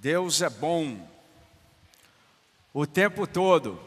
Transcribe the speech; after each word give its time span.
Deus 0.00 0.40
é 0.40 0.48
bom 0.48 1.06
o 2.72 2.86
tempo 2.86 3.26
todo. 3.26 3.78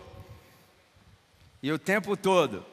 E 1.62 1.72
o 1.72 1.80
tempo 1.80 2.16
todo. 2.16 2.64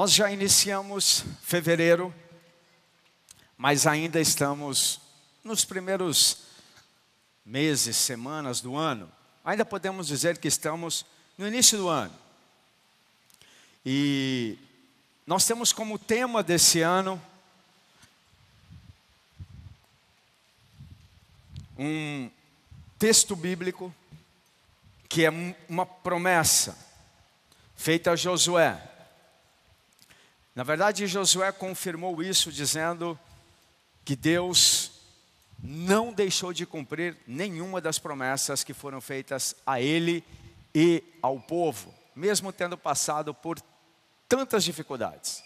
Nós 0.00 0.12
já 0.12 0.30
iniciamos 0.30 1.24
fevereiro, 1.42 2.14
mas 3.56 3.84
ainda 3.84 4.20
estamos 4.20 5.00
nos 5.42 5.64
primeiros 5.64 6.42
meses, 7.44 7.96
semanas 7.96 8.60
do 8.60 8.76
ano. 8.76 9.10
Ainda 9.44 9.64
podemos 9.64 10.06
dizer 10.06 10.38
que 10.38 10.46
estamos 10.46 11.04
no 11.36 11.48
início 11.48 11.76
do 11.76 11.88
ano. 11.88 12.14
E 13.84 14.56
nós 15.26 15.44
temos 15.44 15.72
como 15.72 15.98
tema 15.98 16.44
desse 16.44 16.80
ano 16.80 17.20
um 21.76 22.30
texto 23.00 23.34
bíblico 23.34 23.92
que 25.08 25.24
é 25.24 25.56
uma 25.68 25.84
promessa 25.84 26.78
feita 27.74 28.12
a 28.12 28.16
Josué. 28.16 28.94
Na 30.58 30.64
verdade, 30.64 31.06
Josué 31.06 31.52
confirmou 31.52 32.20
isso 32.20 32.50
dizendo 32.50 33.16
que 34.04 34.16
Deus 34.16 34.90
não 35.62 36.12
deixou 36.12 36.52
de 36.52 36.66
cumprir 36.66 37.16
nenhuma 37.28 37.80
das 37.80 38.00
promessas 38.00 38.64
que 38.64 38.74
foram 38.74 39.00
feitas 39.00 39.54
a 39.64 39.80
ele 39.80 40.24
e 40.74 41.04
ao 41.22 41.38
povo, 41.38 41.94
mesmo 42.12 42.52
tendo 42.52 42.76
passado 42.76 43.32
por 43.32 43.60
tantas 44.28 44.64
dificuldades. 44.64 45.44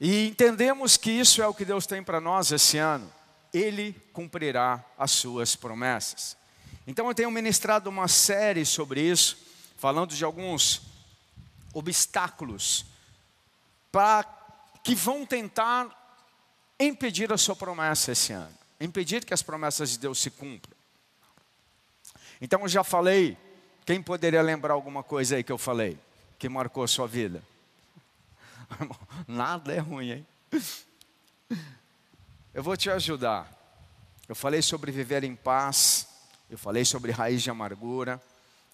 E 0.00 0.26
entendemos 0.26 0.96
que 0.96 1.12
isso 1.12 1.40
é 1.40 1.46
o 1.46 1.54
que 1.54 1.64
Deus 1.64 1.86
tem 1.86 2.02
para 2.02 2.20
nós 2.20 2.50
esse 2.50 2.78
ano. 2.78 3.08
Ele 3.54 3.94
cumprirá 4.12 4.84
as 4.98 5.12
suas 5.12 5.54
promessas. 5.54 6.36
Então 6.84 7.06
eu 7.06 7.14
tenho 7.14 7.30
ministrado 7.30 7.88
uma 7.88 8.08
série 8.08 8.66
sobre 8.66 9.02
isso, 9.02 9.38
falando 9.76 10.16
de 10.16 10.24
alguns 10.24 10.82
obstáculos 11.72 12.84
para 13.90 14.24
que 14.82 14.94
vão 14.94 15.24
tentar 15.26 15.94
impedir 16.78 17.32
a 17.32 17.38
sua 17.38 17.56
promessa 17.56 18.12
esse 18.12 18.32
ano, 18.32 18.54
impedir 18.80 19.24
que 19.24 19.34
as 19.34 19.42
promessas 19.42 19.90
de 19.90 19.98
Deus 19.98 20.18
se 20.18 20.30
cumpram. 20.30 20.76
Então 22.40 22.60
eu 22.62 22.68
já 22.68 22.84
falei, 22.84 23.36
quem 23.84 24.02
poderia 24.02 24.42
lembrar 24.42 24.74
alguma 24.74 25.02
coisa 25.02 25.36
aí 25.36 25.42
que 25.42 25.52
eu 25.52 25.58
falei, 25.58 25.98
que 26.38 26.48
marcou 26.48 26.84
a 26.84 26.88
sua 26.88 27.06
vida? 27.06 27.42
Nada 29.26 29.72
é 29.72 29.78
ruim, 29.78 30.10
hein? 30.10 30.26
Eu 32.54 32.62
vou 32.62 32.76
te 32.76 32.90
ajudar. 32.90 33.52
Eu 34.28 34.34
falei 34.34 34.62
sobre 34.62 34.92
viver 34.92 35.24
em 35.24 35.34
paz, 35.34 36.06
eu 36.50 36.58
falei 36.58 36.84
sobre 36.84 37.10
raiz 37.10 37.42
de 37.42 37.50
amargura, 37.50 38.22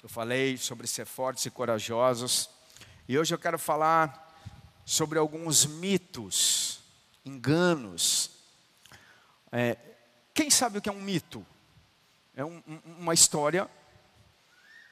eu 0.02 0.08
falei 0.08 0.56
sobre 0.56 0.86
ser 0.86 1.06
fortes 1.06 1.46
e 1.46 1.50
corajosos, 1.50 2.50
e 3.08 3.18
hoje 3.18 3.34
eu 3.34 3.38
quero 3.38 3.58
falar 3.58 4.23
sobre 4.84 5.18
alguns 5.18 5.64
mitos, 5.64 6.80
enganos. 7.24 8.30
É, 9.50 9.76
quem 10.32 10.50
sabe 10.50 10.78
o 10.78 10.82
que 10.82 10.88
é 10.88 10.92
um 10.92 11.00
mito? 11.00 11.44
É 12.36 12.44
um, 12.44 12.62
uma 12.98 13.14
história 13.14 13.70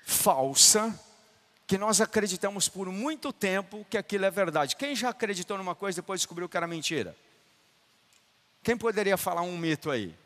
falsa 0.04 0.98
que 1.66 1.78
nós 1.78 2.00
acreditamos 2.00 2.68
por 2.68 2.88
muito 2.88 3.32
tempo 3.32 3.86
que 3.88 3.96
aquilo 3.96 4.24
é 4.24 4.30
verdade. 4.30 4.76
Quem 4.76 4.94
já 4.94 5.08
acreditou 5.08 5.56
numa 5.56 5.74
coisa 5.74 5.98
e 5.98 6.02
depois 6.02 6.20
descobriu 6.20 6.48
que 6.48 6.56
era 6.56 6.66
mentira? 6.66 7.16
Quem 8.62 8.76
poderia 8.76 9.16
falar 9.16 9.42
um 9.42 9.56
mito 9.56 9.90
aí? 9.90 10.14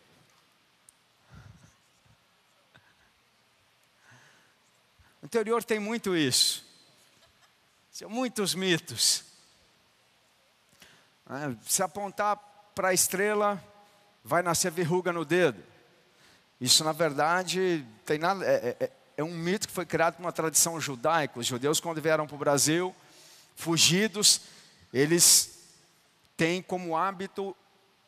No 5.22 5.26
interior 5.26 5.64
tem 5.64 5.80
muito 5.80 6.14
isso. 6.14 6.64
Muitos 8.08 8.54
mitos. 8.54 9.24
Né? 11.28 11.56
Se 11.62 11.82
apontar 11.82 12.36
para 12.74 12.88
a 12.88 12.94
estrela, 12.94 13.62
vai 14.22 14.42
nascer 14.42 14.70
verruga 14.70 15.12
no 15.12 15.24
dedo. 15.24 15.62
Isso, 16.60 16.82
na 16.84 16.92
verdade, 16.92 17.86
tem 18.04 18.18
nada, 18.18 18.44
é, 18.44 18.76
é, 18.80 18.84
é, 18.84 18.90
é 19.18 19.24
um 19.24 19.34
mito 19.34 19.68
que 19.68 19.74
foi 19.74 19.84
criado 19.84 20.14
por 20.14 20.22
uma 20.22 20.32
tradição 20.32 20.80
judaica. 20.80 21.38
Os 21.38 21.46
judeus, 21.46 21.80
quando 21.80 22.00
vieram 22.00 22.26
para 22.26 22.34
o 22.34 22.38
Brasil, 22.38 22.94
fugidos, 23.54 24.42
eles 24.92 25.58
têm 26.36 26.62
como 26.62 26.96
hábito 26.96 27.56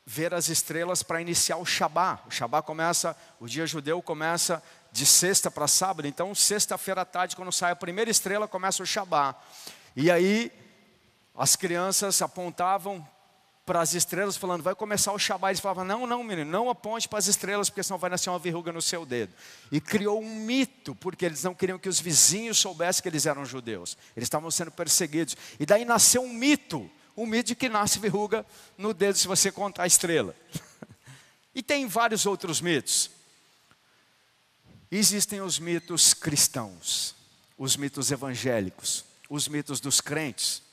ver 0.04 0.32
as 0.32 0.48
estrelas 0.48 1.02
para 1.02 1.20
iniciar 1.20 1.58
o 1.58 1.66
Shabá. 1.66 2.20
O 2.26 2.30
Shabá 2.30 2.62
começa, 2.62 3.16
o 3.38 3.46
dia 3.46 3.66
judeu 3.66 4.00
começa 4.00 4.62
de 4.90 5.04
sexta 5.04 5.50
para 5.50 5.68
sábado, 5.68 6.08
então 6.08 6.34
sexta-feira 6.34 7.02
à 7.02 7.04
tarde, 7.04 7.36
quando 7.36 7.52
sai 7.52 7.72
a 7.72 7.76
primeira 7.76 8.10
estrela, 8.10 8.48
começa 8.48 8.82
o 8.82 8.86
Shabá. 8.86 9.34
E 9.94 10.10
aí 10.10 10.50
as 11.38 11.54
crianças 11.54 12.20
apontavam 12.20 13.06
para 13.64 13.80
as 13.80 13.94
estrelas, 13.94 14.36
falando, 14.36 14.62
vai 14.62 14.74
começar 14.74 15.12
o 15.12 15.18
Shabat. 15.18 15.52
Eles 15.52 15.60
falavam, 15.60 15.84
não, 15.84 16.04
não, 16.04 16.24
menino, 16.24 16.50
não 16.50 16.68
aponte 16.68 17.08
para 17.08 17.20
as 17.20 17.28
estrelas, 17.28 17.70
porque 17.70 17.82
senão 17.82 17.96
vai 17.96 18.10
nascer 18.10 18.28
uma 18.28 18.38
verruga 18.40 18.72
no 18.72 18.82
seu 18.82 19.06
dedo. 19.06 19.32
E 19.70 19.80
criou 19.80 20.20
um 20.20 20.34
mito, 20.34 20.96
porque 20.96 21.24
eles 21.24 21.44
não 21.44 21.54
queriam 21.54 21.78
que 21.78 21.88
os 21.88 22.00
vizinhos 22.00 22.58
soubessem 22.58 23.02
que 23.02 23.08
eles 23.08 23.24
eram 23.24 23.44
judeus. 23.44 23.96
Eles 24.16 24.26
estavam 24.26 24.50
sendo 24.50 24.72
perseguidos. 24.72 25.36
E 25.60 25.66
daí 25.66 25.84
nasceu 25.84 26.22
um 26.22 26.32
mito, 26.32 26.90
um 27.16 27.24
mito 27.24 27.48
de 27.48 27.54
que 27.54 27.68
nasce 27.68 28.00
verruga 28.00 28.44
no 28.76 28.92
dedo 28.92 29.16
se 29.16 29.28
você 29.28 29.52
contar 29.52 29.84
a 29.84 29.86
estrela. 29.86 30.34
e 31.54 31.62
tem 31.62 31.86
vários 31.86 32.26
outros 32.26 32.60
mitos. 32.60 33.10
Existem 34.90 35.40
os 35.40 35.60
mitos 35.60 36.14
cristãos, 36.14 37.14
os 37.56 37.76
mitos 37.76 38.10
evangélicos, 38.10 39.04
os 39.28 39.46
mitos 39.46 39.78
dos 39.78 40.00
crentes 40.00 40.66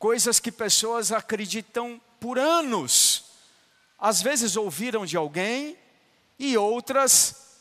coisas 0.00 0.40
que 0.40 0.50
pessoas 0.50 1.12
acreditam 1.12 2.00
por 2.18 2.38
anos. 2.38 3.26
Às 3.98 4.22
vezes 4.22 4.56
ouviram 4.56 5.04
de 5.04 5.14
alguém 5.14 5.76
e 6.38 6.56
outras 6.56 7.58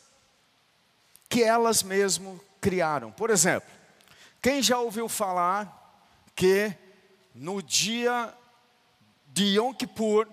que 1.27 1.44
elas 1.44 1.83
mesmo 1.83 2.39
criaram. 2.61 3.11
Por 3.11 3.29
exemplo, 3.29 3.69
quem 4.41 4.63
já 4.63 4.79
ouviu 4.79 5.09
falar 5.09 5.75
que 6.33 6.73
no 7.35 7.61
dia 7.61 8.33
de 9.27 9.57
Yom 9.57 9.73
Kippur, 9.73 10.25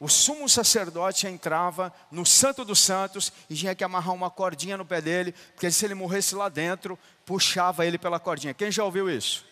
o 0.00 0.08
sumo 0.08 0.48
sacerdote 0.48 1.26
entrava 1.26 1.92
no 2.10 2.24
Santo 2.24 2.64
dos 2.64 2.80
Santos 2.80 3.30
e 3.48 3.54
tinha 3.54 3.74
que 3.74 3.84
amarrar 3.84 4.14
uma 4.14 4.30
cordinha 4.30 4.78
no 4.78 4.86
pé 4.86 5.02
dele, 5.02 5.32
porque 5.52 5.70
se 5.70 5.84
ele 5.84 5.94
morresse 5.94 6.34
lá 6.34 6.48
dentro, 6.48 6.98
puxava 7.26 7.84
ele 7.84 7.98
pela 7.98 8.18
cordinha. 8.18 8.54
Quem 8.54 8.72
já 8.72 8.82
ouviu 8.84 9.10
isso? 9.10 9.45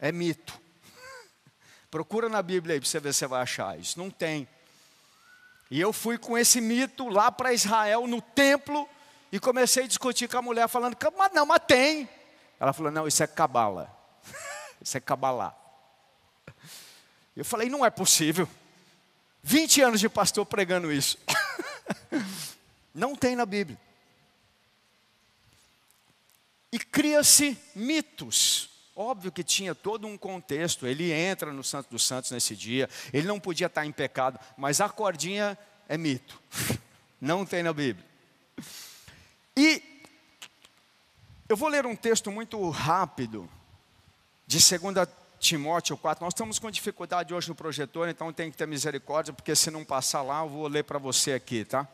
É 0.00 0.10
mito. 0.10 0.58
Procura 1.90 2.28
na 2.28 2.42
Bíblia 2.42 2.74
aí 2.74 2.80
para 2.80 2.88
você 2.88 2.98
ver 2.98 3.12
se 3.12 3.20
você 3.20 3.26
vai 3.26 3.42
achar. 3.42 3.78
Isso 3.78 3.98
não 3.98 4.10
tem. 4.10 4.48
E 5.70 5.80
eu 5.80 5.92
fui 5.92 6.18
com 6.18 6.36
esse 6.36 6.60
mito 6.60 7.08
lá 7.08 7.30
para 7.30 7.52
Israel, 7.52 8.06
no 8.06 8.20
templo, 8.20 8.88
e 9.30 9.38
comecei 9.38 9.84
a 9.84 9.86
discutir 9.86 10.28
com 10.28 10.38
a 10.38 10.42
mulher, 10.42 10.68
falando, 10.68 10.96
mas 11.16 11.32
não, 11.32 11.46
mas 11.46 11.62
tem. 11.66 12.08
Ela 12.58 12.72
falou, 12.72 12.90
não, 12.90 13.06
isso 13.06 13.22
é 13.22 13.26
cabala. 13.26 13.94
isso 14.82 14.96
é 14.96 15.00
cabalá. 15.00 15.54
Eu 17.36 17.44
falei, 17.44 17.68
não 17.68 17.84
é 17.84 17.90
possível. 17.90 18.48
20 19.42 19.82
anos 19.82 20.00
de 20.00 20.08
pastor 20.08 20.44
pregando 20.44 20.90
isso. 20.92 21.18
não 22.94 23.14
tem 23.14 23.36
na 23.36 23.46
Bíblia. 23.46 23.78
E 26.72 26.78
cria-se 26.78 27.58
mitos. 27.74 28.69
Óbvio 29.00 29.32
que 29.32 29.42
tinha 29.42 29.74
todo 29.74 30.06
um 30.06 30.18
contexto. 30.18 30.86
Ele 30.86 31.10
entra 31.10 31.50
no 31.54 31.64
Santo 31.64 31.88
dos 31.88 32.04
Santos 32.04 32.32
nesse 32.32 32.54
dia. 32.54 32.86
Ele 33.14 33.26
não 33.26 33.40
podia 33.40 33.66
estar 33.66 33.86
em 33.86 33.90
pecado, 33.90 34.38
mas 34.58 34.78
a 34.78 34.90
cordinha 34.90 35.56
é 35.88 35.96
mito. 35.96 36.38
Não 37.18 37.46
tem 37.46 37.62
na 37.62 37.72
Bíblia. 37.72 38.04
E 39.56 39.82
eu 41.48 41.56
vou 41.56 41.70
ler 41.70 41.86
um 41.86 41.96
texto 41.96 42.30
muito 42.30 42.68
rápido 42.68 43.48
de 44.46 44.58
2 44.58 45.08
Timóteo 45.38 45.96
4. 45.96 46.22
Nós 46.22 46.34
estamos 46.34 46.58
com 46.58 46.70
dificuldade 46.70 47.32
hoje 47.32 47.48
no 47.48 47.54
projetor, 47.54 48.06
então 48.06 48.30
tem 48.34 48.50
que 48.50 48.56
ter 48.56 48.66
misericórdia, 48.66 49.32
porque 49.32 49.56
se 49.56 49.70
não 49.70 49.82
passar 49.82 50.20
lá, 50.20 50.42
eu 50.42 50.48
vou 50.50 50.66
ler 50.66 50.84
para 50.84 50.98
você 50.98 51.32
aqui, 51.32 51.64
tá? 51.64 51.88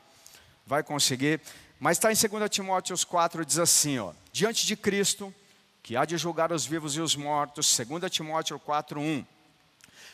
Vai 0.66 0.82
conseguir. 0.82 1.40
Mas 1.78 1.98
está 1.98 2.12
em 2.12 2.16
2 2.16 2.50
Timóteo 2.50 2.96
4, 3.06 3.44
diz 3.44 3.60
assim: 3.60 3.96
ó, 4.00 4.12
diante 4.32 4.66
de 4.66 4.76
Cristo 4.76 5.32
que 5.86 5.96
há 5.96 6.04
de 6.04 6.18
julgar 6.18 6.50
os 6.50 6.66
vivos 6.66 6.96
e 6.96 7.00
os 7.00 7.14
mortos, 7.14 7.64
2 7.76 8.10
Timóteo 8.10 8.58
4:1. 8.58 9.24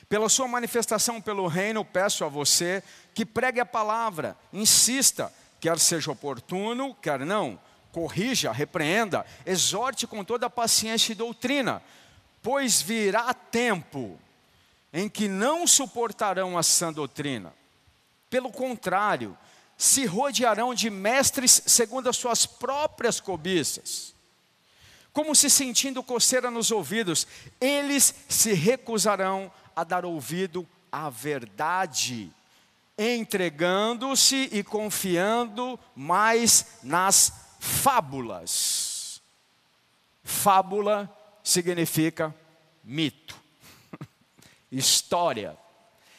Pela 0.06 0.28
sua 0.28 0.46
manifestação 0.46 1.18
pelo 1.18 1.46
reino, 1.46 1.82
peço 1.82 2.26
a 2.26 2.28
você 2.28 2.82
que 3.14 3.24
pregue 3.24 3.58
a 3.58 3.64
palavra, 3.64 4.36
insista, 4.52 5.32
quer 5.58 5.78
seja 5.78 6.10
oportuno, 6.10 6.94
quer 6.96 7.20
não, 7.20 7.58
corrija, 7.90 8.52
repreenda, 8.52 9.24
exorte 9.46 10.06
com 10.06 10.22
toda 10.22 10.50
paciência 10.50 11.12
e 11.12 11.14
doutrina, 11.14 11.82
pois 12.42 12.82
virá 12.82 13.32
tempo 13.32 14.20
em 14.92 15.08
que 15.08 15.26
não 15.26 15.66
suportarão 15.66 16.58
a 16.58 16.62
sã 16.62 16.92
doutrina. 16.92 17.50
Pelo 18.28 18.52
contrário, 18.52 19.38
se 19.78 20.04
rodearão 20.04 20.74
de 20.74 20.90
mestres 20.90 21.62
segundo 21.64 22.10
as 22.10 22.16
suas 22.18 22.44
próprias 22.44 23.20
cobiças. 23.20 24.12
Como 25.12 25.34
se 25.34 25.50
sentindo 25.50 26.02
coceira 26.02 26.50
nos 26.50 26.70
ouvidos, 26.70 27.26
eles 27.60 28.14
se 28.28 28.52
recusarão 28.54 29.52
a 29.76 29.84
dar 29.84 30.04
ouvido 30.04 30.66
à 30.90 31.10
verdade, 31.10 32.30
entregando-se 32.96 34.48
e 34.52 34.62
confiando 34.62 35.78
mais 35.94 36.78
nas 36.82 37.32
fábulas. 37.58 39.20
Fábula 40.24 41.10
significa 41.42 42.34
mito, 42.82 43.36
história. 44.72 45.56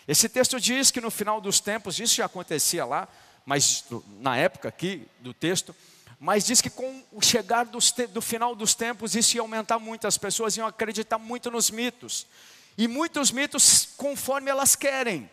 Esse 0.07 0.29
texto 0.29 0.59
diz 0.59 0.91
que 0.91 1.01
no 1.01 1.09
final 1.09 1.41
dos 1.41 1.59
tempos, 1.59 1.99
isso 1.99 2.15
já 2.15 2.25
acontecia 2.25 2.85
lá, 2.85 3.07
mas 3.45 3.85
na 4.19 4.37
época 4.37 4.69
aqui 4.69 5.07
do 5.19 5.33
texto, 5.33 5.75
mas 6.23 6.45
diz 6.45 6.61
que 6.61 6.69
com 6.69 7.03
o 7.11 7.21
chegar 7.21 7.65
do, 7.65 8.21
final 8.21 8.55
dos 8.55 8.73
tempos, 8.73 9.13
isso 9.13 9.35
ia 9.35 9.41
aumentar 9.41 9.77
muito, 9.77 10.07
as 10.07 10.17
pessoas 10.17 10.55
iam 10.55 10.65
acreditar 10.65 11.17
muito 11.17 11.51
nos 11.51 11.69
mitos. 11.69 12.25
E 12.77 12.87
muitos 12.87 13.29
mitos 13.29 13.89
conforme 13.97 14.49
elas 14.49 14.73
querem. 14.73 15.29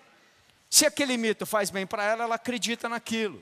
Se 0.69 0.84
aquele 0.84 1.16
mito 1.16 1.46
faz 1.46 1.70
bem 1.70 1.87
para 1.87 2.02
ela, 2.02 2.25
ela 2.25 2.34
acredita 2.34 2.88
naquilo. 2.88 3.40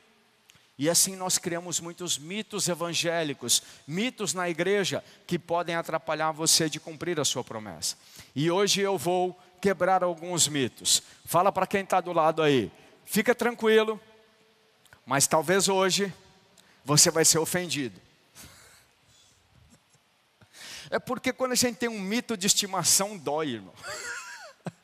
E 0.79 0.91
assim 0.91 1.17
nós 1.17 1.39
criamos 1.39 1.81
muitos 1.81 2.19
mitos 2.19 2.69
evangélicos, 2.69 3.63
mitos 3.87 4.35
na 4.35 4.47
igreja, 4.51 5.03
que 5.27 5.39
podem 5.39 5.75
atrapalhar 5.75 6.33
você 6.33 6.69
de 6.69 6.79
cumprir 6.79 7.19
a 7.19 7.25
sua 7.25 7.43
promessa. 7.43 7.97
E 8.37 8.51
hoje 8.51 8.83
eu 8.83 8.99
vou 8.99 9.35
quebrar 9.59 10.05
alguns 10.05 10.49
mitos. 10.49 11.03
Fala 11.25 11.51
para 11.51 11.67
quem 11.67 11.81
está 11.81 11.99
do 11.99 12.13
lado 12.13 12.43
aí, 12.43 12.71
fica 13.07 13.35
tranquilo, 13.35 13.99
mas 15.07 15.27
talvez 15.27 15.67
hoje 15.67 16.13
você 16.89 17.11
vai 17.11 17.25
ser 17.25 17.39
ofendido. 17.39 18.01
É 20.91 20.99
porque 20.99 21.35
quando 21.35 21.53
a 21.53 21.55
gente 21.55 21.77
tem 21.77 21.87
um 21.87 22.01
mito 22.01 22.35
de 22.35 22.47
estimação, 22.47 23.19
dói, 23.19 23.49
irmão. 23.49 23.75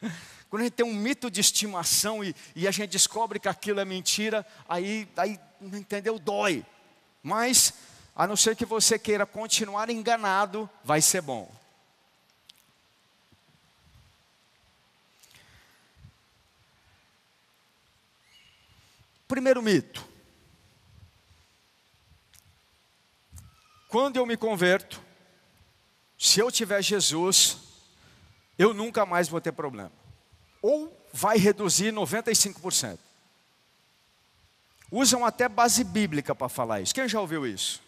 Quando 0.51 0.61
a 0.61 0.65
gente 0.65 0.75
tem 0.75 0.85
um 0.85 0.93
mito 0.93 1.31
de 1.31 1.41
estimação 1.41 2.23
e, 2.23 2.37
e 2.55 2.69
a 2.69 2.71
gente 2.71 2.91
descobre 2.91 3.41
que 3.41 3.49
aquilo 3.49 3.81
é 3.81 3.87
mentira, 3.87 4.47
aí, 4.69 5.09
aí, 5.17 5.41
entendeu? 5.63 6.19
Dói. 6.19 6.65
Mas, 7.23 7.73
a 8.15 8.27
não 8.27 8.37
ser 8.37 8.55
que 8.55 8.67
você 8.67 8.99
queira 8.99 9.25
continuar 9.25 9.89
enganado, 9.89 10.69
vai 10.85 11.01
ser 11.01 11.23
bom. 11.23 11.51
Primeiro 19.27 19.63
mito. 19.63 20.14
Quando 23.95 24.17
eu 24.17 24.27
me 24.27 24.37
converto, 24.37 25.01
se 26.19 26.41
eu 26.41 26.51
tiver 26.51 26.83
Jesus, 26.83 27.59
eu 28.59 28.75
nunca 28.75 29.07
mais 29.07 29.29
vou 29.29 29.41
ter 29.41 29.53
problema 29.53 29.93
ou 30.61 31.09
vai 31.13 31.39
reduzir 31.39 31.93
95%. 31.93 32.99
Usam 34.91 35.25
até 35.25 35.49
base 35.49 35.85
bíblica 35.85 36.35
para 36.35 36.49
falar 36.49 36.81
isso. 36.81 36.93
Quem 36.93 37.09
já 37.09 37.21
ouviu 37.21 37.47
isso? 37.47 37.81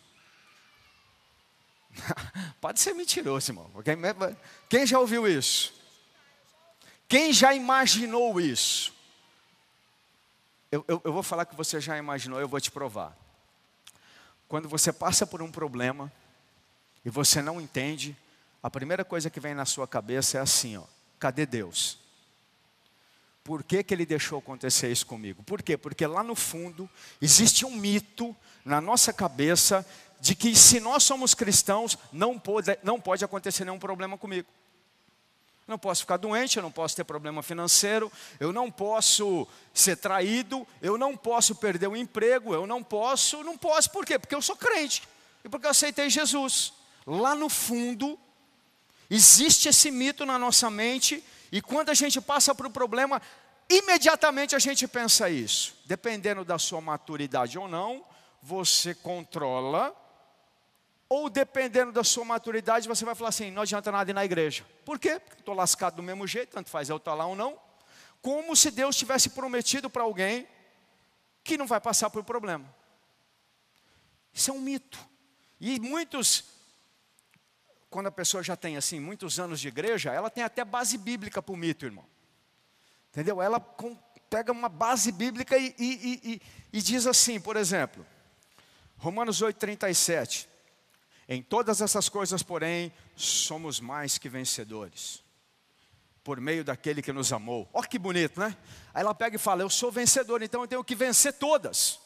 Pode 2.61 2.79
ser 2.79 2.95
mentiroso, 2.95 3.51
irmão. 3.51 3.69
Quem 4.69 4.87
já 4.87 5.01
ouviu 5.01 5.27
isso? 5.27 5.75
Quem 7.09 7.33
já 7.33 7.53
imaginou 7.53 8.41
isso? 8.41 8.95
Eu, 10.71 10.85
eu, 10.87 11.03
eu, 11.03 11.13
vou 11.13 11.25
falar 11.25 11.47
que 11.47 11.57
você 11.57 11.81
já 11.81 11.99
imaginou, 11.99 12.39
eu 12.39 12.47
vou 12.47 12.61
te 12.61 12.71
provar. 12.71 13.26
Quando 14.49 14.69
você 14.69 14.93
passa 14.93 15.27
por 15.27 15.43
um 15.43 15.51
problema 15.51 16.13
e 17.05 17.11
você 17.11 17.43
não 17.43 17.61
entende, 17.61 18.17
a 18.63 18.71
primeira 18.71 19.05
coisa 19.05 19.31
que 19.31 19.41
vem 19.41 19.55
na 19.55 19.65
sua 19.65 19.87
cabeça 19.87 20.39
é 20.39 20.41
assim: 20.41 20.77
ó, 20.77 20.85
cadê 21.19 21.47
Deus? 21.47 21.99
Por 23.43 23.63
que, 23.63 23.85
que 23.85 23.95
ele 23.95 24.05
deixou 24.05 24.41
acontecer 24.41 24.91
isso 24.91 25.07
comigo? 25.07 25.43
Por 25.45 25.63
quê? 25.63 25.77
Porque 25.77 26.05
lá 26.05 26.23
no 26.23 26.35
fundo 26.35 26.91
existe 27.23 27.65
um 27.65 27.71
mito 27.71 28.35
na 28.65 28.81
nossa 28.81 29.13
cabeça 29.13 29.87
de 30.21 30.35
que 30.35 30.57
se 30.57 30.81
nós 30.81 31.05
somos 31.05 31.35
cristãos, 31.35 31.97
não 32.13 32.39
pode, 32.39 32.77
não 32.83 33.01
pode 33.01 33.25
acontecer 33.25 33.65
nenhum 33.65 33.79
problema 33.79 34.19
comigo. 34.19 34.49
Eu 35.67 35.73
não 35.73 35.79
posso 35.79 36.03
ficar 36.03 36.17
doente, 36.17 36.57
eu 36.57 36.63
não 36.63 36.71
posso 36.71 36.95
ter 36.95 37.03
problema 37.03 37.43
financeiro, 37.43 38.11
eu 38.39 38.53
não 38.53 38.71
posso 38.71 39.49
ser 39.75 39.97
traído, 39.97 40.67
eu 40.81 40.97
não 40.97 41.17
posso 41.17 41.57
perder 41.57 41.89
o 41.89 41.97
emprego, 41.97 42.55
eu 42.55 42.69
não 42.69 42.85
posso, 42.85 43.43
não 43.43 43.59
posso, 43.59 43.91
por 43.91 44.07
quê? 44.07 44.17
Porque 44.17 44.35
eu 44.35 44.41
sou 44.41 44.55
crente 44.55 45.03
e 45.45 45.49
porque 45.49 45.67
eu 45.67 45.71
aceitei 45.71 46.09
Jesus. 46.09 46.73
Lá 47.05 47.35
no 47.35 47.49
fundo, 47.49 48.17
existe 49.11 49.69
esse 49.69 49.91
mito 49.91 50.25
na 50.25 50.39
nossa 50.39 50.71
mente 50.71 51.23
e 51.51 51.61
quando 51.61 51.91
a 51.91 51.95
gente 51.95 52.21
passa 52.21 52.55
por 52.55 52.67
um 52.67 52.71
problema, 52.71 53.21
imediatamente 53.69 54.55
a 54.55 54.61
gente 54.61 54.87
pensa 54.87 55.29
isso. 55.29 55.75
Dependendo 55.85 56.45
da 56.45 56.59
sua 56.59 56.81
maturidade 56.81 57.59
ou 57.59 57.67
não, 57.67 58.05
você 58.41 58.95
controla. 58.95 59.93
Ou 61.09 61.31
dependendo 61.31 61.93
da 61.93 62.03
sua 62.03 62.25
maturidade, 62.25 62.89
você 62.89 63.05
vai 63.05 63.15
falar 63.15 63.29
assim: 63.29 63.51
não 63.51 63.63
adianta 63.63 63.93
nada 63.93 64.11
ir 64.11 64.15
na 64.15 64.25
igreja. 64.25 64.65
Por 64.85 64.99
quê? 64.99 65.21
Porque 65.21 65.41
estou 65.41 65.55
lascado 65.55 65.97
do 65.97 66.03
mesmo 66.03 66.27
jeito, 66.27 66.51
tanto 66.51 66.71
faz 66.71 66.89
eu 66.89 66.97
estar 66.97 67.15
lá 67.15 67.27
ou 67.27 67.37
não. 67.37 67.59
Como 68.21 68.57
se 68.57 68.71
Deus 68.71 68.97
tivesse 68.97 69.31
prometido 69.31 69.89
para 69.89 70.03
alguém 70.03 70.49
que 71.45 71.57
não 71.57 71.67
vai 71.67 71.81
passar 71.81 72.11
por 72.11 72.25
problema. 72.25 72.75
Isso 74.33 74.51
é 74.51 74.55
um 74.55 74.61
mito. 74.61 74.99
E 75.61 75.79
muitos 75.79 76.57
quando 77.97 78.09
a 78.09 78.13
pessoa 78.13 78.43
já 78.43 78.55
tem 78.55 78.77
assim 78.77 79.01
muitos 79.01 79.39
anos 79.39 79.59
de 79.59 79.69
igreja, 79.69 80.13
ela 80.13 80.29
tem 80.29 80.45
até 80.45 80.63
base 80.65 80.99
bíblica 80.99 81.41
para 81.41 81.55
o 81.55 81.57
mito, 81.57 81.87
irmão. 81.87 82.05
Entendeu? 83.09 83.41
Ela 83.41 83.59
com, 83.59 83.97
pega 84.29 84.53
uma 84.53 84.69
base 84.69 85.11
bíblica 85.11 85.57
e, 85.57 85.75
e, 85.79 86.21
e, 86.23 86.43
e 86.75 86.83
diz 86.83 87.07
assim, 87.07 87.41
por 87.41 87.57
exemplo, 87.57 88.07
Romanos 88.99 89.41
8,37. 89.41 90.47
Em 91.29 91.43
todas 91.43 91.81
essas 91.81 92.09
coisas, 92.09 92.43
porém, 92.43 92.93
somos 93.17 93.81
mais 93.81 94.17
que 94.17 94.29
vencedores. 94.29 95.23
Por 96.23 96.41
meio 96.41 96.65
daquele 96.65 97.03
que 97.03 97.13
nos 97.13 97.33
amou. 97.33 97.69
Olha 97.73 97.87
que 97.87 97.99
bonito, 97.99 98.39
né? 98.39 98.57
Aí 98.95 99.03
ela 99.03 99.15
pega 99.15 99.37
e 99.37 99.39
fala: 99.39 99.63
Eu 99.63 99.71
sou 99.71 99.91
vencedor, 99.91 100.43
então 100.43 100.63
eu 100.63 100.69
tenho 100.69 100.85
que 100.85 100.95
vencer 100.95 101.33
todas. 101.33 102.01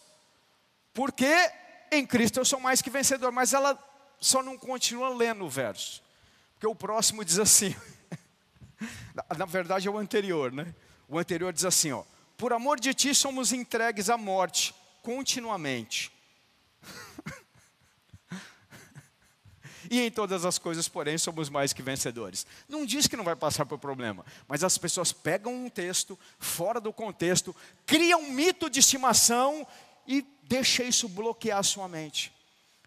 Porque 0.92 1.50
em 1.92 2.06
Cristo 2.06 2.38
eu 2.38 2.44
sou 2.44 2.60
mais 2.60 2.82
que 2.82 2.90
vencedor. 2.90 3.30
Mas 3.32 3.52
ela 3.52 3.78
só 4.18 4.42
não 4.42 4.58
continua 4.58 5.08
lendo 5.10 5.44
o 5.44 5.50
verso. 5.50 6.02
Porque 6.54 6.66
o 6.66 6.74
próximo 6.74 7.24
diz 7.24 7.38
assim. 7.38 7.74
na 9.36 9.46
verdade 9.46 9.88
é 9.88 9.90
o 9.90 9.98
anterior, 9.98 10.52
né? 10.52 10.74
O 11.08 11.18
anterior 11.18 11.52
diz 11.52 11.64
assim, 11.64 11.92
ó: 11.92 12.04
Por 12.36 12.52
amor 12.52 12.78
de 12.78 12.94
ti 12.94 13.14
somos 13.14 13.52
entregues 13.52 14.08
à 14.08 14.16
morte 14.16 14.74
continuamente. 15.02 16.12
E 19.90 20.00
em 20.00 20.10
todas 20.10 20.44
as 20.44 20.56
coisas, 20.56 20.86
porém, 20.86 21.18
somos 21.18 21.50
mais 21.50 21.72
que 21.72 21.82
vencedores. 21.82 22.46
Não 22.68 22.86
diz 22.86 23.08
que 23.08 23.16
não 23.16 23.24
vai 23.24 23.34
passar 23.34 23.66
por 23.66 23.76
problema, 23.76 24.24
mas 24.46 24.62
as 24.62 24.78
pessoas 24.78 25.12
pegam 25.12 25.52
um 25.52 25.68
texto 25.68 26.16
fora 26.38 26.80
do 26.80 26.92
contexto, 26.92 27.54
criam 27.84 28.20
um 28.20 28.30
mito 28.30 28.70
de 28.70 28.78
estimação 28.78 29.66
e 30.06 30.24
deixa 30.44 30.84
isso 30.84 31.08
bloquear 31.08 31.58
a 31.58 31.64
sua 31.64 31.88
mente. 31.88 32.32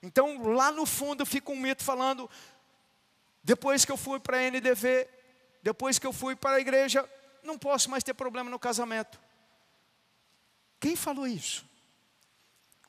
Então, 0.01 0.53
lá 0.53 0.71
no 0.71 0.85
fundo 0.85 1.25
fica 1.25 1.51
um 1.51 1.59
mito 1.59 1.83
falando: 1.83 2.29
depois 3.43 3.83
que 3.83 3.91
eu 3.91 3.97
fui 3.97 4.17
para 4.17 4.37
a 4.37 4.49
NDV, 4.49 5.05
depois 5.61 5.99
que 5.99 6.07
eu 6.07 6.13
fui 6.13 6.37
para 6.37 6.55
a 6.55 6.61
igreja, 6.61 7.07
não 7.43 7.57
posso 7.57 7.89
mais 7.89 8.03
ter 8.03 8.13
problema 8.13 8.49
no 8.49 8.57
casamento. 8.57 9.19
Quem 10.79 10.95
falou 10.95 11.27
isso? 11.27 11.65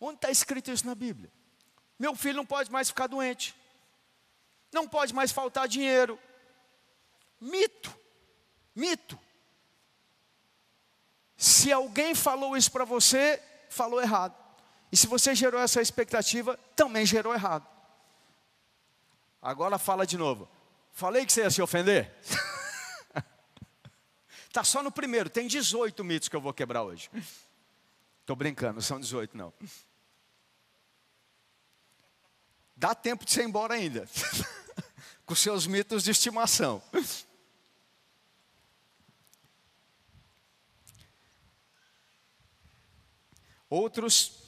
Onde 0.00 0.16
está 0.16 0.30
escrito 0.30 0.70
isso 0.70 0.86
na 0.86 0.94
Bíblia? 0.94 1.32
Meu 1.98 2.14
filho 2.14 2.36
não 2.36 2.46
pode 2.46 2.70
mais 2.70 2.88
ficar 2.88 3.08
doente, 3.08 3.54
não 4.74 4.86
pode 4.86 5.14
mais 5.14 5.32
faltar 5.32 5.66
dinheiro. 5.66 6.18
Mito, 7.40 7.96
mito. 8.74 9.18
Se 11.36 11.72
alguém 11.72 12.14
falou 12.14 12.56
isso 12.56 12.70
para 12.70 12.84
você, 12.84 13.40
falou 13.70 14.02
errado. 14.02 14.34
E 14.90 14.96
se 14.96 15.06
você 15.06 15.34
gerou 15.34 15.60
essa 15.60 15.80
expectativa, 15.80 16.58
também 16.76 17.06
gerou 17.06 17.32
errado. 17.32 17.66
Agora 19.40 19.78
fala 19.78 20.06
de 20.06 20.16
novo. 20.18 20.48
Falei 20.92 21.24
que 21.24 21.32
você 21.32 21.42
ia 21.42 21.50
se 21.50 21.62
ofender? 21.62 22.14
Está 24.46 24.62
só 24.64 24.82
no 24.82 24.92
primeiro, 24.92 25.28
tem 25.28 25.46
18 25.46 26.02
mitos 26.04 26.28
que 26.28 26.36
eu 26.36 26.40
vou 26.40 26.52
quebrar 26.52 26.82
hoje. 26.82 27.10
Estou 28.20 28.36
brincando, 28.36 28.80
são 28.80 28.98
18 28.98 29.36
não. 29.36 29.52
Dá 32.76 32.94
tempo 32.94 33.24
de 33.24 33.40
ir 33.40 33.44
embora 33.44 33.74
ainda. 33.74 34.08
Com 35.34 35.36
seus 35.36 35.66
mitos 35.66 36.04
de 36.04 36.12
estimação. 36.12 36.80
Outros, 43.68 44.44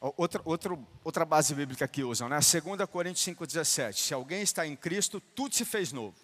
outra, 0.00 0.42
outra, 0.44 0.78
outra 1.04 1.24
base 1.24 1.54
bíblica 1.54 1.86
que 1.86 2.02
usam, 2.02 2.28
né? 2.28 2.40
2 2.40 2.90
Coríntios 2.90 3.24
5,17. 3.24 3.92
Se 3.92 4.12
alguém 4.12 4.42
está 4.42 4.66
em 4.66 4.74
Cristo, 4.74 5.20
tudo 5.20 5.54
se 5.54 5.64
fez 5.64 5.92
novo. 5.92 6.16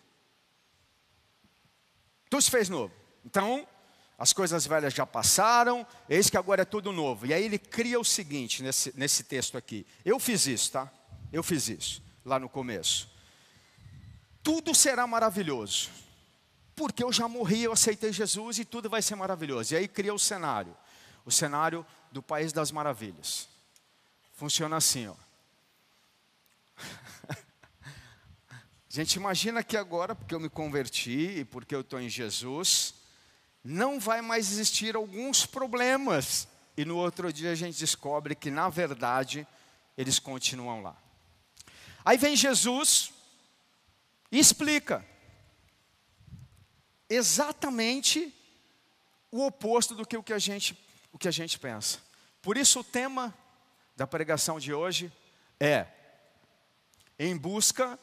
Tudo 2.28 2.42
se 2.42 2.50
fez 2.50 2.68
novo. 2.68 2.92
Então, 3.24 3.68
as 4.18 4.32
coisas 4.32 4.66
velhas 4.66 4.92
já 4.92 5.06
passaram, 5.06 5.86
eis 6.08 6.28
que 6.28 6.36
agora 6.36 6.62
é 6.62 6.64
tudo 6.64 6.90
novo. 6.90 7.24
E 7.24 7.32
aí 7.32 7.44
ele 7.44 7.56
cria 7.56 8.00
o 8.00 8.04
seguinte 8.04 8.64
nesse, 8.64 8.92
nesse 8.98 9.22
texto 9.22 9.56
aqui. 9.56 9.86
Eu 10.04 10.18
fiz 10.18 10.48
isso, 10.48 10.72
tá? 10.72 10.92
Eu 11.32 11.44
fiz 11.44 11.68
isso 11.68 12.02
lá 12.24 12.36
no 12.40 12.48
começo. 12.48 13.19
Tudo 14.42 14.74
será 14.74 15.06
maravilhoso. 15.06 15.90
Porque 16.74 17.04
eu 17.04 17.12
já 17.12 17.28
morri, 17.28 17.64
eu 17.64 17.72
aceitei 17.72 18.12
Jesus 18.12 18.58
e 18.58 18.64
tudo 18.64 18.88
vai 18.88 19.02
ser 19.02 19.14
maravilhoso. 19.14 19.74
E 19.74 19.76
aí 19.76 19.86
cria 19.86 20.14
o 20.14 20.18
cenário. 20.18 20.76
O 21.24 21.30
cenário 21.30 21.84
do 22.10 22.22
País 22.22 22.52
das 22.52 22.72
Maravilhas. 22.72 23.48
Funciona 24.32 24.76
assim, 24.76 25.06
ó. 25.08 25.14
Gente, 28.88 29.16
imagina 29.16 29.62
que 29.62 29.76
agora, 29.76 30.14
porque 30.14 30.34
eu 30.34 30.40
me 30.40 30.48
converti 30.48 31.38
e 31.38 31.44
porque 31.44 31.74
eu 31.74 31.82
estou 31.82 32.00
em 32.00 32.08
Jesus, 32.08 32.94
não 33.62 34.00
vai 34.00 34.22
mais 34.22 34.50
existir 34.50 34.96
alguns 34.96 35.44
problemas. 35.44 36.48
E 36.76 36.84
no 36.84 36.96
outro 36.96 37.30
dia 37.32 37.52
a 37.52 37.54
gente 37.54 37.78
descobre 37.78 38.34
que, 38.34 38.50
na 38.50 38.68
verdade, 38.70 39.46
eles 39.98 40.18
continuam 40.18 40.82
lá. 40.82 40.96
Aí 42.04 42.16
vem 42.16 42.34
Jesus 42.34 43.12
e 44.30 44.38
explica 44.38 45.04
exatamente 47.08 48.34
o 49.30 49.44
oposto 49.46 49.94
do 49.94 50.06
que 50.06 50.16
o 50.16 50.22
que 50.22 50.32
a 50.32 50.38
gente, 50.38 50.78
o 51.12 51.18
que 51.18 51.28
a 51.28 51.32
gente 51.32 51.58
pensa. 51.58 51.98
Por 52.40 52.56
isso 52.56 52.80
o 52.80 52.84
tema 52.84 53.34
da 53.96 54.06
pregação 54.06 54.58
de 54.58 54.72
hoje 54.72 55.12
é 55.58 55.86
em 57.18 57.36
busca 57.36 57.98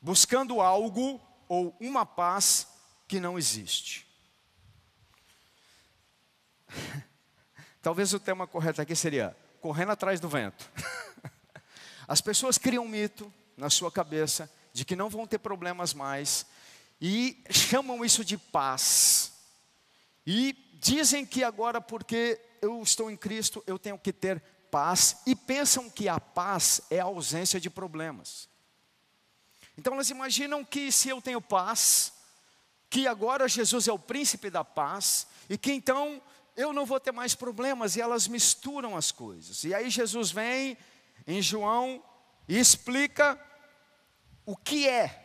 buscando 0.00 0.60
algo 0.60 1.20
ou 1.48 1.76
uma 1.80 2.06
paz 2.06 2.66
que 3.06 3.20
não 3.20 3.38
existe. 3.38 4.06
Talvez 7.82 8.14
o 8.14 8.20
tema 8.20 8.46
correto 8.46 8.80
aqui 8.80 8.96
seria 8.96 9.36
correndo 9.60 9.92
atrás 9.92 10.18
do 10.18 10.28
vento. 10.28 10.70
As 12.08 12.20
pessoas 12.20 12.56
criam 12.58 12.84
um 12.84 12.88
mito 12.88 13.32
na 13.56 13.68
sua 13.68 13.92
cabeça 13.92 14.50
de 14.72 14.84
que 14.84 14.96
não 14.96 15.08
vão 15.08 15.26
ter 15.26 15.38
problemas 15.38 15.92
mais 15.92 16.46
e 17.00 17.42
chamam 17.50 18.04
isso 18.04 18.24
de 18.24 18.38
paz. 18.38 19.32
E 20.26 20.56
dizem 20.74 21.26
que 21.26 21.42
agora, 21.42 21.80
porque 21.80 22.40
eu 22.60 22.80
estou 22.82 23.10
em 23.10 23.16
Cristo, 23.16 23.62
eu 23.66 23.78
tenho 23.78 23.98
que 23.98 24.12
ter 24.12 24.40
paz 24.70 25.18
e 25.26 25.34
pensam 25.34 25.90
que 25.90 26.08
a 26.08 26.18
paz 26.18 26.80
é 26.90 27.00
a 27.00 27.04
ausência 27.04 27.60
de 27.60 27.68
problemas. 27.68 28.48
Então 29.76 29.94
elas 29.94 30.10
imaginam 30.10 30.64
que 30.64 30.92
se 30.92 31.08
eu 31.08 31.20
tenho 31.20 31.40
paz, 31.40 32.12
que 32.88 33.06
agora 33.06 33.48
Jesus 33.48 33.88
é 33.88 33.92
o 33.92 33.98
príncipe 33.98 34.48
da 34.48 34.64
paz 34.64 35.26
e 35.48 35.58
que 35.58 35.72
então 35.72 36.22
eu 36.56 36.72
não 36.72 36.86
vou 36.86 37.00
ter 37.00 37.12
mais 37.12 37.34
problemas 37.34 37.96
e 37.96 38.00
elas 38.00 38.28
misturam 38.28 38.96
as 38.96 39.10
coisas. 39.10 39.64
E 39.64 39.74
aí 39.74 39.90
Jesus 39.90 40.30
vem 40.30 40.76
em 41.26 41.40
João 41.42 42.02
e 42.48 42.58
explica 42.58 43.38
o 44.44 44.56
que 44.56 44.88
é 44.88 45.22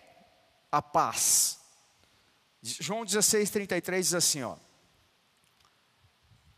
a 0.72 0.82
paz. 0.82 1.60
João 2.62 3.06
16, 3.06 3.50
33 3.50 4.06
diz 4.06 4.14
assim, 4.14 4.44
ó. 4.44 4.58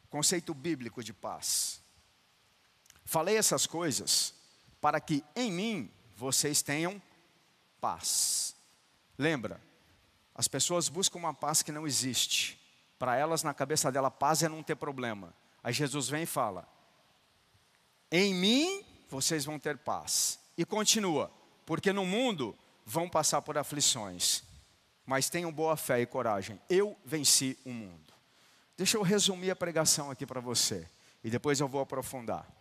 Conceito 0.09 0.53
bíblico 0.53 1.03
de 1.03 1.13
paz. 1.13 1.81
Falei 3.05 3.37
essas 3.37 3.65
coisas 3.65 4.33
para 4.81 4.99
que 4.99 5.23
em 5.35 5.51
mim 5.51 5.91
vocês 6.15 6.61
tenham 6.61 7.01
paz. 7.79 8.55
Lembra, 9.17 9.61
as 10.33 10.47
pessoas 10.47 10.89
buscam 10.89 11.19
uma 11.19 11.33
paz 11.33 11.61
que 11.61 11.71
não 11.71 11.85
existe. 11.85 12.59
Para 12.97 13.15
elas, 13.15 13.43
na 13.43 13.53
cabeça 13.53 13.91
dela, 13.91 14.11
paz 14.11 14.43
é 14.43 14.49
não 14.49 14.63
ter 14.63 14.75
problema. 14.75 15.33
Aí 15.63 15.73
Jesus 15.73 16.09
vem 16.09 16.23
e 16.23 16.25
fala: 16.25 16.67
Em 18.11 18.33
mim 18.33 18.85
vocês 19.09 19.45
vão 19.45 19.59
ter 19.59 19.77
paz. 19.77 20.39
E 20.57 20.65
continua: 20.65 21.31
Porque 21.69 21.93
no 21.93 22.03
mundo 22.03 22.57
vão 22.83 23.07
passar 23.07 23.43
por 23.43 23.55
aflições, 23.55 24.41
mas 25.05 25.29
tenham 25.29 25.53
boa 25.53 25.77
fé 25.77 26.01
e 26.01 26.05
coragem. 26.07 26.59
Eu 26.67 26.97
venci 27.05 27.59
o 27.63 27.69
mundo. 27.69 28.11
Deixa 28.75 28.97
eu 28.97 29.03
resumir 29.03 29.51
a 29.51 29.55
pregação 29.55 30.09
aqui 30.09 30.25
para 30.25 30.41
você, 30.41 30.89
e 31.23 31.29
depois 31.29 31.59
eu 31.59 31.67
vou 31.67 31.79
aprofundar. 31.79 32.51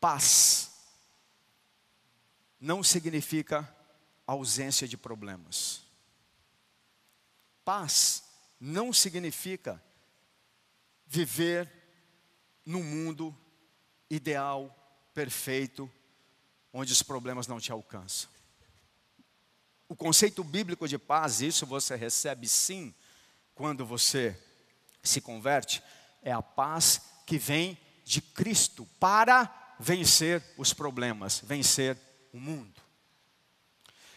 Paz 0.00 0.70
não 2.58 2.82
significa 2.82 3.70
ausência 4.26 4.88
de 4.88 4.96
problemas. 4.96 5.82
Paz 7.66 8.24
não 8.58 8.94
significa 8.94 9.78
viver 11.06 11.70
num 12.64 12.82
mundo 12.82 13.36
ideal, 14.08 14.74
perfeito, 15.18 15.90
onde 16.72 16.92
os 16.92 17.02
problemas 17.02 17.48
não 17.48 17.58
te 17.58 17.72
alcançam. 17.72 18.30
O 19.88 19.96
conceito 19.96 20.44
bíblico 20.44 20.86
de 20.86 20.96
paz, 20.96 21.40
isso 21.40 21.66
você 21.66 21.96
recebe 21.96 22.46
sim, 22.46 22.94
quando 23.52 23.84
você 23.84 24.40
se 25.02 25.20
converte, 25.20 25.82
é 26.22 26.30
a 26.30 26.40
paz 26.40 27.00
que 27.26 27.36
vem 27.36 27.76
de 28.04 28.20
Cristo 28.20 28.88
para 29.00 29.74
vencer 29.80 30.40
os 30.56 30.72
problemas, 30.72 31.40
vencer 31.40 31.98
o 32.32 32.38
mundo. 32.38 32.80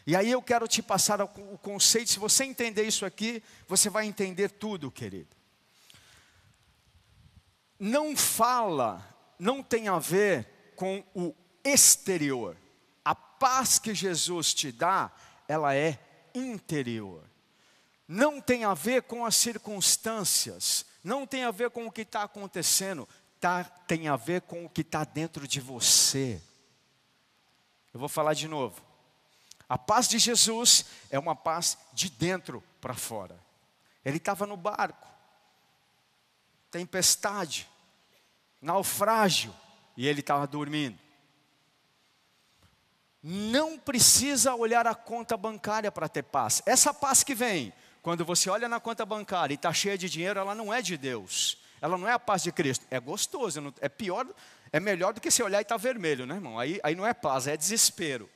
E 0.05 0.15
aí 0.15 0.29
eu 0.29 0.41
quero 0.43 0.67
te 0.67 0.83
passar 0.83 1.19
o 1.19 1.57
conceito, 1.57 2.11
se 2.11 2.19
você 2.19 2.43
entender 2.43 2.83
isso 2.83 3.07
aqui, 3.07 3.41
você 3.67 3.89
vai 3.89 4.05
entender 4.05 4.51
tudo, 4.51 4.91
querido. 4.91 5.35
Não 7.79 8.15
fala, 8.15 9.03
não 9.39 9.63
tem 9.63 9.87
a 9.87 9.97
ver 9.97 10.50
com 10.81 11.03
o 11.13 11.35
exterior. 11.63 12.57
A 13.05 13.13
paz 13.13 13.77
que 13.77 13.93
Jesus 13.93 14.51
te 14.51 14.71
dá, 14.71 15.11
ela 15.47 15.75
é 15.75 15.99
interior. 16.33 17.23
Não 18.07 18.41
tem 18.41 18.63
a 18.63 18.73
ver 18.73 19.03
com 19.03 19.23
as 19.23 19.35
circunstâncias, 19.35 20.83
não 21.03 21.27
tem 21.27 21.43
a 21.43 21.51
ver 21.51 21.69
com 21.69 21.85
o 21.85 21.91
que 21.91 22.01
está 22.01 22.23
acontecendo, 22.23 23.07
tá, 23.39 23.63
tem 23.63 24.07
a 24.07 24.15
ver 24.15 24.41
com 24.41 24.65
o 24.65 24.69
que 24.69 24.81
está 24.81 25.03
dentro 25.03 25.47
de 25.47 25.59
você. 25.59 26.41
Eu 27.93 27.99
vou 27.99 28.09
falar 28.09 28.33
de 28.33 28.47
novo. 28.47 28.81
A 29.69 29.77
paz 29.77 30.07
de 30.07 30.17
Jesus 30.17 30.87
é 31.11 31.19
uma 31.19 31.35
paz 31.35 31.77
de 31.93 32.09
dentro 32.09 32.63
para 32.81 32.95
fora. 32.95 33.39
Ele 34.03 34.17
estava 34.17 34.47
no 34.47 34.57
barco, 34.57 35.07
tempestade, 36.71 37.69
naufrágio, 38.59 39.53
e 40.01 40.07
ele 40.07 40.21
estava 40.21 40.47
dormindo. 40.47 40.97
Não 43.21 43.77
precisa 43.77 44.55
olhar 44.55 44.87
a 44.87 44.95
conta 44.95 45.37
bancária 45.37 45.91
para 45.91 46.09
ter 46.09 46.23
paz. 46.23 46.59
Essa 46.65 46.91
paz 46.91 47.23
que 47.23 47.35
vem, 47.35 47.71
quando 48.01 48.25
você 48.25 48.49
olha 48.49 48.67
na 48.67 48.79
conta 48.79 49.05
bancária 49.05 49.53
e 49.53 49.55
está 49.55 49.71
cheia 49.71 49.95
de 49.95 50.09
dinheiro, 50.09 50.39
ela 50.39 50.55
não 50.55 50.73
é 50.73 50.81
de 50.81 50.97
Deus. 50.97 51.59
Ela 51.79 51.99
não 51.99 52.07
é 52.07 52.13
a 52.13 52.17
paz 52.17 52.41
de 52.41 52.51
Cristo. 52.51 52.83
É 52.89 52.99
gostoso, 52.99 53.71
é 53.79 53.87
pior, 53.87 54.25
é 54.73 54.79
melhor 54.79 55.13
do 55.13 55.21
que 55.21 55.29
se 55.29 55.43
olhar 55.43 55.59
e 55.59 55.61
estar 55.61 55.75
tá 55.75 55.79
vermelho, 55.81 56.25
né, 56.25 56.33
irmão? 56.33 56.57
Aí, 56.57 56.79
aí 56.81 56.95
não 56.95 57.05
é 57.05 57.13
paz, 57.13 57.45
é 57.45 57.55
desespero. 57.55 58.27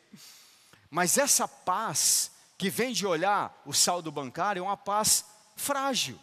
Mas 0.92 1.18
essa 1.18 1.48
paz 1.48 2.30
que 2.60 2.70
vem 2.70 2.94
de 2.94 3.08
olhar 3.08 3.60
o 3.66 3.74
saldo 3.74 4.12
bancário 4.12 4.60
é 4.60 4.64
uma 4.64 4.78
paz 4.78 5.26
frágil, 5.56 6.20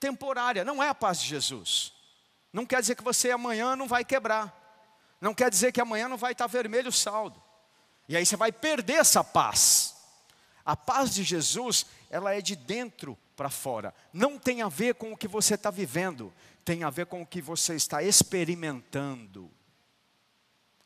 temporária, 0.00 0.64
não 0.64 0.82
é 0.82 0.88
a 0.88 0.94
paz 0.96 1.22
de 1.22 1.28
Jesus. 1.28 1.92
Não 2.52 2.66
quer 2.66 2.80
dizer 2.80 2.96
que 2.96 3.04
você 3.04 3.30
amanhã 3.30 3.76
não 3.76 3.86
vai 3.86 4.04
quebrar. 4.04 4.59
Não 5.20 5.34
quer 5.34 5.50
dizer 5.50 5.72
que 5.72 5.80
amanhã 5.80 6.08
não 6.08 6.16
vai 6.16 6.32
estar 6.32 6.46
vermelho 6.46 6.88
o 6.88 6.92
saldo. 6.92 7.42
E 8.08 8.16
aí 8.16 8.24
você 8.24 8.36
vai 8.36 8.50
perder 8.50 8.94
essa 8.94 9.22
paz. 9.22 9.94
A 10.64 10.76
paz 10.76 11.14
de 11.14 11.22
Jesus, 11.22 11.86
ela 12.10 12.34
é 12.34 12.40
de 12.40 12.56
dentro 12.56 13.18
para 13.36 13.50
fora. 13.50 13.94
Não 14.12 14.38
tem 14.38 14.62
a 14.62 14.68
ver 14.68 14.94
com 14.94 15.12
o 15.12 15.16
que 15.16 15.28
você 15.28 15.54
está 15.54 15.70
vivendo, 15.70 16.32
tem 16.64 16.84
a 16.84 16.90
ver 16.90 17.06
com 17.06 17.22
o 17.22 17.26
que 17.26 17.40
você 17.40 17.74
está 17.74 18.02
experimentando. 18.02 19.50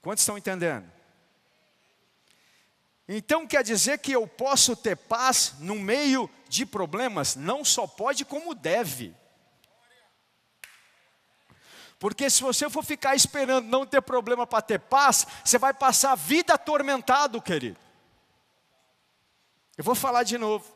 Quantos 0.00 0.22
estão 0.22 0.36
entendendo? 0.36 0.90
Então 3.08 3.46
quer 3.46 3.62
dizer 3.62 3.98
que 3.98 4.12
eu 4.12 4.26
posso 4.26 4.74
ter 4.74 4.96
paz 4.96 5.54
no 5.58 5.74
meio 5.74 6.28
de 6.48 6.64
problemas? 6.64 7.36
Não 7.36 7.64
só 7.64 7.86
pode, 7.86 8.24
como 8.24 8.54
deve. 8.54 9.14
Porque 11.98 12.28
se 12.28 12.42
você 12.42 12.68
for 12.68 12.84
ficar 12.84 13.14
esperando 13.14 13.66
não 13.68 13.86
ter 13.86 14.00
problema 14.02 14.46
para 14.46 14.62
ter 14.62 14.78
paz, 14.78 15.26
você 15.44 15.58
vai 15.58 15.72
passar 15.72 16.12
a 16.12 16.16
vida 16.16 16.54
atormentado, 16.54 17.40
querido. 17.40 17.78
Eu 19.76 19.84
vou 19.84 19.94
falar 19.94 20.22
de 20.22 20.38
novo, 20.38 20.70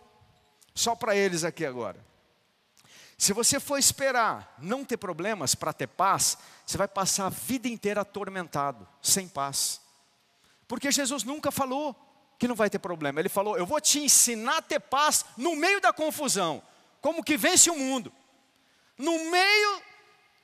só 0.75 0.94
para 0.94 1.14
eles 1.14 1.44
aqui 1.44 1.64
agora. 1.64 2.04
Se 3.16 3.32
você 3.32 3.58
for 3.58 3.78
esperar 3.78 4.54
não 4.58 4.84
ter 4.84 4.96
problemas 4.96 5.54
para 5.54 5.72
ter 5.72 5.88
paz, 5.88 6.38
você 6.64 6.78
vai 6.78 6.87
passar 6.87 7.26
a 7.26 7.30
vida 7.30 7.66
inteira 7.66 8.02
atormentado, 8.02 8.87
sem 9.02 9.26
paz. 9.26 9.80
Porque 10.68 10.92
Jesus 10.92 11.25
nunca 11.25 11.50
falou 11.50 11.96
que 12.38 12.46
não 12.46 12.54
vai 12.54 12.70
ter 12.70 12.78
problema. 12.78 13.18
Ele 13.18 13.28
falou: 13.28 13.56
Eu 13.58 13.66
vou 13.66 13.80
te 13.80 13.98
ensinar 13.98 14.58
a 14.58 14.62
ter 14.62 14.78
paz 14.78 15.25
no 15.37 15.56
meio 15.56 15.80
da 15.80 15.92
confusão, 15.92 16.62
como 17.00 17.25
que 17.25 17.37
vence 17.37 17.68
o 17.70 17.76
mundo. 17.76 18.12
No 18.96 19.30
meio 19.30 19.82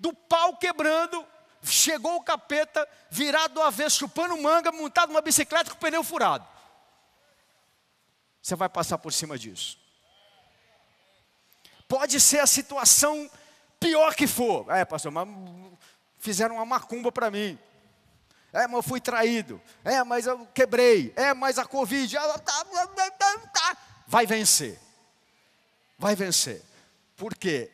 do 0.04 0.12
pau 0.12 0.54
quebrando, 0.58 1.26
chegou 1.62 2.16
o 2.16 2.23
capeta, 2.23 2.87
virado 3.08 3.54
do 3.54 3.62
avesso, 3.62 4.00
chupando 4.00 4.37
manga, 4.37 4.70
montado 4.70 5.08
numa 5.08 5.23
bicicleta 5.23 5.70
com 5.70 5.76
o 5.76 5.80
pneu 5.80 6.04
furado. 6.04 6.46
Você 8.42 8.54
vai 8.54 8.68
passar 8.68 8.99
por 8.99 9.14
cima 9.14 9.38
disso. 9.38 9.78
Pode 11.88 12.20
ser 12.20 12.40
a 12.40 12.46
situação 12.46 13.30
pior 13.80 14.14
que 14.14 14.26
for. 14.26 14.70
É, 14.70 14.84
pastor, 14.84 15.11
mas 15.11 15.26
fizeram 16.18 16.56
uma 16.56 16.66
macumba 16.66 17.11
para 17.11 17.30
mim. 17.30 17.58
É, 18.52 18.66
mas 18.66 18.76
eu 18.76 18.82
fui 18.82 19.00
traído. 19.00 19.58
É, 19.82 20.04
mas 20.04 20.26
eu 20.26 20.46
quebrei. 20.52 21.14
É, 21.16 21.32
mas 21.32 21.58
a 21.58 21.64
Covid. 21.64 22.14
Vai 24.06 24.26
vencer. 24.26 24.78
Vai 25.99 26.14
vencer. 26.14 26.62
Por 27.16 27.34
quê? 27.34 27.70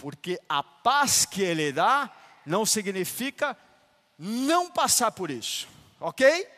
Porque 0.00 0.40
a 0.48 0.62
paz 0.62 1.24
que 1.26 1.42
ele 1.42 1.72
dá 1.72 2.10
não 2.46 2.64
significa 2.64 3.56
não 4.18 4.70
passar 4.70 5.10
por 5.10 5.30
isso. 5.30 5.68
Ok? 6.00 6.48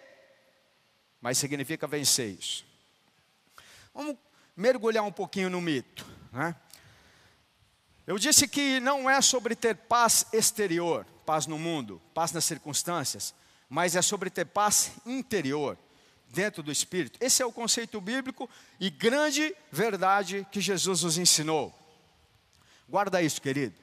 Mas 1.20 1.38
significa 1.38 1.86
vencer 1.86 2.30
isso. 2.38 2.64
Vamos 3.92 4.16
mergulhar 4.56 5.04
um 5.04 5.12
pouquinho 5.12 5.50
no 5.50 5.60
mito. 5.60 6.06
Né? 6.32 6.54
Eu 8.06 8.18
disse 8.18 8.46
que 8.46 8.80
não 8.80 9.08
é 9.10 9.20
sobre 9.20 9.56
ter 9.56 9.74
paz 9.74 10.26
exterior, 10.32 11.04
paz 11.26 11.46
no 11.46 11.58
mundo, 11.58 12.00
paz 12.14 12.32
nas 12.32 12.44
circunstâncias, 12.44 13.34
mas 13.68 13.96
é 13.96 14.02
sobre 14.02 14.30
ter 14.30 14.44
paz 14.44 14.92
interior, 15.04 15.78
dentro 16.28 16.62
do 16.62 16.72
espírito. 16.72 17.18
Esse 17.20 17.42
é 17.42 17.46
o 17.46 17.52
conceito 17.52 18.00
bíblico 18.00 18.48
e 18.80 18.88
grande 18.90 19.54
verdade 19.70 20.46
que 20.50 20.60
Jesus 20.60 21.02
nos 21.02 21.18
ensinou. 21.18 21.81
Guarda 22.92 23.22
isso, 23.22 23.40
querido. 23.40 23.74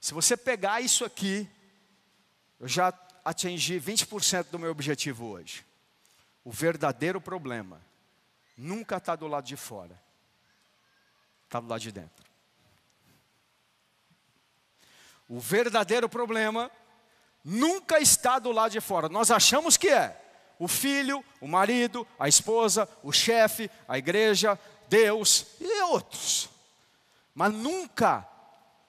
Se 0.00 0.14
você 0.14 0.38
pegar 0.38 0.80
isso 0.80 1.04
aqui, 1.04 1.46
eu 2.58 2.66
já 2.66 2.94
atingi 3.22 3.78
20% 3.78 4.44
do 4.44 4.58
meu 4.58 4.70
objetivo 4.70 5.26
hoje. 5.26 5.62
O 6.42 6.50
verdadeiro 6.50 7.20
problema 7.20 7.78
nunca 8.56 8.96
está 8.96 9.14
do 9.14 9.26
lado 9.26 9.44
de 9.44 9.54
fora, 9.54 10.00
está 11.44 11.60
do 11.60 11.68
lado 11.68 11.82
de 11.82 11.92
dentro. 11.92 12.24
O 15.28 15.38
verdadeiro 15.38 16.08
problema 16.08 16.70
nunca 17.44 18.00
está 18.00 18.38
do 18.38 18.50
lado 18.50 18.72
de 18.72 18.80
fora. 18.80 19.10
Nós 19.10 19.30
achamos 19.30 19.76
que 19.76 19.90
é 19.90 20.18
o 20.58 20.66
filho, 20.66 21.22
o 21.38 21.46
marido, 21.46 22.08
a 22.18 22.28
esposa, 22.28 22.88
o 23.02 23.12
chefe, 23.12 23.70
a 23.86 23.98
igreja, 23.98 24.58
Deus 24.88 25.48
e 25.60 25.82
outros. 25.82 26.55
Mas 27.36 27.52
nunca 27.52 28.26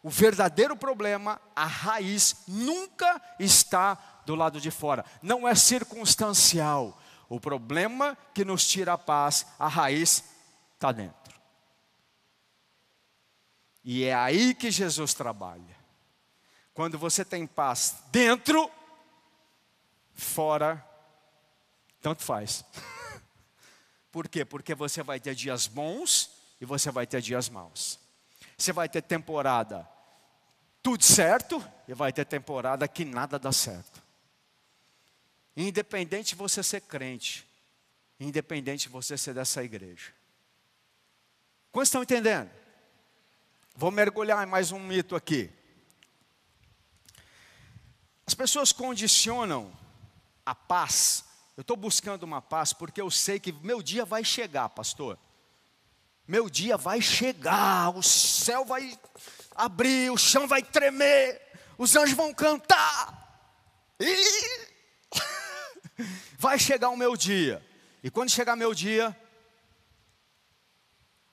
o 0.01 0.09
verdadeiro 0.09 0.73
problema, 0.77 1.41
a 1.53 1.65
raiz, 1.65 2.43
nunca 2.47 3.21
está 3.37 3.95
do 4.25 4.35
lado 4.35 4.61
de 4.61 4.71
fora. 4.71 5.03
Não 5.21 5.45
é 5.45 5.53
circunstancial. 5.53 6.97
O 7.27 7.41
problema 7.41 8.17
que 8.33 8.45
nos 8.45 8.65
tira 8.65 8.93
a 8.93 8.97
paz, 8.97 9.45
a 9.59 9.67
raiz 9.67 10.23
está 10.75 10.93
dentro. 10.93 11.35
E 13.83 14.05
é 14.05 14.15
aí 14.15 14.55
que 14.55 14.71
Jesus 14.71 15.13
trabalha. 15.13 15.75
Quando 16.73 16.97
você 16.97 17.25
tem 17.25 17.45
paz 17.45 17.97
dentro, 18.09 18.71
fora, 20.13 20.81
tanto 22.01 22.23
faz. 22.23 22.63
Por 24.09 24.29
quê? 24.29 24.45
Porque 24.45 24.73
você 24.73 25.03
vai 25.03 25.19
ter 25.19 25.35
dias 25.35 25.67
bons 25.67 26.31
e 26.61 26.65
você 26.65 26.89
vai 26.91 27.05
ter 27.05 27.21
dias 27.21 27.49
maus. 27.49 28.06
Você 28.57 28.73
vai 28.73 28.89
ter 28.89 29.03
temporada 29.03 29.87
tudo 30.81 31.03
certo 31.03 31.61
e 31.87 31.93
vai 31.93 32.13
ter 32.13 32.25
temporada 32.25 32.87
que 32.87 33.03
nada 33.03 33.37
dá 33.37 33.51
certo. 33.51 34.01
Independente 35.55 36.29
de 36.29 36.35
você 36.35 36.63
ser 36.63 36.81
crente, 36.81 37.45
independente 38.19 38.83
de 38.83 38.89
você 38.89 39.17
ser 39.17 39.33
dessa 39.33 39.63
igreja. 39.63 40.13
Quantos 41.71 41.89
estão 41.89 42.03
entendendo? 42.03 42.49
Vou 43.75 43.91
mergulhar 43.91 44.47
em 44.47 44.49
mais 44.49 44.71
um 44.71 44.79
mito 44.79 45.15
aqui. 45.15 45.51
As 48.25 48.33
pessoas 48.33 48.71
condicionam 48.71 49.71
a 50.45 50.55
paz. 50.55 51.25
Eu 51.55 51.61
estou 51.61 51.75
buscando 51.75 52.23
uma 52.23 52.41
paz 52.41 52.73
porque 52.73 53.01
eu 53.01 53.11
sei 53.11 53.39
que 53.39 53.51
meu 53.51 53.83
dia 53.83 54.05
vai 54.05 54.23
chegar, 54.23 54.69
pastor. 54.69 55.19
Meu 56.27 56.49
dia 56.49 56.75
vai 56.77 57.01
chegar, 57.01 57.89
o 57.95 58.03
céu 58.03 58.65
vai 58.65 58.97
abrir, 59.55 60.11
o 60.11 60.17
chão 60.17 60.47
vai 60.47 60.61
tremer, 60.61 61.41
os 61.77 61.95
anjos 61.95 62.15
vão 62.15 62.33
cantar. 62.33 63.15
E 63.99 64.67
vai 66.37 66.59
chegar 66.59 66.89
o 66.89 66.97
meu 66.97 67.15
dia. 67.15 67.65
E 68.03 68.11
quando 68.11 68.29
chegar 68.29 68.55
meu 68.55 68.73
dia, 68.73 69.15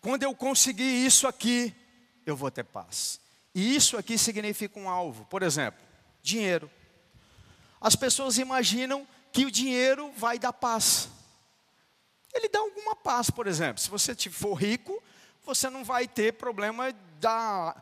quando 0.01 0.23
eu 0.23 0.35
conseguir 0.35 1.05
isso 1.05 1.27
aqui, 1.27 1.75
eu 2.25 2.37
vou 2.37 2.51
ter 2.51 2.65
paz. 2.65 3.21
E 3.55 3.75
isso 3.75 3.97
aqui 3.97 4.17
significa 4.17 4.79
um 4.79 4.89
alvo. 4.89 5.25
Por 5.27 5.43
exemplo, 5.43 5.81
dinheiro 6.23 6.71
as 7.85 7.95
pessoas 7.95 8.39
imaginam 8.39 9.07
que 9.31 9.45
o 9.45 9.51
dinheiro 9.51 10.11
vai 10.17 10.39
dar 10.39 10.55
paz. 10.55 11.07
Ele 12.35 12.49
dá 12.49 12.59
alguma 12.59 12.97
paz, 12.97 13.31
por 13.31 13.47
exemplo. 13.47 13.81
Se 13.81 13.89
você 13.89 14.15
for 14.29 14.55
rico, 14.55 15.03
você 15.45 15.71
não 15.71 15.85
vai 15.85 16.09
ter 16.09 16.33
problema 16.33 16.93
da, 17.21 17.81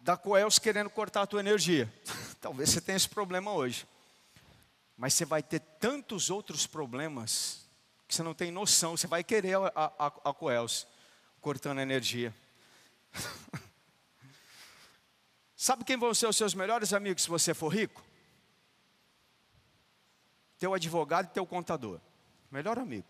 da 0.00 0.16
Coels 0.16 0.58
querendo 0.58 0.88
cortar 0.88 1.22
a 1.22 1.26
tua 1.26 1.40
energia. 1.40 1.92
Talvez 2.40 2.70
você 2.70 2.80
tenha 2.80 2.96
esse 2.96 3.08
problema 3.08 3.52
hoje. 3.52 3.86
Mas 4.96 5.14
você 5.14 5.24
vai 5.24 5.42
ter 5.42 5.60
tantos 5.60 6.30
outros 6.30 6.66
problemas 6.66 7.66
que 8.06 8.14
você 8.14 8.22
não 8.22 8.34
tem 8.34 8.50
noção. 8.50 8.96
Você 8.96 9.06
vai 9.06 9.24
querer 9.24 9.56
a, 9.56 9.72
a, 9.74 10.06
a 10.06 10.34
cortando 11.40 11.78
a 11.78 11.82
energia. 11.82 12.34
Sabe 15.56 15.84
quem 15.84 15.96
vão 15.96 16.14
ser 16.14 16.26
os 16.26 16.36
seus 16.36 16.54
melhores 16.54 16.92
amigos 16.92 17.24
se 17.24 17.28
você 17.28 17.52
for 17.52 17.68
rico? 17.68 18.02
teu 20.60 20.74
advogado 20.74 21.24
e 21.24 21.30
teu 21.30 21.46
contador. 21.46 21.98
Melhor 22.50 22.78
amigo. 22.78 23.06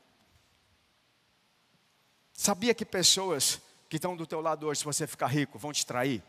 Sabia 2.42 2.72
que 2.72 2.86
pessoas 2.86 3.60
que 3.86 3.96
estão 3.96 4.16
do 4.16 4.26
teu 4.26 4.40
lado 4.40 4.66
hoje, 4.66 4.78
se 4.78 4.86
você 4.86 5.06
ficar 5.06 5.26
rico, 5.26 5.58
vão 5.58 5.74
te 5.74 5.84
trair? 5.84 6.22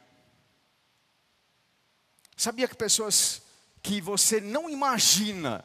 Sabia 2.36 2.68
que 2.68 2.76
pessoas 2.76 3.42
que 3.82 4.02
você 4.02 4.42
não 4.42 4.70
imagina, 4.70 5.64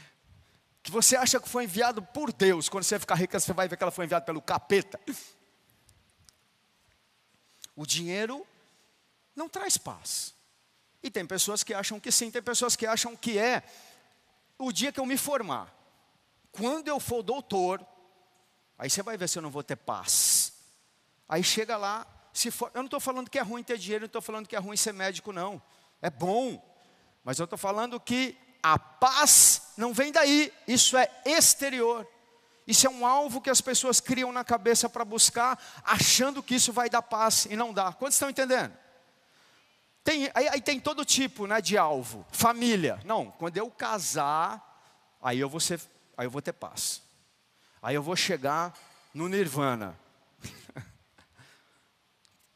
que 0.82 0.90
você 0.90 1.14
acha 1.14 1.38
que 1.38 1.46
foi 1.46 1.64
enviado 1.64 2.00
por 2.00 2.32
Deus, 2.32 2.70
quando 2.70 2.84
você 2.84 2.98
ficar 2.98 3.16
rico, 3.16 3.38
você 3.38 3.52
vai 3.52 3.68
ver 3.68 3.76
que 3.76 3.82
ela 3.82 3.90
foi 3.90 4.06
enviada 4.06 4.24
pelo 4.24 4.40
capeta. 4.40 4.98
O 7.76 7.84
dinheiro 7.84 8.46
não 9.36 9.46
traz 9.46 9.76
paz. 9.76 10.34
E 11.02 11.10
tem 11.10 11.26
pessoas 11.26 11.62
que 11.62 11.74
acham 11.74 12.00
que 12.00 12.10
sim, 12.10 12.30
tem 12.30 12.42
pessoas 12.42 12.76
que 12.76 12.86
acham 12.86 13.14
que 13.14 13.38
é 13.38 13.62
o 14.56 14.72
dia 14.72 14.90
que 14.90 15.00
eu 15.00 15.04
me 15.04 15.18
formar, 15.18 15.70
quando 16.50 16.88
eu 16.88 16.98
for 16.98 17.22
doutor, 17.22 17.86
aí 18.80 18.88
você 18.88 19.02
vai 19.02 19.16
ver 19.18 19.28
se 19.28 19.38
eu 19.38 19.42
não 19.42 19.50
vou 19.50 19.62
ter 19.62 19.76
paz. 19.76 20.54
Aí 21.28 21.44
chega 21.44 21.76
lá, 21.76 22.06
se 22.32 22.50
for, 22.50 22.70
eu 22.72 22.78
não 22.78 22.86
estou 22.86 22.98
falando 22.98 23.28
que 23.28 23.38
é 23.38 23.42
ruim 23.42 23.62
ter 23.62 23.76
dinheiro, 23.76 24.02
não 24.02 24.06
estou 24.06 24.22
falando 24.22 24.48
que 24.48 24.56
é 24.56 24.58
ruim 24.58 24.76
ser 24.76 24.94
médico, 24.94 25.32
não. 25.32 25.60
É 26.00 26.08
bom. 26.08 26.58
Mas 27.22 27.38
eu 27.38 27.44
estou 27.44 27.58
falando 27.58 28.00
que 28.00 28.34
a 28.62 28.78
paz 28.78 29.74
não 29.76 29.92
vem 29.92 30.10
daí, 30.10 30.50
isso 30.66 30.96
é 30.96 31.10
exterior. 31.26 32.08
Isso 32.66 32.86
é 32.86 32.90
um 32.90 33.04
alvo 33.04 33.42
que 33.42 33.50
as 33.50 33.60
pessoas 33.60 34.00
criam 34.00 34.32
na 34.32 34.44
cabeça 34.44 34.88
para 34.88 35.04
buscar, 35.04 35.62
achando 35.84 36.42
que 36.42 36.54
isso 36.54 36.72
vai 36.72 36.88
dar 36.88 37.02
paz 37.02 37.46
e 37.50 37.56
não 37.56 37.74
dá. 37.74 37.92
Quantos 37.92 38.14
estão 38.14 38.30
entendendo? 38.30 38.72
Tem, 40.02 40.30
aí, 40.34 40.48
aí, 40.48 40.60
tem 40.62 40.80
todo 40.80 41.04
tipo 41.04 41.46
né, 41.46 41.60
de 41.60 41.76
alvo. 41.76 42.26
Família. 42.32 42.98
Não, 43.04 43.30
quando 43.30 43.58
eu 43.58 43.70
casar, 43.70 45.18
aí 45.20 45.38
eu 45.38 45.50
vou 45.50 45.60
ser, 45.60 45.78
aí 46.16 46.24
eu 46.24 46.30
vou 46.30 46.40
ter 46.40 46.54
paz. 46.54 47.02
Aí 47.82 47.94
eu 47.94 48.02
vou 48.02 48.16
chegar 48.16 48.76
no 49.14 49.28
nirvana. 49.28 49.98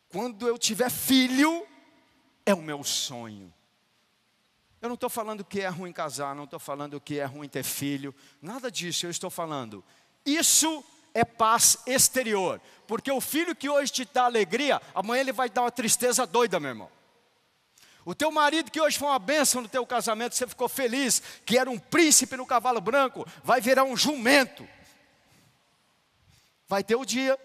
Quando 0.09 0.47
eu 0.47 0.59
tiver 0.59 0.91
filho, 0.91 1.67
é 2.45 2.55
o 2.55 2.63
meu 2.63 2.85
sonho. 2.85 3.53
Eu 4.81 4.89
não 4.89 4.95
estou 4.95 5.09
falando 5.09 5.43
que 5.43 5.61
é 5.63 5.69
ruim 5.69 5.93
casar, 5.93 6.35
não 6.35 6.45
estou 6.45 6.61
falando 6.61 7.01
que 7.01 7.19
é 7.19 7.25
ruim 7.25 7.49
ter 7.49 7.65
filho, 7.65 8.15
nada 8.43 8.71
disso, 8.71 9.07
eu 9.07 9.11
estou 9.11 9.31
falando. 9.31 9.83
Isso 10.27 10.85
é 11.15 11.25
paz 11.25 11.79
exterior, 11.87 12.61
porque 12.87 13.11
o 13.11 13.19
filho 13.19 13.57
que 13.57 13.71
hoje 13.71 13.91
te 13.91 14.05
dá 14.05 14.25
alegria, 14.25 14.83
amanhã 14.95 15.23
ele 15.23 15.33
vai 15.33 15.49
dar 15.49 15.63
uma 15.63 15.71
tristeza 15.71 16.27
doida, 16.27 16.61
meu 16.61 16.69
irmão. 16.69 16.91
O 18.05 18.15
teu 18.15 18.31
marido 18.31 18.71
que 18.71 18.81
hoje 18.81 18.99
foi 18.99 19.09
uma 19.09 19.19
bênção 19.19 19.63
no 19.63 19.69
teu 19.69 19.87
casamento, 19.87 20.35
você 20.35 20.47
ficou 20.47 20.69
feliz, 20.69 21.23
que 21.47 21.57
era 21.57 21.71
um 21.71 21.79
príncipe 21.79 22.37
no 22.37 22.45
cavalo 22.45 22.81
branco, 22.81 23.27
vai 23.43 23.63
virar 23.63 23.85
um 23.85 23.97
jumento. 23.97 24.69
Vai 26.68 26.83
ter 26.83 26.96
o 26.96 27.05
dia 27.05 27.38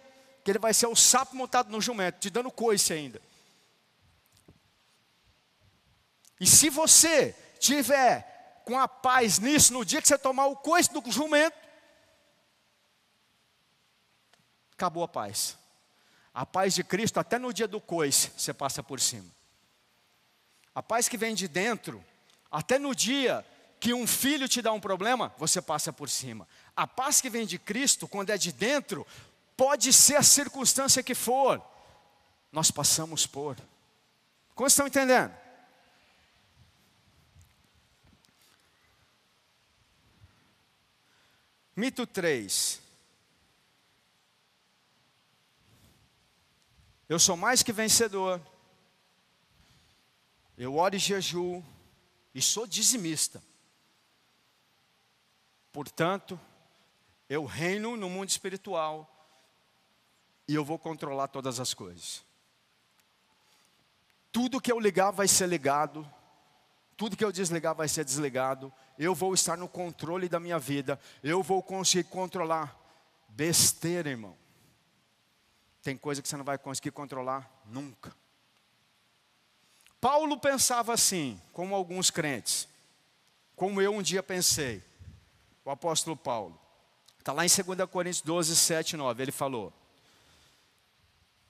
que 0.44 0.52
ele 0.52 0.60
vai 0.60 0.74
ser 0.74 0.88
o 0.88 0.96
sapo 0.96 1.36
montado 1.36 1.70
no 1.70 1.82
jumento, 1.82 2.20
te 2.20 2.30
dando 2.30 2.52
coice 2.52 2.94
ainda. 2.94 3.22
E 6.40 6.48
se 6.48 6.70
você 6.70 7.36
tiver 7.60 8.64
com 8.66 8.80
a 8.80 8.88
paz 8.88 9.40
nisso, 9.40 9.74
no 9.74 9.84
dia 9.84 10.02
que 10.02 10.08
você 10.08 10.18
tomar 10.18 10.46
o 10.46 10.56
coice 10.56 10.92
do 10.94 11.04
jumento, 11.12 11.58
acabou 14.72 15.04
a 15.04 15.08
paz. 15.08 15.58
A 16.34 16.46
paz 16.46 16.74
de 16.74 16.84
Cristo, 16.84 17.20
até 17.20 17.38
no 17.38 17.52
dia 17.52 17.68
do 17.68 17.82
coice, 17.82 18.32
você 18.38 18.54
passa 18.54 18.82
por 18.82 19.00
cima. 19.00 19.30
A 20.74 20.82
paz 20.82 21.10
que 21.10 21.18
vem 21.18 21.36
de 21.36 21.48
dentro, 21.48 22.04
até 22.50 22.80
no 22.80 22.96
dia 22.96 23.46
que 23.80 23.94
um 23.94 24.08
filho 24.08 24.48
te 24.48 24.62
dá 24.62 24.72
um 24.72 24.80
problema, 24.80 25.34
você 25.38 25.62
passa 25.62 25.92
por 25.92 26.10
cima. 26.10 26.48
A 26.76 26.88
paz 26.88 27.22
que 27.22 27.30
vem 27.30 27.46
de 27.46 27.58
Cristo, 27.60 28.08
quando 28.08 28.30
é 28.30 28.38
de 28.38 28.52
dentro, 28.52 29.06
pode 29.58 29.92
ser 29.92 30.16
a 30.16 30.24
circunstância 30.24 31.04
que 31.04 31.14
for, 31.14 31.62
nós 32.52 32.72
passamos 32.72 33.28
por. 33.28 33.58
Como 34.56 34.68
estão 34.68 34.88
entendendo? 34.88 35.34
Mito 41.76 42.06
3. 42.06 42.82
Eu 47.08 47.18
sou 47.18 47.38
mais 47.38 47.64
que 47.64 47.72
vencedor. 47.72 48.42
Eu 50.58 50.76
oro 50.76 50.96
e 50.96 51.00
jejuo 51.00 51.66
e 52.36 52.42
sou 52.42 52.68
dizimista. 52.68 53.42
Portanto, 55.72 56.40
eu 57.30 57.46
reino 57.46 57.96
no 57.96 58.10
mundo 58.10 58.30
espiritual 58.30 59.08
e 60.48 60.56
eu 60.56 60.66
vou 60.66 60.80
controlar 60.80 61.28
todas 61.28 61.60
as 61.60 61.76
coisas. 61.76 62.26
Tudo 64.32 64.60
que 64.60 64.72
eu 64.72 64.80
ligar 64.80 65.12
vai 65.12 65.28
ser 65.28 65.48
ligado, 65.48 66.10
tudo 66.98 67.16
que 67.16 67.24
eu 67.24 67.32
desligar 67.32 67.76
vai 67.76 67.88
ser 67.88 68.04
desligado. 68.04 68.74
Eu 68.98 69.14
vou 69.14 69.34
estar 69.34 69.56
no 69.56 69.70
controle 69.70 70.28
da 70.28 70.40
minha 70.40 70.58
vida, 70.58 71.00
eu 71.24 71.44
vou 71.44 71.62
conseguir 71.62 72.10
controlar. 72.10 72.76
Besteira, 73.30 74.10
irmão. 74.10 74.36
Tem 75.84 75.96
coisa 75.96 76.22
que 76.22 76.28
você 76.28 76.36
não 76.36 76.44
vai 76.44 76.58
conseguir 76.58 76.92
controlar 76.92 77.50
nunca. 77.66 78.14
Paulo 80.02 80.38
pensava 80.40 80.94
assim, 80.94 81.40
como 81.54 81.76
alguns 81.76 82.10
crentes, 82.10 82.68
como 83.56 83.82
eu 83.82 83.94
um 83.94 84.02
dia 84.02 84.24
pensei, 84.24 84.84
o 85.64 85.70
apóstolo 85.70 86.18
Paulo. 86.18 86.60
Está 87.30 87.34
lá 87.36 87.46
em 87.46 87.76
2 87.78 87.90
Coríntios 87.92 88.22
12, 88.24 88.56
7, 88.56 88.98
9. 88.98 89.22
Ele 89.22 89.32
falou: 89.32 89.72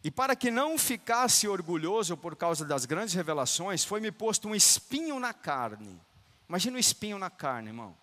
e 0.03 0.11
para 0.11 0.35
que 0.35 0.51
não 0.51 0.77
ficasse 0.77 1.47
orgulhoso 1.47 2.17
por 2.17 2.35
causa 2.35 2.65
das 2.65 2.83
grandes 2.83 3.13
revelações, 3.13 3.85
foi-me 3.85 4.11
posto 4.11 4.49
um 4.49 4.55
espinho 4.55 5.21
na 5.21 5.33
carne. 5.33 5.97
Imagina 6.49 6.75
um 6.75 6.79
espinho 6.79 7.17
na 7.17 7.29
carne, 7.29 7.69
irmão. 7.69 7.95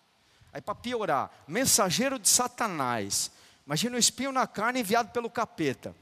Aí 0.51 0.59
para 0.59 0.73
piorar, 0.73 1.31
mensageiro 1.47 2.17
de 2.17 2.27
Satanás. 2.27 3.29
Imagina 3.63 3.95
um 3.95 3.99
espinho 3.99 4.31
na 4.31 4.47
carne 4.47 4.79
enviado 4.79 5.11
pelo 5.11 5.29
capeta. 5.29 5.95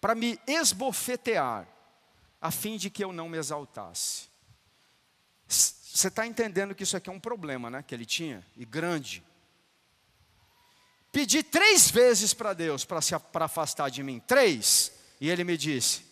Para 0.00 0.16
me 0.16 0.36
esbofetear, 0.48 1.64
a 2.40 2.50
fim 2.50 2.76
de 2.76 2.90
que 2.90 3.04
eu 3.04 3.12
não 3.12 3.28
me 3.28 3.38
exaltasse. 3.38 4.28
Você 5.46 6.08
está 6.08 6.26
entendendo 6.26 6.74
que 6.74 6.82
isso 6.82 6.96
aqui 6.96 7.08
é 7.08 7.12
um 7.12 7.20
problema, 7.20 7.70
né? 7.70 7.84
Que 7.84 7.94
ele 7.94 8.06
tinha, 8.06 8.44
e 8.56 8.64
grande. 8.64 9.29
Pedi 11.12 11.42
três 11.42 11.90
vezes 11.90 12.32
para 12.32 12.52
Deus 12.52 12.84
para 12.84 13.00
se 13.00 13.18
para 13.18 13.46
afastar 13.46 13.90
de 13.90 14.02
mim. 14.02 14.20
Três. 14.20 14.92
E 15.20 15.28
ele 15.28 15.42
me 15.42 15.56
disse: 15.56 16.04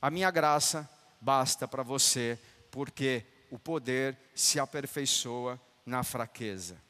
A 0.00 0.10
minha 0.10 0.30
graça 0.30 0.88
basta 1.20 1.68
para 1.68 1.82
você, 1.82 2.38
porque 2.70 3.24
o 3.50 3.58
poder 3.58 4.18
se 4.34 4.58
aperfeiçoa 4.58 5.60
na 5.84 6.02
fraqueza. 6.02 6.80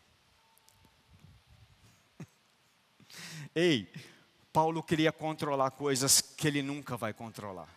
Ei, 3.55 3.92
Paulo 4.52 4.83
queria 4.83 5.11
controlar 5.11 5.72
coisas 5.72 6.20
que 6.20 6.46
ele 6.46 6.62
nunca 6.62 6.96
vai 6.96 7.12
controlar. 7.12 7.68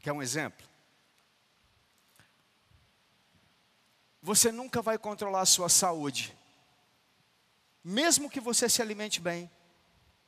Quer 0.00 0.12
um 0.12 0.22
exemplo? 0.22 0.66
Você 4.22 4.50
nunca 4.50 4.80
vai 4.80 4.96
controlar 4.96 5.42
a 5.42 5.46
sua 5.46 5.68
saúde 5.68 6.36
mesmo 7.84 8.30
que 8.30 8.40
você 8.40 8.68
se 8.68 8.80
alimente 8.80 9.20
bem, 9.20 9.50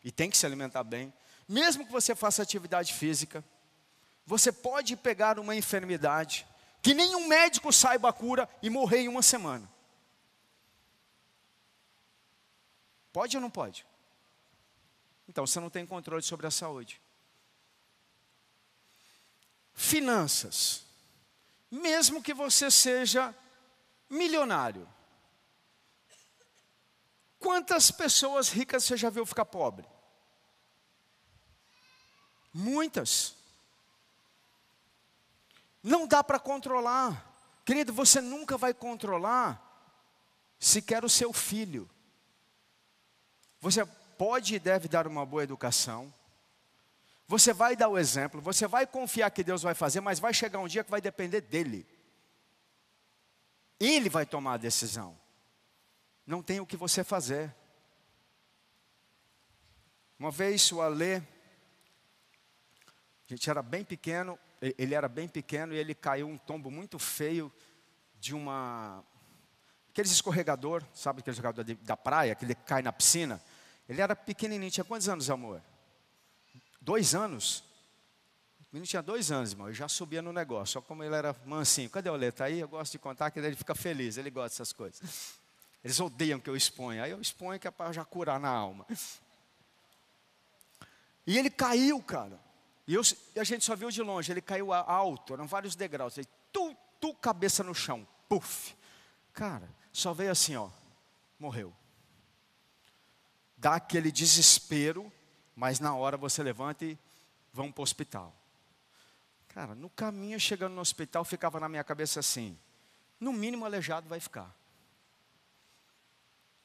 e 0.02 0.10
tem 0.10 0.30
que 0.30 0.36
se 0.36 0.44
alimentar 0.44 0.84
bem, 0.84 1.12
mesmo 1.48 1.84
que 1.84 1.92
você 1.92 2.14
faça 2.14 2.42
atividade 2.42 2.92
física, 2.92 3.44
você 4.26 4.50
pode 4.50 4.96
pegar 4.96 5.38
uma 5.38 5.54
enfermidade 5.54 6.46
que 6.82 6.92
nenhum 6.94 7.26
médico 7.26 7.72
saiba 7.72 8.08
a 8.10 8.12
cura 8.12 8.48
e 8.62 8.68
morrer 8.68 9.00
em 9.00 9.08
uma 9.08 9.22
semana. 9.22 9.70
Pode 13.12 13.36
ou 13.36 13.40
não 13.40 13.50
pode? 13.50 13.86
Então 15.28 15.46
você 15.46 15.60
não 15.60 15.70
tem 15.70 15.86
controle 15.86 16.22
sobre 16.22 16.46
a 16.46 16.50
saúde. 16.50 17.00
Finanças. 19.72 20.84
Mesmo 21.70 22.22
que 22.22 22.34
você 22.34 22.70
seja 22.70 23.34
milionário, 24.10 24.88
Quantas 27.44 27.90
pessoas 27.90 28.48
ricas 28.48 28.85
você 28.85 28.96
já 28.96 29.11
viu 29.11 29.26
ficar 29.26 29.44
pobre? 29.44 29.87
Muitas. 32.54 33.37
Não 35.83 36.07
dá 36.07 36.24
para 36.24 36.38
controlar. 36.38 37.30
Querido, 37.62 37.92
você 37.92 38.22
nunca 38.22 38.57
vai 38.57 38.72
controlar 38.72 39.61
sequer 40.59 41.04
o 41.04 41.09
seu 41.11 41.35
filho. 41.35 41.87
Você 43.61 43.85
pode 44.16 44.54
e 44.54 44.59
deve 44.59 44.88
dar 44.88 45.07
uma 45.07 45.26
boa 45.26 45.42
educação. 45.42 46.14
Você 47.28 47.52
vai 47.52 47.76
dar 47.76 47.88
o 47.88 47.98
exemplo, 47.98 48.40
você 48.40 48.66
vai 48.66 48.87
confiar 48.87 49.30
que 49.30 49.44
Deus 49.44 49.61
vai 49.61 49.74
fazer, 49.74 50.00
mas 50.00 50.18
vai 50.18 50.33
chegar 50.33 50.61
um 50.61 50.68
dia 50.68 50.83
que 50.83 50.90
vai 50.90 51.02
depender 51.02 51.42
dele. 51.42 51.87
Ele 53.78 54.09
vai 54.09 54.24
tomar 54.24 54.54
a 54.54 54.57
decisão 54.57 55.22
não 56.26 56.42
tem 56.42 56.60
o 56.60 56.66
que 56.66 56.76
você 56.76 57.04
fazer. 57.04 57.54
Uma 60.18 60.30
vez 60.30 60.70
o 60.72 60.80
Alê, 60.80 61.16
a 61.16 61.22
gente 63.26 63.48
era 63.50 63.62
bem 63.62 63.84
pequeno, 63.84 64.38
ele 64.60 64.94
era 64.94 65.08
bem 65.08 65.28
pequeno 65.28 65.74
e 65.74 65.76
ele 65.76 65.94
caiu 65.94 66.26
um 66.26 66.38
tombo 66.38 66.70
muito 66.70 66.98
feio 66.98 67.52
de 68.18 68.34
uma. 68.34 69.04
Aqueles 69.90 70.10
escorregador, 70.10 70.82
sabe 70.92 71.20
aquele 71.20 71.34
escorregador 71.34 71.76
da 71.82 71.96
praia, 71.96 72.34
que 72.34 72.44
ele 72.44 72.54
cai 72.54 72.82
na 72.82 72.92
piscina? 72.92 73.40
Ele 73.88 74.00
era 74.00 74.16
pequenininho, 74.16 74.70
tinha 74.70 74.84
quantos 74.84 75.08
anos, 75.08 75.28
amor? 75.30 75.62
Dois 76.80 77.14
anos. 77.14 77.60
O 78.60 78.74
menino 78.74 78.87
tinha 78.87 79.02
dois 79.02 79.30
anos, 79.30 79.52
irmão, 79.52 79.70
e 79.70 79.74
já 79.74 79.88
subia 79.88 80.20
no 80.20 80.32
negócio, 80.32 80.74
só 80.74 80.80
como 80.80 81.04
ele 81.04 81.14
era 81.14 81.37
mansinho. 81.44 81.88
Cadê 81.90 82.10
o 82.10 82.14
Alê? 82.14 82.28
Está 82.28 82.46
aí? 82.46 82.58
Eu 82.58 82.68
gosto 82.68 82.92
de 82.92 82.98
contar 82.98 83.30
que 83.30 83.38
ele 83.38 83.54
fica 83.54 83.74
feliz, 83.74 84.16
ele 84.16 84.30
gosta 84.30 84.48
dessas 84.48 84.72
coisas. 84.72 85.38
Eles 85.84 86.00
odeiam 86.00 86.40
que 86.40 86.48
eu 86.48 86.56
exponha. 86.56 87.04
Aí 87.04 87.10
eu 87.10 87.20
exponho 87.20 87.60
que 87.60 87.68
é 87.68 87.70
para 87.70 87.92
já 87.92 88.04
curar 88.04 88.40
na 88.40 88.48
alma. 88.48 88.86
E 91.26 91.38
ele 91.38 91.50
caiu, 91.50 92.02
cara. 92.02 92.40
E, 92.86 92.94
eu, 92.94 93.02
e, 93.34 93.40
a 93.40 93.44
gente 93.44 93.64
só 93.64 93.76
viu 93.76 93.90
de 93.90 94.02
longe. 94.02 94.32
Ele 94.32 94.40
caiu 94.40 94.72
alto, 94.72 95.34
eram 95.34 95.46
vários 95.46 95.76
degraus. 95.76 96.16
Ele, 96.16 96.26
tu, 96.50 96.74
tu, 96.98 97.14
cabeça 97.14 97.62
no 97.62 97.74
chão. 97.74 98.06
Puf. 98.28 98.74
Cara, 99.32 99.68
só 99.92 100.14
veio 100.14 100.30
assim, 100.30 100.56
ó. 100.56 100.70
Morreu. 101.38 101.72
Dá 103.56 103.74
aquele 103.74 104.10
desespero, 104.10 105.12
mas 105.54 105.80
na 105.80 105.94
hora 105.94 106.16
você 106.16 106.42
levanta 106.42 106.84
e 106.84 106.98
vão 107.52 107.70
para 107.70 107.80
o 107.80 107.84
hospital. 107.84 108.34
Cara, 109.48 109.74
no 109.74 109.88
caminho, 109.90 110.40
chegando 110.40 110.74
no 110.74 110.80
hospital, 110.80 111.24
ficava 111.24 111.60
na 111.60 111.68
minha 111.68 111.84
cabeça 111.84 112.20
assim: 112.20 112.58
no 113.20 113.32
mínimo 113.32 113.64
aleijado 113.64 114.08
vai 114.08 114.20
ficar. 114.20 114.54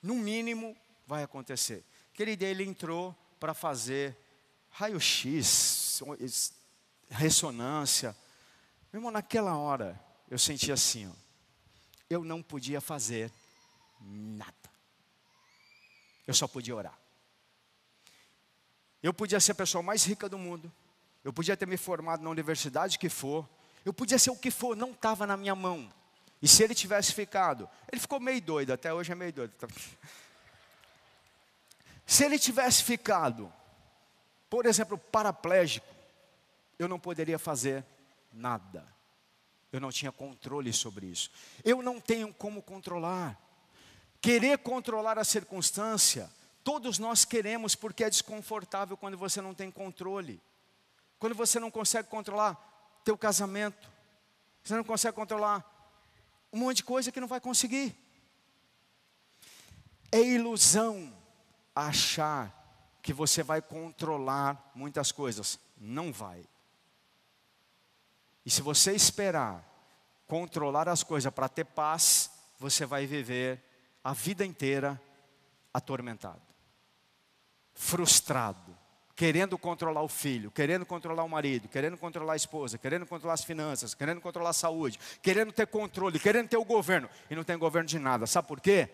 No 0.01 0.15
mínimo, 0.15 0.75
vai 1.05 1.23
acontecer. 1.23 1.83
Dia 2.13 2.47
ele 2.47 2.63
entrou 2.63 3.15
para 3.39 3.53
fazer 3.53 4.17
raio-x, 4.69 6.01
ressonância. 7.09 8.15
Meu 8.91 8.99
irmão, 8.99 9.11
naquela 9.11 9.57
hora, 9.57 9.99
eu 10.29 10.37
senti 10.37 10.71
assim, 10.71 11.07
ó, 11.07 11.13
eu 12.09 12.23
não 12.23 12.41
podia 12.41 12.81
fazer 12.81 13.31
nada. 14.01 14.53
Eu 16.27 16.33
só 16.33 16.47
podia 16.47 16.75
orar. 16.75 16.97
Eu 19.01 19.13
podia 19.13 19.39
ser 19.39 19.53
a 19.53 19.55
pessoa 19.55 19.81
mais 19.81 20.03
rica 20.03 20.27
do 20.27 20.37
mundo. 20.37 20.71
Eu 21.23 21.31
podia 21.31 21.55
ter 21.55 21.65
me 21.65 21.77
formado 21.77 22.21
na 22.23 22.29
universidade 22.29 22.99
que 22.99 23.09
for. 23.09 23.47
Eu 23.85 23.93
podia 23.93 24.19
ser 24.19 24.29
o 24.29 24.35
que 24.35 24.51
for, 24.51 24.75
não 24.75 24.91
estava 24.91 25.25
na 25.25 25.37
minha 25.37 25.55
mão. 25.55 25.91
E 26.41 26.47
se 26.47 26.63
ele 26.63 26.73
tivesse 26.73 27.13
ficado, 27.13 27.69
ele 27.91 27.99
ficou 27.99 28.19
meio 28.19 28.41
doido, 28.41 28.71
até 28.71 28.93
hoje 28.93 29.11
é 29.11 29.15
meio 29.15 29.33
doido. 29.33 29.53
Se 32.05 32.23
ele 32.23 32.39
tivesse 32.39 32.83
ficado, 32.83 33.51
por 34.49 34.65
exemplo, 34.65 34.97
paraplégico, 34.97 35.85
eu 36.77 36.87
não 36.87 36.99
poderia 36.99 37.37
fazer 37.37 37.85
nada. 38.31 38.85
Eu 39.71 39.79
não 39.79 39.91
tinha 39.91 40.11
controle 40.11 40.73
sobre 40.73 41.05
isso. 41.07 41.29
Eu 41.63 41.81
não 41.83 41.99
tenho 41.99 42.33
como 42.33 42.61
controlar. 42.61 43.37
Querer 44.21 44.57
controlar 44.59 45.19
a 45.19 45.23
circunstância, 45.23 46.29
todos 46.63 46.97
nós 46.97 47.25
queremos 47.25 47.75
porque 47.75 48.03
é 48.03 48.09
desconfortável 48.09 48.97
quando 48.97 49.17
você 49.17 49.41
não 49.41 49.53
tem 49.53 49.69
controle. 49.69 50.41
Quando 51.19 51.35
você 51.35 51.59
não 51.59 51.69
consegue 51.69 52.07
controlar 52.07 52.57
teu 53.03 53.17
casamento, 53.17 53.89
você 54.63 54.75
não 54.75 54.83
consegue 54.83 55.15
controlar 55.15 55.78
um 56.51 56.59
monte 56.59 56.77
de 56.77 56.83
coisa 56.83 57.11
que 57.11 57.19
não 57.19 57.27
vai 57.27 57.39
conseguir. 57.39 57.95
É 60.11 60.21
ilusão 60.21 61.15
achar 61.75 62.55
que 63.01 63.13
você 63.13 63.43
vai 63.43 63.61
controlar 63.61 64.71
muitas 64.73 65.11
coisas. 65.11 65.59
Não 65.77 66.11
vai. 66.11 66.43
E 68.45 68.49
se 68.49 68.61
você 68.61 68.93
esperar 68.93 69.69
controlar 70.29 70.87
as 70.87 71.01
coisas 71.01 71.33
para 71.33 71.49
ter 71.49 71.65
paz, 71.65 72.29
você 72.59 72.85
vai 72.85 73.07
viver 73.07 73.63
a 74.03 74.13
vida 74.13 74.45
inteira 74.45 75.01
atormentado, 75.73 76.41
frustrado, 77.73 78.77
querendo 79.19 79.57
controlar 79.57 80.01
o 80.01 80.07
filho, 80.07 80.49
querendo 80.49 80.85
controlar 80.85 81.25
o 81.25 81.27
marido, 81.27 81.67
querendo 81.67 81.97
controlar 81.97 82.31
a 82.31 82.35
esposa, 82.37 82.77
querendo 82.77 83.05
controlar 83.05 83.33
as 83.33 83.43
finanças, 83.43 83.93
querendo 83.93 84.21
controlar 84.21 84.51
a 84.51 84.53
saúde, 84.53 84.97
querendo 85.21 85.51
ter 85.51 85.67
controle, 85.67 86.17
querendo 86.17 86.47
ter 86.47 86.55
o 86.55 86.63
governo, 86.63 87.09
e 87.29 87.35
não 87.35 87.43
tem 87.43 87.57
governo 87.57 87.85
de 87.85 87.99
nada. 87.99 88.25
Sabe 88.25 88.47
por 88.47 88.61
quê? 88.61 88.87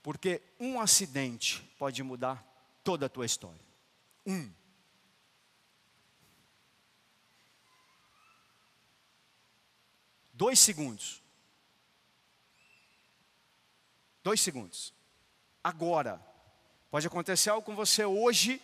Porque 0.00 0.40
um 0.60 0.80
acidente 0.80 1.60
pode 1.76 2.00
mudar 2.04 2.40
toda 2.84 3.06
a 3.06 3.08
tua 3.08 3.26
história. 3.26 3.60
Um. 4.24 4.48
Dois 10.32 10.60
segundos. 10.60 11.20
Dois 14.22 14.40
segundos. 14.40 14.94
Agora. 15.64 16.24
Pode 16.92 17.08
acontecer 17.08 17.50
algo 17.50 17.66
com 17.66 17.74
você 17.74 18.04
hoje 18.04 18.62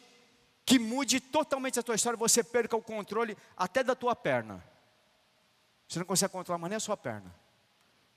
que 0.64 0.78
mude 0.78 1.20
totalmente 1.20 1.78
a 1.78 1.82
tua 1.82 1.94
história, 1.94 2.16
você 2.16 2.42
perca 2.42 2.76
o 2.76 2.82
controle 2.82 3.36
até 3.56 3.82
da 3.82 3.94
tua 3.94 4.14
perna. 4.14 4.64
Você 5.88 5.98
não 5.98 6.06
consegue 6.06 6.32
controlar 6.32 6.58
mais 6.58 6.70
nem 6.70 6.76
a 6.76 6.80
sua 6.80 6.96
perna. 6.96 7.34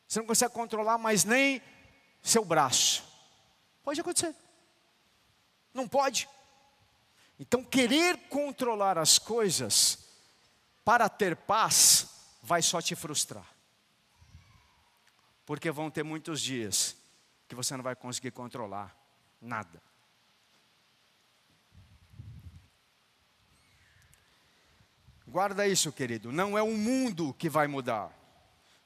Você 0.08 0.20
não 0.20 0.28
consegue 0.28 0.54
controlar 0.54 0.98
mais 0.98 1.24
nem 1.24 1.62
seu 2.22 2.46
braço. 2.46 3.04
Pode 3.84 4.00
acontecer. 4.00 4.36
Não 5.74 5.88
pode. 5.88 6.30
Então, 7.40 7.64
querer 7.64 8.18
controlar 8.30 8.98
as 8.98 9.20
coisas 9.20 10.00
para 10.86 11.10
ter 11.10 11.36
paz 11.36 12.08
vai 12.42 12.62
só 12.62 12.82
te 12.82 12.96
frustrar. 12.96 13.46
Porque 15.46 15.70
vão 15.70 15.92
ter 15.92 16.04
muitos 16.04 16.40
dias 16.42 16.96
que 17.48 17.56
você 17.56 17.76
não 17.76 17.84
vai 17.84 17.96
conseguir 17.96 18.32
controlar 18.32 18.96
nada. 19.42 19.82
Guarda 25.36 25.68
isso, 25.68 25.92
querido. 25.92 26.32
Não 26.32 26.58
é 26.58 26.64
o 26.64 26.72
mundo 26.72 27.36
que 27.38 27.50
vai 27.50 27.68
mudar. 27.68 28.10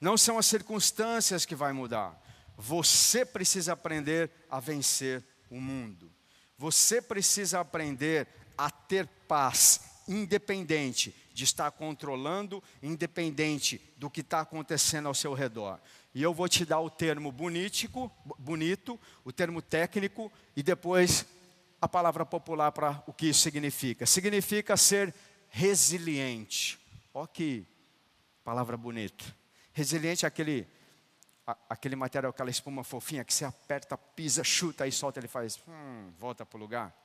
Não 0.02 0.18
são 0.18 0.36
as 0.36 0.48
circunstâncias 0.48 1.46
que 1.46 1.54
vai 1.54 1.72
mudar. 1.74 2.20
Você 2.58 3.24
precisa 3.24 3.74
aprender 3.74 4.32
a 4.50 4.60
vencer 4.60 5.24
o 5.48 5.62
mundo. 5.62 6.12
Você 6.58 7.04
precisa 7.04 7.60
aprender 7.60 8.28
a 8.58 8.72
ter 8.72 9.06
paz, 9.28 9.82
independente 10.08 11.16
de 11.36 11.44
estar 11.44 11.70
controlando, 11.70 12.64
independente 12.82 13.80
do 13.96 14.10
que 14.10 14.22
está 14.22 14.40
acontecendo 14.40 15.08
ao 15.08 15.14
seu 15.14 15.36
redor. 15.36 15.80
E 16.16 16.24
eu 16.24 16.34
vou 16.34 16.50
te 16.50 16.66
dar 16.66 16.80
o 16.80 16.90
termo 16.90 17.32
bonitico, 17.32 18.12
bonito, 18.40 19.00
o 19.24 19.32
termo 19.32 19.62
técnico 19.62 20.32
e 20.56 20.64
depois 20.64 21.28
a 21.80 21.88
palavra 21.88 22.26
popular 22.26 22.72
para 22.72 23.04
o 23.06 23.14
que 23.14 23.28
isso 23.28 23.42
significa. 23.42 24.08
Significa 24.08 24.76
ser 24.76 25.14
resiliente. 25.50 26.80
Olha 27.14 27.28
que 27.28 27.66
palavra 28.44 28.78
bonita. 28.78 29.24
Resiliente 29.74 30.26
é 30.26 30.28
aquele 30.28 30.68
aquele 31.70 31.96
material, 31.96 32.30
aquela 32.30 32.50
espuma 32.50 32.84
fofinha 32.84 33.24
que 33.24 33.34
você 33.34 33.46
aperta, 33.46 33.98
pisa, 33.98 34.44
chuta 34.44 34.86
e 34.88 34.92
solta, 34.92 35.20
ele 35.20 35.28
faz, 35.28 35.60
hum, 35.68 36.12
volta 36.18 36.46
para 36.46 36.58
o 36.58 36.60
lugar. 36.60 36.96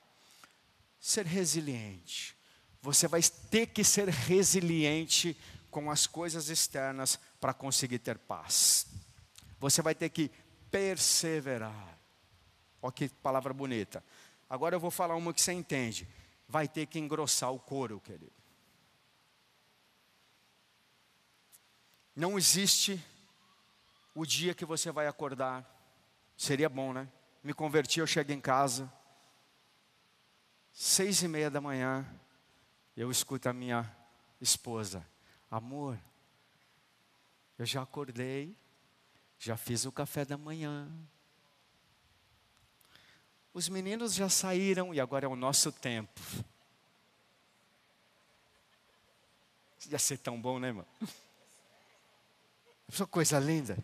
Ser 1.01 1.25
resiliente. 1.25 2.37
Você 2.83 3.09
vai 3.09 3.23
ter 3.51 3.69
que 3.69 3.83
ser 3.83 4.09
resiliente 4.09 5.37
com 5.71 5.91
as 5.91 6.07
coisas 6.07 6.49
externas 6.49 7.19
para 7.41 7.55
conseguir 7.55 7.99
ter 7.99 8.19
paz. 8.19 8.87
Você 9.59 9.81
vai 9.81 9.95
ter 9.95 10.11
que 10.11 10.31
perseverar. 10.71 11.99
Olha 12.83 12.93
que 12.93 13.09
palavra 13.09 13.55
bonita. 13.55 14.05
Agora 14.49 14.75
eu 14.75 14.81
vou 14.81 14.91
falar 14.91 15.17
uma 15.17 15.33
que 15.33 15.41
você 15.41 15.53
entende. 15.53 16.07
Vai 16.47 16.69
ter 16.69 16.87
que 16.87 16.99
engrossar 16.99 17.51
o 17.53 17.59
couro, 17.59 17.99
querido. 18.01 18.34
Não 22.15 22.39
existe 22.39 23.03
o 24.15 24.25
dia 24.25 24.55
que 24.55 24.65
você 24.65 24.93
vai 24.93 25.07
acordar. 25.07 25.69
Seria 26.37 26.69
bom, 26.69 26.93
né? 26.93 27.09
Me 27.43 27.53
converti, 27.53 28.01
eu 28.01 28.07
chego 28.07 28.33
em 28.33 28.41
casa, 28.41 28.91
seis 30.73 31.23
e 31.23 31.29
meia 31.29 31.51
da 31.51 31.61
manhã, 31.61 32.07
eu 32.97 33.11
escuto 33.11 33.49
a 33.49 33.53
minha 33.53 33.95
esposa, 34.41 35.07
amor, 35.51 35.99
eu 37.59 37.67
já 37.67 37.83
acordei, 37.83 38.57
já 39.39 39.57
fiz 39.57 39.85
o 39.85 39.93
café 39.93 40.25
da 40.25 40.39
manhã. 40.39 40.91
Os 43.53 43.69
meninos 43.69 44.15
já 44.15 44.29
saíram 44.29 44.93
e 44.93 45.01
agora 45.01 45.27
é 45.27 45.29
o 45.29 45.37
nosso 45.37 45.71
tempo. 45.71 46.21
Ia 49.87 49.99
ser 49.99 50.19
tão 50.19 50.41
bom, 50.41 50.59
né, 50.59 50.69
irmão? 50.69 50.87
Isso 52.89 53.07
coisa 53.07 53.39
linda. 53.39 53.77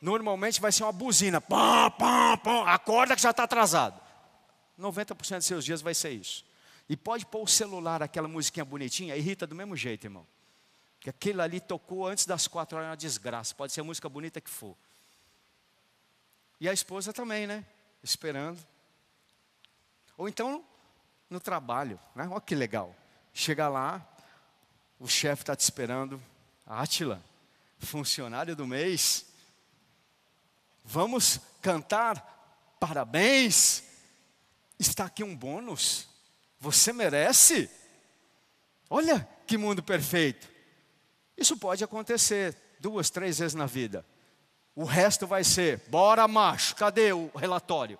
Normalmente 0.00 0.60
vai 0.60 0.72
ser 0.72 0.82
uma 0.82 0.92
buzina. 0.92 1.40
Pá, 1.40 1.90
pá, 1.90 2.36
pá, 2.36 2.72
acorda 2.72 3.14
que 3.14 3.22
já 3.22 3.30
está 3.30 3.44
atrasado. 3.44 4.00
90% 4.78 5.36
dos 5.36 5.46
seus 5.46 5.64
dias 5.64 5.82
vai 5.82 5.94
ser 5.94 6.10
isso. 6.10 6.44
E 6.88 6.96
pode 6.96 7.26
pôr 7.26 7.42
o 7.42 7.46
celular, 7.46 8.02
aquela 8.02 8.26
musiquinha 8.26 8.64
bonitinha, 8.64 9.14
irrita 9.14 9.46
do 9.46 9.54
mesmo 9.54 9.76
jeito, 9.76 10.06
irmão. 10.06 10.26
Que 10.98 11.10
aquele 11.10 11.40
ali 11.40 11.60
tocou 11.60 12.06
antes 12.06 12.26
das 12.26 12.46
quatro 12.48 12.76
horas, 12.76 12.88
é 12.88 12.90
uma 12.90 12.96
desgraça. 12.96 13.54
Pode 13.54 13.72
ser 13.72 13.80
a 13.80 13.84
música 13.84 14.08
bonita 14.08 14.40
que 14.40 14.50
for. 14.50 14.76
E 16.60 16.68
a 16.68 16.72
esposa 16.72 17.12
também, 17.12 17.46
né? 17.46 17.64
Esperando. 18.02 18.58
Ou 20.16 20.28
então, 20.28 20.64
no 21.28 21.40
trabalho, 21.40 21.98
né? 22.14 22.28
Olha 22.30 22.40
que 22.40 22.54
legal. 22.54 22.94
Chega 23.32 23.68
lá, 23.68 24.06
o 24.98 25.06
chefe 25.06 25.42
está 25.42 25.54
te 25.54 25.60
esperando. 25.60 26.20
Átila, 26.66 27.22
funcionário 27.80 28.54
do 28.54 28.66
mês. 28.66 29.26
Vamos 30.84 31.40
cantar 31.60 32.76
parabéns. 32.78 33.82
Está 34.78 35.06
aqui 35.06 35.22
um 35.22 35.36
bônus. 35.36 36.08
Você 36.58 36.92
merece. 36.92 37.70
Olha 38.88 39.28
que 39.46 39.56
mundo 39.56 39.82
perfeito. 39.82 40.48
Isso 41.36 41.56
pode 41.56 41.82
acontecer 41.82 42.56
duas, 42.80 43.10
três 43.10 43.38
vezes 43.38 43.54
na 43.54 43.66
vida. 43.66 44.04
O 44.74 44.84
resto 44.84 45.26
vai 45.26 45.42
ser, 45.44 45.82
bora 45.88 46.26
macho, 46.28 46.76
cadê 46.76 47.12
o 47.12 47.30
relatório? 47.34 47.98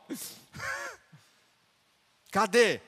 cadê? 2.30 2.80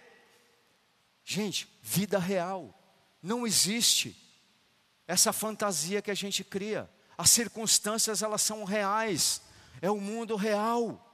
Gente, 1.25 1.69
vida 1.83 2.19
real. 2.19 2.79
Não 3.23 3.47
existe 3.47 4.17
essa 5.07 5.33
fantasia 5.33 6.03
que 6.03 6.11
a 6.11 6.15
gente 6.15 6.43
cria. 6.45 6.89
As 7.17 7.31
circunstâncias, 7.31 8.23
elas 8.23 8.43
são 8.43 8.65
reais 8.65 9.43
é 9.83 9.91
o 9.91 10.01
mundo 10.01 10.37
real. 10.37 11.09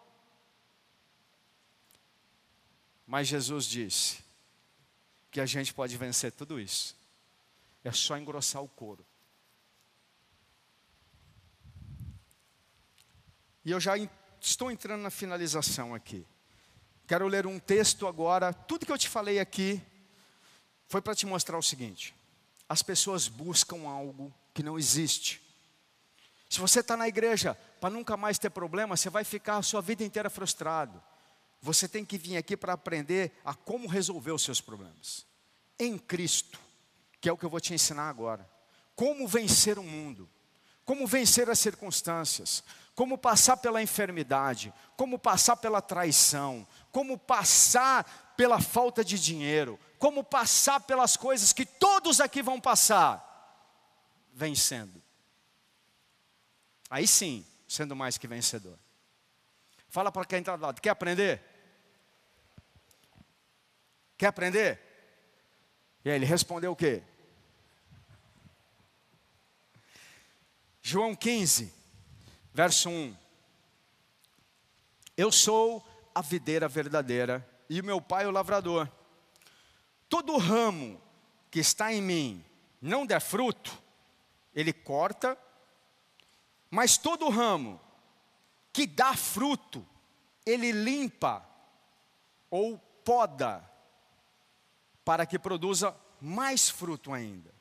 Mas 3.07 3.27
Jesus 3.27 3.65
disse 3.65 4.23
que 5.31 5.41
a 5.41 5.47
gente 5.47 5.73
pode 5.73 5.97
vencer 5.97 6.31
tudo 6.33 6.61
isso. 6.61 6.95
É 7.83 7.91
só 7.91 8.17
engrossar 8.19 8.63
o 8.63 8.69
couro. 8.69 9.05
E 13.65 13.71
eu 13.71 13.81
já 13.81 13.95
estou 14.39 14.71
entrando 14.71 15.03
na 15.03 15.11
finalização 15.11 15.95
aqui. 15.95 16.27
Quero 17.07 17.27
ler 17.27 17.47
um 17.47 17.59
texto 17.59 18.07
agora. 18.07 18.53
Tudo 18.53 18.85
que 18.85 18.93
eu 18.93 18.99
te 18.99 19.09
falei 19.09 19.39
aqui 19.39 19.81
foi 20.89 21.01
para 21.01 21.15
te 21.15 21.25
mostrar 21.25 21.57
o 21.57 21.63
seguinte: 21.63 22.15
as 22.69 22.83
pessoas 22.83 23.29
buscam 23.29 23.89
algo 23.89 24.33
que 24.53 24.63
não 24.63 24.79
existe. 24.79 25.41
Se 26.49 26.61
você 26.61 26.81
está 26.81 26.97
na 26.97 27.09
igreja 27.09 27.55
para 27.81 27.91
nunca 27.91 28.17
mais 28.17 28.39
ter 28.39 28.51
problema, 28.51 28.97
você 28.97 29.11
vai 29.11 29.25
ficar 29.25 29.57
a 29.57 29.63
sua 29.63 29.81
vida 29.81 30.05
inteira 30.05 30.31
frustrado. 30.31 31.03
Você 31.61 31.89
tem 31.89 32.05
que 32.05 32.19
vir 32.19 32.37
aqui 32.37 32.57
para 32.57 32.73
aprender 32.73 33.33
a 33.45 33.55
como 33.55 33.89
resolver 33.89 34.33
os 34.33 34.43
seus 34.43 34.61
problemas. 34.61 35.27
Em 35.79 35.99
Cristo, 35.99 36.59
que 37.21 37.29
é 37.29 37.33
o 37.33 37.37
que 37.37 37.45
eu 37.45 37.51
vou 37.51 37.61
te 37.61 37.75
ensinar 37.75 38.09
agora. 38.09 38.49
Como 38.95 39.27
vencer 39.29 39.79
o 39.79 39.83
mundo, 39.83 40.29
como 40.85 41.07
vencer 41.07 41.51
as 41.51 41.59
circunstâncias, 41.59 42.65
como 42.95 43.19
passar 43.19 43.57
pela 43.59 43.83
enfermidade, 43.83 44.73
como 44.97 45.19
passar 45.19 45.57
pela 45.57 45.83
traição, 45.83 46.67
como 46.91 47.19
passar 47.19 48.28
pela 48.39 48.61
falta 48.61 49.05
de 49.05 49.19
dinheiro, 49.19 49.81
como 49.99 50.23
passar 50.23 50.79
pelas 50.83 51.17
coisas 51.17 51.53
que 51.53 51.67
todos 51.67 52.21
aqui 52.21 52.41
vão 52.41 52.61
passar, 52.61 53.21
vencendo. 54.33 55.03
Aí 56.89 57.05
sim, 57.09 57.45
sendo 57.67 57.97
mais 57.97 58.17
que 58.17 58.29
vencedor. 58.29 58.79
Fala 59.89 60.13
para 60.13 60.25
quem 60.25 60.39
está 60.39 60.55
do 60.55 60.63
lado, 60.63 60.81
quer 60.81 60.91
aprender? 60.91 61.43
Quer 64.17 64.27
aprender? 64.27 64.81
E 66.05 66.09
aí 66.09 66.15
ele 66.15 66.25
respondeu 66.25 66.71
o 66.71 66.77
quê? 66.77 67.03
João 70.81 71.17
15, 71.17 71.75
verso 72.55 72.89
1. 72.89 73.17
Eu 75.17 75.33
sou 75.33 75.85
a 76.15 76.23
videira 76.23 76.69
verdadeira 76.69 77.58
e 77.69 77.83
meu 77.83 78.01
pai 78.01 78.27
o 78.27 78.31
lavrador. 78.31 78.91
Todo 80.09 80.37
ramo 80.39 81.01
que 81.51 81.61
está 81.61 81.93
em 81.93 82.01
mim 82.01 82.45
não 82.81 83.05
der 83.05 83.21
fruto, 83.21 83.77
ele 84.55 84.73
corta, 84.73 85.37
mas 86.71 86.97
todo 86.97 87.29
ramo 87.29 87.81
que 88.73 88.87
dá 88.87 89.15
fruto, 89.15 89.87
ele 90.47 90.71
limpa 90.71 91.45
ou 92.51 92.79
poda 93.05 93.69
para 95.05 95.27
que 95.27 95.39
produza 95.39 95.95
mais 96.21 96.69
fruto 96.69 97.13
ainda. 97.13 97.55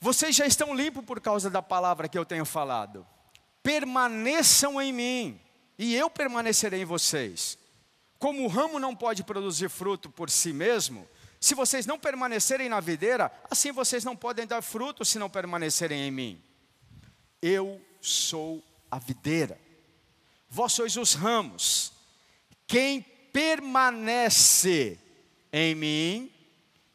Vocês 0.00 0.36
já 0.36 0.46
estão 0.46 0.74
limpos 0.74 1.04
por 1.04 1.20
causa 1.20 1.48
da 1.48 1.62
palavra 1.62 2.08
que 2.08 2.18
eu 2.18 2.26
tenho 2.26 2.44
falado. 2.44 3.06
Permaneçam 3.62 4.80
em 4.80 4.92
mim, 4.92 5.40
e 5.78 5.94
eu 5.94 6.08
permanecerei 6.08 6.82
em 6.82 6.84
vocês. 6.84 7.58
Como 8.18 8.44
o 8.44 8.48
ramo 8.48 8.78
não 8.78 8.94
pode 8.94 9.22
produzir 9.22 9.68
fruto 9.68 10.10
por 10.10 10.30
si 10.30 10.52
mesmo, 10.52 11.06
se 11.40 11.54
vocês 11.54 11.84
não 11.84 11.98
permanecerem 11.98 12.68
na 12.68 12.80
videira, 12.80 13.30
assim 13.50 13.70
vocês 13.70 14.04
não 14.04 14.16
podem 14.16 14.46
dar 14.46 14.62
fruto 14.62 15.04
se 15.04 15.18
não 15.18 15.28
permanecerem 15.28 16.00
em 16.00 16.10
mim. 16.10 16.42
Eu 17.42 17.80
sou 18.00 18.64
a 18.90 18.98
videira, 18.98 19.60
vós 20.48 20.72
sois 20.72 20.96
os 20.96 21.14
ramos. 21.14 21.92
Quem 22.66 23.02
permanece 23.32 24.98
em 25.52 25.74
mim 25.74 26.34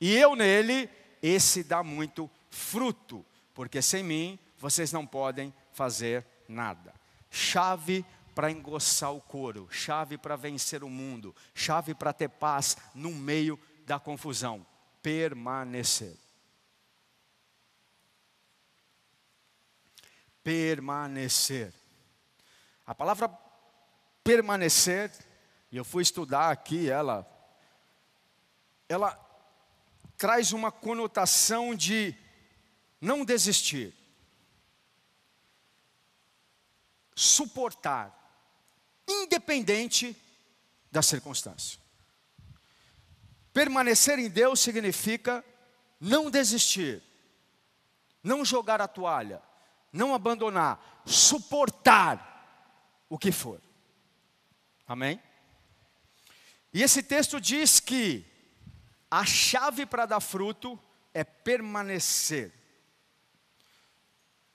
e 0.02 0.16
eu 0.16 0.36
nele, 0.36 0.90
esse 1.22 1.64
dá 1.64 1.84
muito 1.84 2.30
fruto, 2.50 3.26
porque 3.54 3.82
sem 3.82 4.04
mim 4.04 4.40
vocês 4.58 4.92
não 4.92 5.06
podem 5.06 5.54
fazer 5.74 6.26
nada. 6.48 6.94
Chave 7.30 8.06
para 8.40 8.52
engrossar 8.52 9.14
o 9.14 9.20
couro, 9.20 9.68
chave 9.70 10.18
para 10.18 10.38
vencer 10.38 10.82
o 10.82 10.90
mundo, 10.90 11.36
chave 11.54 11.94
para 11.94 12.14
ter 12.14 12.30
paz 12.30 12.78
no 12.96 13.12
meio 13.12 13.60
da 13.86 14.00
confusão. 14.00 14.66
Permanecer. 15.04 16.16
Permanecer. 20.42 21.74
A 22.88 22.96
palavra 22.96 23.28
permanecer, 24.24 25.12
e 25.70 25.76
eu 25.76 25.84
fui 25.84 26.02
estudar 26.02 26.50
aqui 26.50 26.90
ela, 26.90 27.30
ela 28.88 29.20
traz 30.18 30.54
uma 30.54 30.72
conotação 30.72 31.76
de 31.76 32.16
não 33.02 33.26
desistir, 33.26 33.94
suportar, 37.14 38.18
independente 39.10 40.16
da 40.92 41.02
circunstância. 41.02 41.80
Permanecer 43.54 44.20
em 44.20 44.30
Deus 44.30 44.60
significa 44.60 45.44
não 46.00 46.30
desistir, 46.30 47.02
não 48.24 48.46
jogar 48.46 48.82
a 48.82 48.88
toalha, 48.88 49.42
não 49.92 50.14
abandonar, 50.14 51.02
suportar 51.06 53.04
o 53.10 53.18
que 53.18 53.32
for. 53.32 53.62
Amém? 54.88 55.22
E 56.74 56.84
esse 56.84 57.02
texto 57.02 57.42
diz 57.42 57.80
que 57.80 58.26
a 59.10 59.26
chave 59.26 59.86
para 59.86 60.06
dar 60.06 60.20
fruto 60.20 60.80
é 61.14 61.24
permanecer 61.24 62.54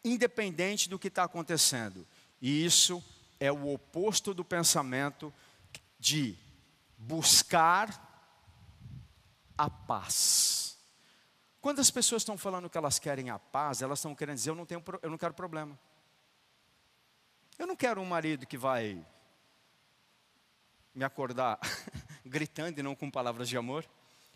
independente 0.05 0.89
do 0.89 0.99
que 0.99 1.09
está 1.09 1.25
acontecendo. 1.25 2.07
E 2.41 2.65
isso 2.65 3.03
é 3.39 3.51
o 3.51 3.73
oposto 3.73 4.33
do 4.33 4.45
pensamento 4.45 5.33
de 5.99 6.37
buscar 6.97 7.89
a 9.57 9.69
paz. 9.71 10.79
Quando 11.61 11.81
as 11.81 11.91
pessoas 11.91 12.23
estão 12.23 12.37
falando 12.37 12.69
que 12.69 12.77
elas 12.77 12.99
querem 12.99 13.31
a 13.31 13.39
paz, 13.39 13.81
elas 13.81 13.99
estão 13.99 14.15
querendo 14.15 14.37
dizer: 14.37 14.51
eu 14.51 14.55
não, 14.55 14.67
tenho, 14.67 14.83
eu 15.03 15.11
não 15.11 15.19
quero 15.19 15.33
problema. 15.33 15.79
Eu 17.59 17.67
não 17.67 17.77
quero 17.77 18.01
um 18.01 18.05
marido 18.05 18.47
que 18.47 18.59
vai 18.59 19.05
me 20.95 21.05
acordar 21.05 21.59
gritando 22.25 22.79
e 22.79 22.83
não 22.83 22.95
com 22.95 23.11
palavras 23.11 23.49
de 23.49 23.57
amor. 23.57 23.89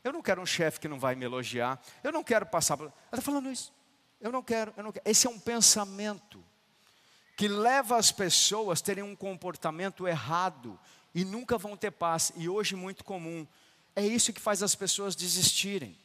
Eu 0.02 0.12
não 0.12 0.22
quero 0.22 0.40
um 0.40 0.46
chefe 0.46 0.80
que 0.80 0.88
não 0.88 0.98
vai 0.98 1.14
me 1.14 1.24
elogiar. 1.24 1.80
Eu 2.02 2.12
não 2.12 2.24
quero 2.24 2.46
passar. 2.46 2.78
Ela 2.78 2.92
está 3.12 3.20
falando 3.20 3.50
isso. 3.50 3.74
Eu 4.20 4.32
não 4.32 4.42
quero, 4.42 4.72
eu 4.76 4.82
não 4.82 4.92
quero. 4.92 5.08
Esse 5.08 5.26
é 5.26 5.30
um 5.30 5.38
pensamento 5.38 6.42
que 7.38 7.46
leva 7.46 7.96
as 7.96 8.11
pessoas 8.11 8.81
a 8.81 8.85
terem 8.85 9.05
um 9.05 9.14
comportamento 9.14 10.09
errado 10.09 10.77
e 11.14 11.24
nunca 11.24 11.57
vão 11.57 11.77
ter 11.77 11.92
paz. 11.92 12.33
E 12.35 12.48
hoje 12.48 12.74
muito 12.74 13.05
comum. 13.05 13.46
É 13.94 14.05
isso 14.05 14.33
que 14.33 14.40
faz 14.40 14.61
as 14.61 14.74
pessoas 14.74 15.14
desistirem. 15.14 15.96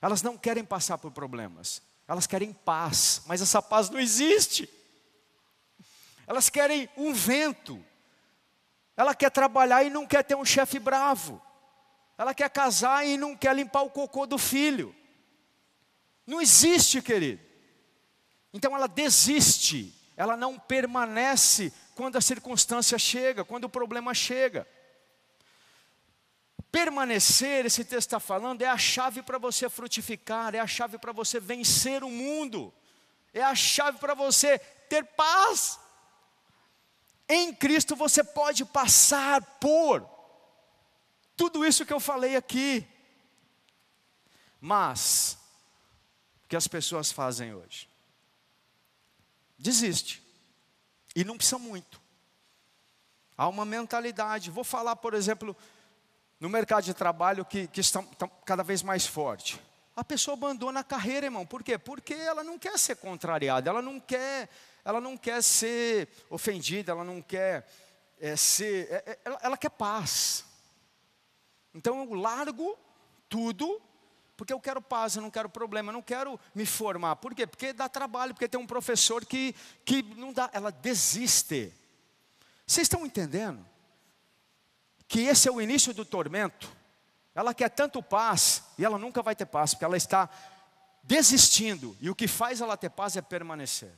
Elas 0.00 0.22
não 0.22 0.38
querem 0.38 0.64
passar 0.64 0.96
por 0.96 1.10
problemas. 1.10 1.82
Elas 2.06 2.24
querem 2.24 2.52
paz, 2.52 3.22
mas 3.26 3.42
essa 3.42 3.60
paz 3.60 3.90
não 3.90 3.98
existe. 3.98 4.70
Elas 6.24 6.48
querem 6.48 6.88
um 6.96 7.12
vento. 7.12 7.84
Ela 8.96 9.12
quer 9.12 9.30
trabalhar 9.32 9.82
e 9.82 9.90
não 9.90 10.06
quer 10.06 10.22
ter 10.22 10.36
um 10.36 10.44
chefe 10.44 10.78
bravo. 10.78 11.42
Ela 12.16 12.32
quer 12.32 12.48
casar 12.48 13.04
e 13.04 13.16
não 13.16 13.36
quer 13.36 13.56
limpar 13.56 13.82
o 13.82 13.90
cocô 13.90 14.24
do 14.24 14.38
filho. 14.38 14.94
Não 16.24 16.40
existe, 16.40 17.02
querido. 17.02 17.42
Então 18.52 18.72
ela 18.76 18.86
desiste, 18.86 19.99
ela 20.20 20.36
não 20.36 20.58
permanece 20.58 21.72
quando 21.94 22.16
a 22.16 22.20
circunstância 22.20 22.98
chega, 22.98 23.42
quando 23.42 23.64
o 23.64 23.70
problema 23.70 24.12
chega. 24.12 24.68
Permanecer, 26.70 27.64
esse 27.64 27.82
texto 27.86 28.08
está 28.08 28.20
falando, 28.20 28.60
é 28.60 28.66
a 28.66 28.76
chave 28.76 29.22
para 29.22 29.38
você 29.38 29.66
frutificar, 29.70 30.54
é 30.54 30.58
a 30.58 30.66
chave 30.66 30.98
para 30.98 31.10
você 31.10 31.40
vencer 31.40 32.04
o 32.04 32.10
mundo, 32.10 32.70
é 33.32 33.42
a 33.42 33.54
chave 33.54 33.96
para 33.98 34.12
você 34.12 34.58
ter 34.90 35.04
paz. 35.04 35.80
Em 37.26 37.54
Cristo 37.54 37.96
você 37.96 38.22
pode 38.22 38.66
passar 38.66 39.40
por 39.58 40.06
tudo 41.34 41.64
isso 41.64 41.86
que 41.86 41.94
eu 41.94 42.00
falei 42.00 42.36
aqui. 42.36 42.86
Mas, 44.60 45.38
que 46.46 46.56
as 46.56 46.68
pessoas 46.68 47.10
fazem 47.10 47.54
hoje? 47.54 47.89
Desiste. 49.60 50.22
E 51.14 51.22
não 51.22 51.36
precisa 51.36 51.58
muito. 51.58 52.00
Há 53.36 53.46
uma 53.46 53.64
mentalidade. 53.64 54.50
Vou 54.50 54.64
falar, 54.64 54.96
por 54.96 55.12
exemplo, 55.12 55.54
no 56.38 56.48
mercado 56.48 56.84
de 56.84 56.94
trabalho 56.94 57.44
que, 57.44 57.66
que 57.66 57.80
está, 57.80 58.00
está 58.00 58.26
cada 58.44 58.62
vez 58.62 58.82
mais 58.82 59.06
forte. 59.06 59.60
A 59.94 60.02
pessoa 60.02 60.34
abandona 60.34 60.80
a 60.80 60.84
carreira, 60.84 61.26
irmão. 61.26 61.44
Por 61.44 61.62
quê? 61.62 61.76
Porque 61.76 62.14
ela 62.14 62.42
não 62.42 62.58
quer 62.58 62.78
ser 62.78 62.96
contrariada, 62.96 63.68
ela 63.68 63.82
não 63.82 64.00
quer, 64.00 64.48
ela 64.82 65.00
não 65.00 65.16
quer 65.16 65.42
ser 65.42 66.08
ofendida, 66.30 66.92
ela 66.92 67.04
não 67.04 67.20
quer 67.20 67.68
é, 68.18 68.36
ser, 68.36 68.88
é, 68.90 69.04
é, 69.06 69.18
ela, 69.24 69.38
ela 69.42 69.56
quer 69.58 69.70
paz. 69.70 70.44
Então 71.74 72.02
eu 72.02 72.14
largo 72.14 72.78
tudo, 73.28 73.80
porque 74.40 74.54
eu 74.54 74.58
quero 74.58 74.80
paz, 74.80 75.16
eu 75.16 75.20
não 75.20 75.30
quero 75.30 75.50
problema, 75.50 75.90
eu 75.90 75.92
não 75.92 76.00
quero 76.00 76.40
me 76.54 76.64
formar. 76.64 77.16
Por 77.16 77.34
quê? 77.34 77.46
Porque 77.46 77.74
dá 77.74 77.90
trabalho, 77.90 78.32
porque 78.32 78.48
tem 78.48 78.58
um 78.58 78.66
professor 78.66 79.22
que, 79.22 79.54
que 79.84 80.02
não 80.16 80.32
dá, 80.32 80.48
ela 80.54 80.72
desiste. 80.72 81.70
Vocês 82.66 82.86
estão 82.86 83.04
entendendo? 83.04 83.62
Que 85.06 85.20
esse 85.24 85.46
é 85.46 85.52
o 85.52 85.60
início 85.60 85.92
do 85.92 86.06
tormento. 86.06 86.74
Ela 87.34 87.52
quer 87.52 87.68
tanto 87.68 88.02
paz 88.02 88.62
e 88.78 88.84
ela 88.84 88.96
nunca 88.96 89.20
vai 89.20 89.36
ter 89.36 89.44
paz, 89.44 89.74
porque 89.74 89.84
ela 89.84 89.98
está 89.98 90.30
desistindo. 91.02 91.94
E 92.00 92.08
o 92.08 92.14
que 92.14 92.26
faz 92.26 92.62
ela 92.62 92.78
ter 92.78 92.88
paz 92.88 93.16
é 93.16 93.20
permanecer. 93.20 93.92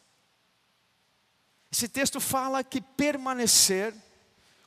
Esse 1.71 1.89
texto 1.89 2.21
fala 2.21 2.65
que 2.65 2.81
permanecer, 2.81 3.95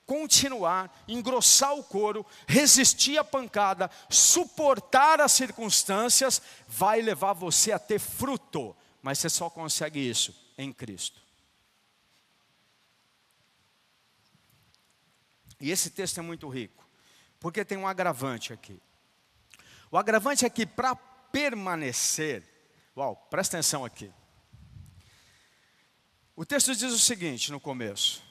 continuar, 0.05 1.03
engrossar 1.07 1.73
o 1.73 1.83
couro, 1.83 2.25
resistir 2.47 3.17
à 3.17 3.23
pancada, 3.23 3.89
suportar 4.09 5.19
as 5.19 5.31
circunstâncias, 5.31 6.41
vai 6.67 7.01
levar 7.01 7.33
você 7.33 7.71
a 7.71 7.79
ter 7.79 7.99
fruto. 7.99 8.75
Mas 9.01 9.19
você 9.19 9.29
só 9.29 9.49
consegue 9.49 9.99
isso 9.99 10.35
em 10.57 10.71
Cristo. 10.71 11.21
E 15.59 15.71
esse 15.71 15.89
texto 15.89 16.19
é 16.19 16.21
muito 16.21 16.47
rico, 16.49 16.87
porque 17.39 17.63
tem 17.63 17.77
um 17.77 17.87
agravante 17.87 18.51
aqui. 18.51 18.79
O 19.89 19.97
agravante 19.97 20.45
é 20.45 20.49
que 20.49 20.65
para 20.65 20.95
permanecer, 20.95 22.43
uau, 22.95 23.15
presta 23.29 23.57
atenção 23.57 23.85
aqui. 23.85 24.11
O 26.35 26.45
texto 26.45 26.75
diz 26.75 26.91
o 26.91 26.99
seguinte 26.99 27.51
no 27.51 27.59
começo: 27.59 28.21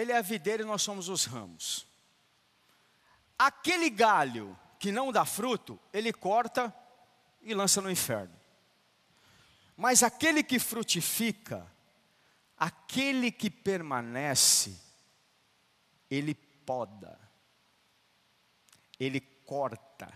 Ele 0.00 0.12
é 0.12 0.16
a 0.16 0.22
videira 0.22 0.62
e 0.62 0.66
nós 0.66 0.80
somos 0.80 1.10
os 1.10 1.26
ramos. 1.26 1.86
Aquele 3.38 3.90
galho 3.90 4.58
que 4.78 4.90
não 4.90 5.12
dá 5.12 5.26
fruto, 5.26 5.78
ele 5.92 6.10
corta 6.10 6.74
e 7.42 7.52
lança 7.52 7.82
no 7.82 7.90
inferno. 7.90 8.34
Mas 9.76 10.02
aquele 10.02 10.42
que 10.42 10.58
frutifica, 10.58 11.70
aquele 12.56 13.30
que 13.30 13.50
permanece, 13.50 14.74
ele 16.10 16.34
poda, 16.34 17.18
ele 18.98 19.20
corta, 19.20 20.10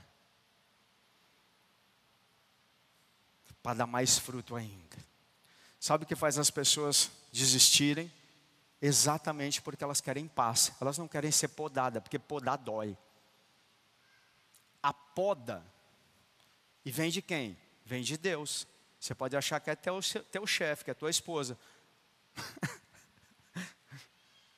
para 3.62 3.74
dar 3.74 3.86
mais 3.86 4.18
fruto 4.18 4.56
ainda. 4.56 4.96
Sabe 5.78 6.04
o 6.04 6.06
que 6.06 6.16
faz 6.16 6.38
as 6.38 6.50
pessoas 6.50 7.10
desistirem? 7.30 8.10
Exatamente 8.80 9.62
porque 9.62 9.82
elas 9.82 10.00
querem 10.00 10.28
paz, 10.28 10.72
elas 10.80 10.98
não 10.98 11.08
querem 11.08 11.30
ser 11.30 11.48
podadas, 11.48 12.02
porque 12.02 12.18
podar 12.18 12.58
dói. 12.58 12.96
A 14.82 14.92
poda, 14.92 15.64
e 16.84 16.90
vem 16.90 17.10
de 17.10 17.22
quem? 17.22 17.56
Vem 17.84 18.02
de 18.02 18.16
Deus. 18.18 18.66
Você 19.00 19.14
pode 19.14 19.36
achar 19.36 19.60
que 19.60 19.70
é 19.70 19.76
teu, 19.76 20.00
teu 20.30 20.46
chefe, 20.46 20.84
que 20.84 20.90
é 20.90 20.94
tua 20.94 21.10
esposa. 21.10 21.58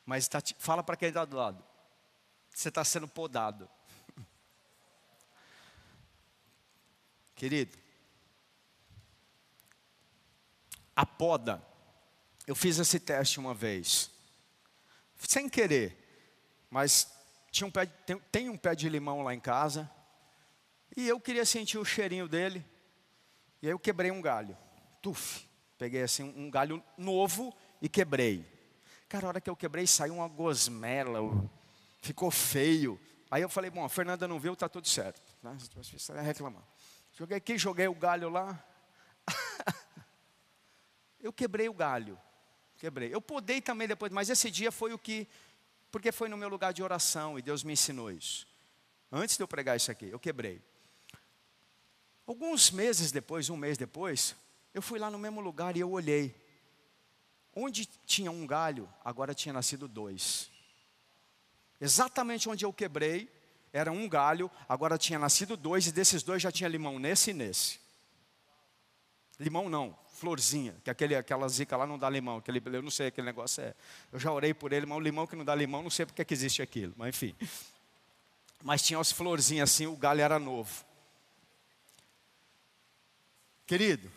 Mas 0.05 0.29
tá, 0.29 0.41
fala 0.59 0.83
para 0.83 0.97
quem 0.97 1.09
está 1.09 1.25
do 1.25 1.37
lado. 1.37 1.65
Você 2.55 2.69
está 2.69 2.85
sendo 2.85 3.07
podado. 3.07 3.69
Querido, 7.35 7.77
a 10.95 11.05
poda, 11.05 11.63
eu 12.47 12.55
fiz 12.55 12.79
esse 12.79 13.01
teste 13.01 13.41
uma 13.41 13.53
vez, 13.53 14.11
sem 15.19 15.49
querer, 15.49 15.97
mas 16.71 17.11
tinha 17.51 17.67
um 17.67 17.71
pé, 17.71 17.87
tem, 17.87 18.19
tem 18.31 18.49
um 18.49 18.57
pé 18.57 18.75
de 18.75 18.89
limão 18.89 19.23
lá 19.23 19.35
em 19.35 19.41
casa, 19.41 19.91
e 20.97 21.09
eu 21.09 21.21
queria 21.21 21.45
sentir 21.45 21.79
o 21.79 21.85
cheirinho 21.85 22.29
dele, 22.29 22.65
e 23.61 23.67
aí 23.67 23.73
eu 23.73 23.79
quebrei 23.79 24.11
um 24.11 24.23
galho, 24.23 24.57
tuf, 25.03 25.47
peguei 25.77 26.03
assim 26.03 26.23
um 26.23 26.51
galho 26.51 26.83
novo 26.97 27.55
e 27.81 27.89
quebrei. 27.89 28.47
Cara, 29.09 29.27
a 29.27 29.29
hora 29.29 29.41
que 29.41 29.49
eu 29.49 29.57
quebrei, 29.57 29.87
saiu 29.87 30.15
uma 30.15 30.29
gosmela, 30.29 31.21
ficou 32.03 32.31
feio. 32.31 33.01
Aí 33.31 33.43
eu 33.43 33.49
falei, 33.49 33.71
bom, 33.71 33.85
a 33.85 33.89
Fernanda 33.89 34.27
não 34.27 34.41
viu, 34.41 34.53
está 34.53 34.69
tudo 34.69 34.89
certo. 34.89 35.23
Né? 35.43 35.57
Reclamar. 36.23 36.63
Joguei 37.13 37.37
aqui, 37.37 37.57
joguei 37.57 37.87
o 37.87 37.95
galho 37.95 38.29
lá. 38.29 38.63
eu 41.21 41.33
quebrei 41.33 41.69
o 41.69 41.75
galho. 41.75 42.19
Quebrei. 42.79 43.15
Eu 43.15 43.21
podei 43.21 43.61
também 43.61 43.89
depois, 43.89 44.13
mas 44.13 44.29
esse 44.29 44.51
dia 44.51 44.71
foi 44.71 44.93
o 44.93 44.99
que. 44.99 45.27
Porque 45.91 46.13
foi 46.13 46.29
no 46.29 46.37
meu 46.37 46.49
lugar 46.49 46.73
de 46.73 46.83
oração 46.83 47.39
e 47.39 47.43
Deus 47.43 47.63
me 47.65 47.73
ensinou 47.73 48.11
isso. 48.11 48.47
Antes 49.11 49.37
de 49.37 49.43
eu 49.43 49.49
pregar 49.49 49.77
isso 49.77 49.91
aqui, 49.91 50.07
eu 50.07 50.19
quebrei. 50.19 50.61
Alguns 52.27 52.71
meses 52.71 53.13
depois, 53.13 53.49
um 53.49 53.57
mês 53.57 53.79
depois, 53.79 54.35
eu 54.75 54.83
fui 54.83 54.99
lá 54.99 55.11
no 55.11 55.19
mesmo 55.19 55.41
lugar 55.41 55.77
e 55.77 55.81
eu 55.81 55.91
olhei. 55.91 56.35
Onde 57.55 57.87
tinha 58.05 58.31
um 58.31 58.47
galho, 58.47 58.93
agora 59.05 59.33
tinha 59.33 59.53
nascido 59.53 59.89
dois. 59.89 60.51
Exatamente 61.81 62.49
onde 62.49 62.65
eu 62.65 62.73
quebrei, 62.73 63.31
era 63.73 63.93
um 63.93 64.09
galho, 64.09 64.51
agora 64.69 64.99
tinha 64.99 65.19
nascido 65.19 65.57
dois, 65.57 65.87
e 65.87 65.93
desses 65.93 66.23
dois 66.23 66.43
já 66.43 66.51
tinha 66.51 66.69
limão 66.69 66.99
nesse 66.99 67.31
e 67.31 67.35
nesse. 67.35 67.79
Limão 69.39 69.69
não, 69.69 69.97
florzinha, 70.17 70.75
que 70.83 70.91
aquele, 70.91 71.15
aquela 71.15 71.49
zica 71.49 71.77
lá 71.77 71.87
não 71.87 71.99
dá 71.99 72.11
limão, 72.11 72.39
aquele, 72.39 72.61
eu 72.65 72.83
não 72.83 72.91
sei 72.91 73.09
aquele 73.09 73.27
negócio 73.27 73.63
é. 73.63 73.75
Eu 74.11 74.19
já 74.19 74.33
orei 74.33 74.53
por 74.53 74.73
ele, 74.73 74.87
mas 74.87 74.99
o 74.99 75.01
limão 75.01 75.27
que 75.27 75.37
não 75.37 75.45
dá 75.45 75.55
limão, 75.55 75.83
não 75.83 75.91
sei 75.91 76.07
porque 76.07 76.25
que 76.25 76.35
existe 76.35 76.63
aquilo, 76.63 76.95
mas 76.97 77.09
enfim. 77.11 77.35
Mas 78.63 78.83
tinha 78.83 78.99
as 78.99 79.13
florzinhas 79.13 79.71
assim, 79.71 79.87
o 79.87 79.97
galho 79.97 80.21
era 80.21 80.39
novo. 80.39 80.85
Querido, 83.67 84.11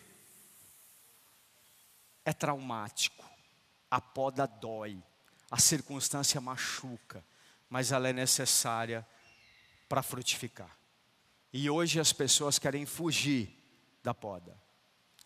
é 2.24 2.32
traumático 2.32 3.30
a 3.90 4.00
poda 4.00 4.46
dói, 4.46 5.02
a 5.50 5.58
circunstância 5.58 6.40
machuca, 6.40 7.24
mas 7.68 7.90
ela 7.90 8.08
é 8.08 8.12
necessária 8.12 9.06
para 9.88 10.02
frutificar. 10.02 10.76
E 11.52 11.68
hoje 11.68 11.98
as 11.98 12.12
pessoas 12.12 12.58
querem 12.58 12.86
fugir 12.86 13.50
da 14.02 14.14
poda. 14.14 14.56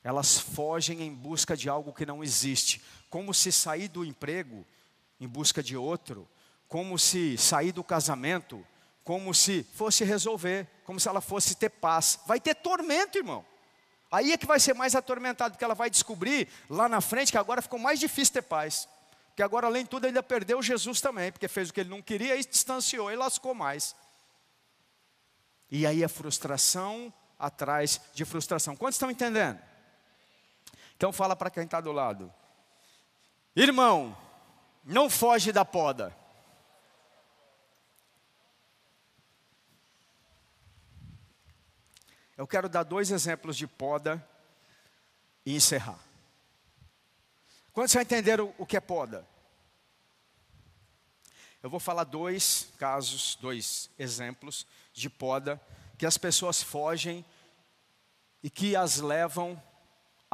Elas 0.05 0.38
fogem 0.38 1.00
em 1.00 1.12
busca 1.12 1.57
de 1.57 1.66
algo 1.66 1.92
que 1.92 2.05
não 2.05 2.22
existe, 2.22 2.82
como 3.09 3.32
se 3.32 3.50
sair 3.50 3.88
do 3.88 4.05
emprego 4.05 4.66
em 5.18 5.26
busca 5.26 5.62
de 5.62 5.78
outro, 5.78 6.28
como 6.68 6.98
se 6.98 7.38
sair 7.38 7.72
do 7.72 7.82
casamento, 7.82 8.64
como 9.02 9.32
se 9.32 9.62
fosse 9.74 10.05
resolver, 10.05 10.68
como 10.84 11.00
se 11.00 11.09
ela 11.09 11.22
fosse 11.22 11.55
ter 11.55 11.70
paz. 11.70 12.20
Vai 12.26 12.38
ter 12.38 12.55
tormento, 12.55 13.16
irmão. 13.16 13.46
Aí 14.11 14.32
é 14.32 14.36
que 14.36 14.46
vai 14.46 14.61
ser 14.61 14.74
mais 14.74 14.94
atormentado, 14.94 15.52
porque 15.52 15.64
ela 15.64 15.74
vai 15.74 15.88
descobrir 15.88 16.48
lá 16.68 16.86
na 16.86 17.00
frente 17.00 17.32
que 17.32 17.38
agora 17.38 17.62
ficou 17.62 17.78
mais 17.78 17.98
difícil 17.98 18.34
ter 18.34 18.42
paz. 18.42 18.86
Que 19.34 19.42
agora, 19.42 19.66
além 19.66 19.84
de 19.84 19.90
tudo, 19.90 20.05
ainda 20.05 20.22
perdeu 20.22 20.62
Jesus 20.62 21.00
também, 21.00 21.32
porque 21.32 21.48
fez 21.48 21.70
o 21.70 21.72
que 21.72 21.80
ele 21.80 21.90
não 21.90 22.02
queria 22.02 22.36
e 22.36 22.44
distanciou 22.44 23.11
e 23.11 23.16
lascou 23.16 23.55
mais. 23.55 23.96
E 25.70 25.86
aí 25.86 26.05
a 26.05 26.09
frustração 26.09 27.12
atrás 27.38 28.00
de 28.12 28.24
frustração. 28.24 28.76
Quantos 28.76 28.96
estão 28.96 29.11
entendendo? 29.11 29.59
Então 31.05 31.12
fala 31.12 31.36
para 31.36 31.50
quem 31.50 31.64
está 31.64 31.82
do 31.82 31.92
lado. 31.92 32.32
Irmão, 33.55 34.16
não 34.82 35.11
foge 35.11 35.52
da 35.52 35.62
poda. 35.62 36.16
Eu 42.38 42.46
quero 42.46 42.70
dar 42.70 42.84
dois 42.84 43.11
exemplos 43.11 43.55
de 43.55 43.66
poda 43.66 44.26
e 45.44 45.55
encerrar. 45.55 45.98
Quando 47.74 47.90
já 47.90 48.00
entenderam 48.00 48.55
o 48.57 48.64
que 48.64 48.78
é 48.78 48.80
poda? 48.80 49.28
Eu 51.62 51.68
vou 51.68 51.78
falar 51.78 52.05
dois 52.05 52.72
casos, 52.78 53.36
dois 53.42 53.90
exemplos 53.98 54.66
de 54.94 55.11
poda 55.11 55.61
que 55.98 56.07
as 56.07 56.16
pessoas 56.16 56.62
fogem 56.62 57.22
e 58.42 58.48
que 58.48 58.74
as 58.74 58.96
levam 58.96 59.62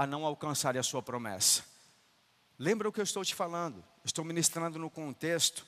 a 0.01 0.07
não 0.07 0.25
alcançarem 0.25 0.81
a 0.81 0.83
sua 0.83 1.03
promessa. 1.03 1.63
Lembra 2.59 2.89
o 2.89 2.93
que 2.93 3.01
eu 3.01 3.05
estou 3.05 3.23
te 3.23 3.35
falando? 3.35 3.85
Estou 4.03 4.25
ministrando 4.25 4.79
no 4.79 4.89
contexto 4.89 5.67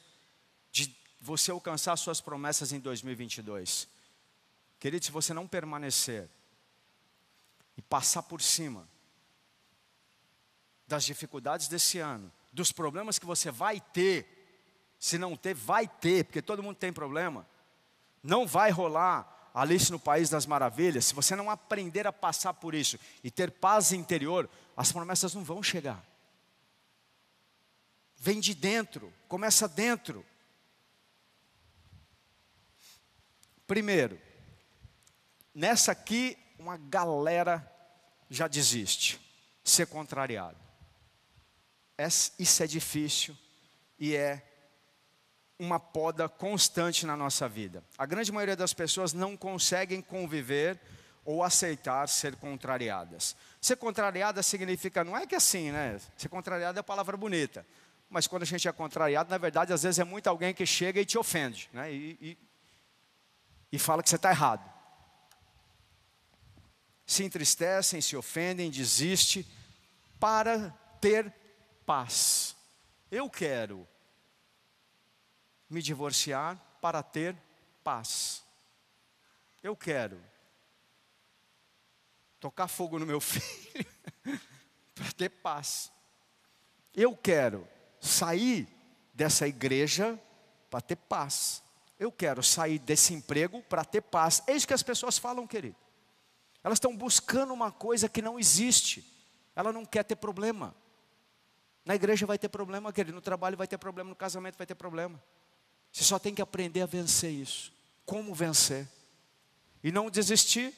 de 0.71 0.97
você 1.21 1.51
alcançar 1.51 1.95
suas 1.97 2.19
promessas 2.19 2.73
em 2.73 2.81
2022. 2.81 3.87
Querido, 4.81 5.05
se 5.05 5.11
você 5.11 5.35
não 5.35 5.47
permanecer 5.47 6.31
e 7.77 7.83
passar 7.83 8.23
por 8.23 8.41
cima 8.41 8.89
das 10.87 11.05
dificuldades 11.05 11.69
desse 11.69 11.99
ano, 11.99 12.33
dos 12.51 12.73
problemas 12.73 13.19
que 13.19 13.27
você 13.27 13.51
vai 13.51 13.83
ter, 13.83 14.97
se 14.99 15.19
não 15.19 15.37
ter, 15.37 15.53
vai 15.53 15.87
ter, 15.87 16.25
porque 16.25 16.41
todo 16.41 16.63
mundo 16.63 16.77
tem 16.77 16.91
problema, 16.91 17.47
não 18.23 18.47
vai 18.47 18.71
rolar 18.71 19.42
Alice 19.55 19.93
no 19.93 19.99
País 19.99 20.31
das 20.31 20.47
Maravilhas, 20.47 21.07
se 21.07 21.15
você 21.15 21.37
não 21.37 21.51
aprender 21.51 22.07
a 22.07 22.13
passar 22.13 22.55
por 22.55 22.75
isso 22.75 22.99
e 23.23 23.31
ter 23.31 23.51
paz 23.51 23.93
interior, 23.93 24.49
as 24.77 24.91
promessas 24.91 25.35
não 25.35 25.45
vão 25.45 25.63
chegar. 25.63 26.05
Vem 28.17 28.41
de 28.41 28.55
dentro, 28.55 29.13
começa 29.29 29.69
dentro. 29.69 30.25
Primeiro, 33.67 34.21
nessa 35.55 35.93
aqui, 35.93 36.39
uma 36.59 36.77
galera 36.77 37.69
já 38.31 38.49
desiste. 38.49 39.21
Ser 39.65 39.87
contrariado. 39.87 40.59
Isso 42.39 42.63
é 42.63 42.67
difícil 42.67 43.37
e 43.99 44.17
é 44.17 44.52
uma 45.63 45.79
poda 45.79 46.29
constante 46.29 47.07
na 47.07 47.17
nossa 47.17 47.49
vida. 47.49 47.85
A 47.97 48.05
grande 48.05 48.33
maioria 48.33 48.57
das 48.57 48.75
pessoas 48.75 49.13
não 49.13 49.37
conseguem 49.37 50.03
conviver 50.03 50.77
ou 51.25 51.45
aceitar 51.45 52.09
ser 52.09 52.35
contrariadas. 52.35 53.37
Ser 53.61 53.77
contrariada 53.77 54.43
significa, 54.43 55.05
não 55.05 55.17
é 55.17 55.25
que 55.25 55.37
assim, 55.37 55.71
né? 55.71 56.01
Ser 56.17 56.29
contrariada 56.29 56.81
é 56.81 56.83
palavra 56.83 57.17
bonita. 57.17 57.65
Mas 58.11 58.27
quando 58.27 58.43
a 58.43 58.47
gente 58.47 58.67
é 58.67 58.73
contrariado, 58.73 59.31
na 59.31 59.39
verdade, 59.39 59.73
às 59.73 59.85
vezes 59.85 60.01
é 60.01 60.05
muito 60.05 60.27
alguém 60.27 60.53
que 60.53 60.67
chega 60.67 61.01
e 61.01 61.05
te 61.05 61.17
ofende, 61.17 61.71
né? 61.73 61.93
E, 61.93 62.19
e, 62.21 62.39
e 63.71 63.79
fala 63.79 64.03
que 64.03 64.11
você 64.11 64.17
está 64.17 64.31
errado. 64.31 64.69
Se 67.07 67.23
entristecem, 67.23 68.01
se 68.01 68.17
ofendem, 68.17 68.69
desiste 68.69 69.47
para 70.19 70.71
ter 71.01 71.33
paz. 71.87 72.57
Eu 73.13 73.31
quero 73.31 73.87
me 75.73 75.81
divorciar 75.81 76.59
para 76.81 77.03
ter 77.03 77.35
paz. 77.83 78.45
Eu 79.63 79.75
quero 79.75 80.23
tocar 82.39 82.69
fogo 82.69 82.99
no 82.99 83.07
meu 83.07 83.19
filho 83.23 83.87
para 84.95 85.13
ter 85.17 85.31
paz. 85.31 85.91
Eu 86.95 87.17
quero 87.17 87.67
sair 88.01 88.69
dessa 89.15 89.49
igreja 89.49 90.21
para 90.69 90.83
ter 90.83 90.97
paz. 90.97 91.63
Eu 91.99 92.13
quero 92.13 92.43
sair 92.43 92.79
desse 92.79 93.15
emprego 93.15 93.63
para 93.63 93.85
ter 93.85 94.03
paz. 94.03 94.43
É 94.47 94.53
isso 94.53 94.67
que 94.67 94.75
as 94.75 94.83
pessoas 94.83 95.17
falam, 95.17 95.47
querido. 95.47 95.77
Elas 96.63 96.77
estão 96.77 96.95
buscando 96.95 97.53
uma 97.55 97.73
coisa 97.73 98.09
que 98.09 98.21
não 98.21 98.39
existe. 98.39 99.05
Ela 99.57 99.73
não 99.73 99.87
quer 99.87 100.05
ter 100.05 100.17
problema. 100.17 100.75
Na 101.85 101.95
igreja 101.95 102.27
vai 102.27 102.39
ter 102.39 102.49
problema, 102.49 102.93
querido. 102.93 103.15
No 103.15 103.23
trabalho 103.23 103.57
vai 103.57 103.67
ter 103.67 103.79
problema, 103.79 104.11
no 104.11 104.17
casamento 104.17 104.59
vai 104.59 104.67
ter 104.67 104.75
problema. 104.75 105.23
Você 105.93 106.05
só 106.05 106.19
tem 106.19 106.35
que 106.35 106.41
aprender 106.41 106.81
a 106.81 106.87
vencer 106.87 107.31
isso. 107.31 107.71
Como 108.07 108.35
vencer? 108.35 108.89
E 109.85 109.93
não 109.93 110.11
desistir, 110.11 110.75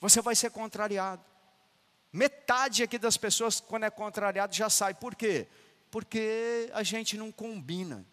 você 0.00 0.22
vai 0.22 0.36
ser 0.36 0.50
contrariado. 0.50 1.22
Metade 2.12 2.82
aqui 2.82 2.98
das 2.98 3.16
pessoas, 3.16 3.60
quando 3.60 3.84
é 3.84 3.90
contrariado, 3.90 4.54
já 4.54 4.70
sai. 4.70 4.94
Por 4.94 5.14
quê? 5.14 5.46
Porque 5.90 6.70
a 6.72 6.82
gente 6.82 7.16
não 7.16 7.32
combina. 7.32 8.06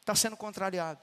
Está 0.00 0.14
sendo 0.14 0.36
contrariado. 0.36 1.00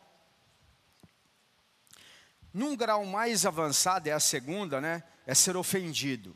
Num 2.54 2.76
grau 2.76 3.06
mais 3.06 3.46
avançado, 3.46 4.08
é 4.08 4.14
a 4.14 4.20
segunda, 4.20 4.80
né? 4.80 5.04
É 5.28 5.36
ser 5.36 5.58
ofendido. 5.58 6.36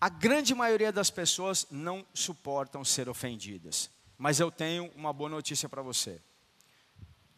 A 0.00 0.08
grande 0.08 0.54
maioria 0.54 0.92
das 0.92 1.10
pessoas 1.10 1.66
não 1.70 2.06
suportam 2.14 2.84
ser 2.84 3.08
ofendidas. 3.08 3.90
Mas 4.18 4.40
eu 4.40 4.50
tenho 4.50 4.90
uma 4.96 5.12
boa 5.12 5.30
notícia 5.30 5.68
para 5.68 5.80
você. 5.80 6.20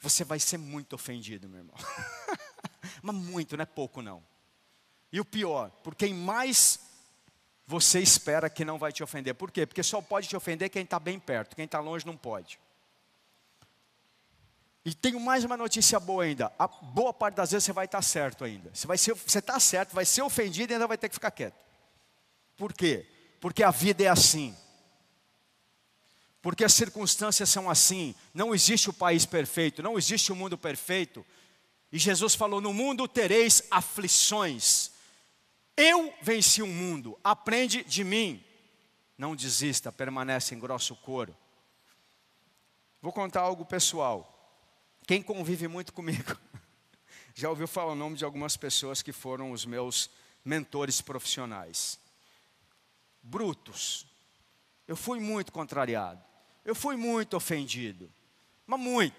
Você 0.01 0.24
vai 0.24 0.41
ser 0.41 0.57
muito 0.57 0.95
ofendido, 0.95 1.47
meu 1.47 1.59
irmão. 1.59 1.76
Mas 3.03 3.14
muito, 3.14 3.55
não 3.57 3.62
é 3.62 3.66
pouco 3.66 4.01
não. 4.01 4.24
E 5.12 5.20
o 5.20 5.24
pior, 5.24 5.70
por 5.83 5.95
quem 5.95 6.14
mais 6.14 6.81
você 7.66 8.01
espera 8.01 8.49
que 8.49 8.64
não 8.64 8.78
vai 8.78 8.93
te 8.93 9.03
ofender. 9.03 9.35
Por 9.35 9.51
quê? 9.51 9.66
Porque 9.66 9.83
só 9.83 10.01
pode 10.01 10.26
te 10.26 10.37
ofender 10.37 10.70
quem 10.70 10.83
está 10.83 10.99
bem 10.99 11.20
perto, 11.20 11.55
quem 11.55 11.66
está 11.66 11.78
longe 11.81 12.07
não 12.07 12.16
pode. 12.16 12.59
E 14.85 14.95
tenho 14.95 15.20
mais 15.20 15.45
uma 15.45 15.57
notícia 15.57 16.01
boa 16.01 16.24
ainda. 16.24 16.51
A 16.59 16.66
boa 16.66 17.12
parte 17.12 17.35
das 17.35 17.51
vezes 17.51 17.64
você 17.64 17.72
vai 17.72 17.85
estar 17.85 18.01
certo 18.01 18.45
ainda. 18.45 18.70
Você 18.74 18.87
vai 18.87 18.97
ser, 18.97 19.14
você 19.14 19.39
está 19.39 19.61
certo, 19.61 19.95
vai 19.95 20.07
ser 20.07 20.22
ofendido 20.22 20.72
e 20.72 20.74
ainda 20.74 20.87
vai 20.87 20.97
ter 20.97 21.09
que 21.11 21.14
ficar 21.14 21.31
quieto. 21.31 21.55
Por 22.57 22.72
quê? 22.72 23.07
Porque 23.41 23.62
a 23.62 23.70
vida 23.70 24.03
é 24.03 24.09
assim 24.09 24.57
porque 26.43 26.64
as 26.64 26.72
circunstâncias 26.72 27.49
são 27.51 27.68
assim. 27.68 28.14
Não 28.32 28.55
existe 28.55 28.88
o 28.88 28.95
país 28.95 29.26
perfeito, 29.26 29.82
não 29.82 29.99
existe 29.99 30.32
o 30.32 30.36
mundo 30.36 30.57
perfeito. 30.57 31.24
E 31.93 31.99
Jesus 31.99 32.34
falou: 32.34 32.61
No 32.61 32.72
mundo 32.72 33.07
tereis 33.07 33.62
aflições. 33.70 34.91
Eu 35.76 36.12
venci 36.20 36.62
o 36.62 36.66
mundo, 36.66 37.18
aprende 37.24 37.82
de 37.84 38.05
mim. 38.05 38.45
Não 39.16 39.36
desista, 39.36 39.91
permanece 39.91 40.55
em 40.55 40.59
grosso 40.59 40.95
coro. 40.97 41.36
Vou 43.01 43.12
contar 43.12 43.41
algo 43.41 43.64
pessoal. 43.64 44.26
Quem 45.07 45.22
convive 45.22 45.68
muito 45.68 45.93
comigo 45.93 46.36
já 47.34 47.49
ouviu 47.49 47.66
falar 47.66 47.93
o 47.93 47.97
nome 47.97 48.16
de 48.16 48.24
algumas 48.24 48.57
pessoas 48.57 49.03
que 49.03 49.12
foram 49.12 49.53
os 49.53 49.64
meus 49.64 50.11
mentores 50.45 51.01
profissionais. 51.01 51.99
Brutos. 53.22 54.07
Eu 54.86 54.97
fui 54.97 55.18
muito 55.18 55.53
contrariado. 55.53 56.30
Eu 56.65 56.75
fui 56.75 56.97
muito 56.97 57.37
ofendido, 57.37 58.11
mas 58.67 58.79
muito. 58.79 59.17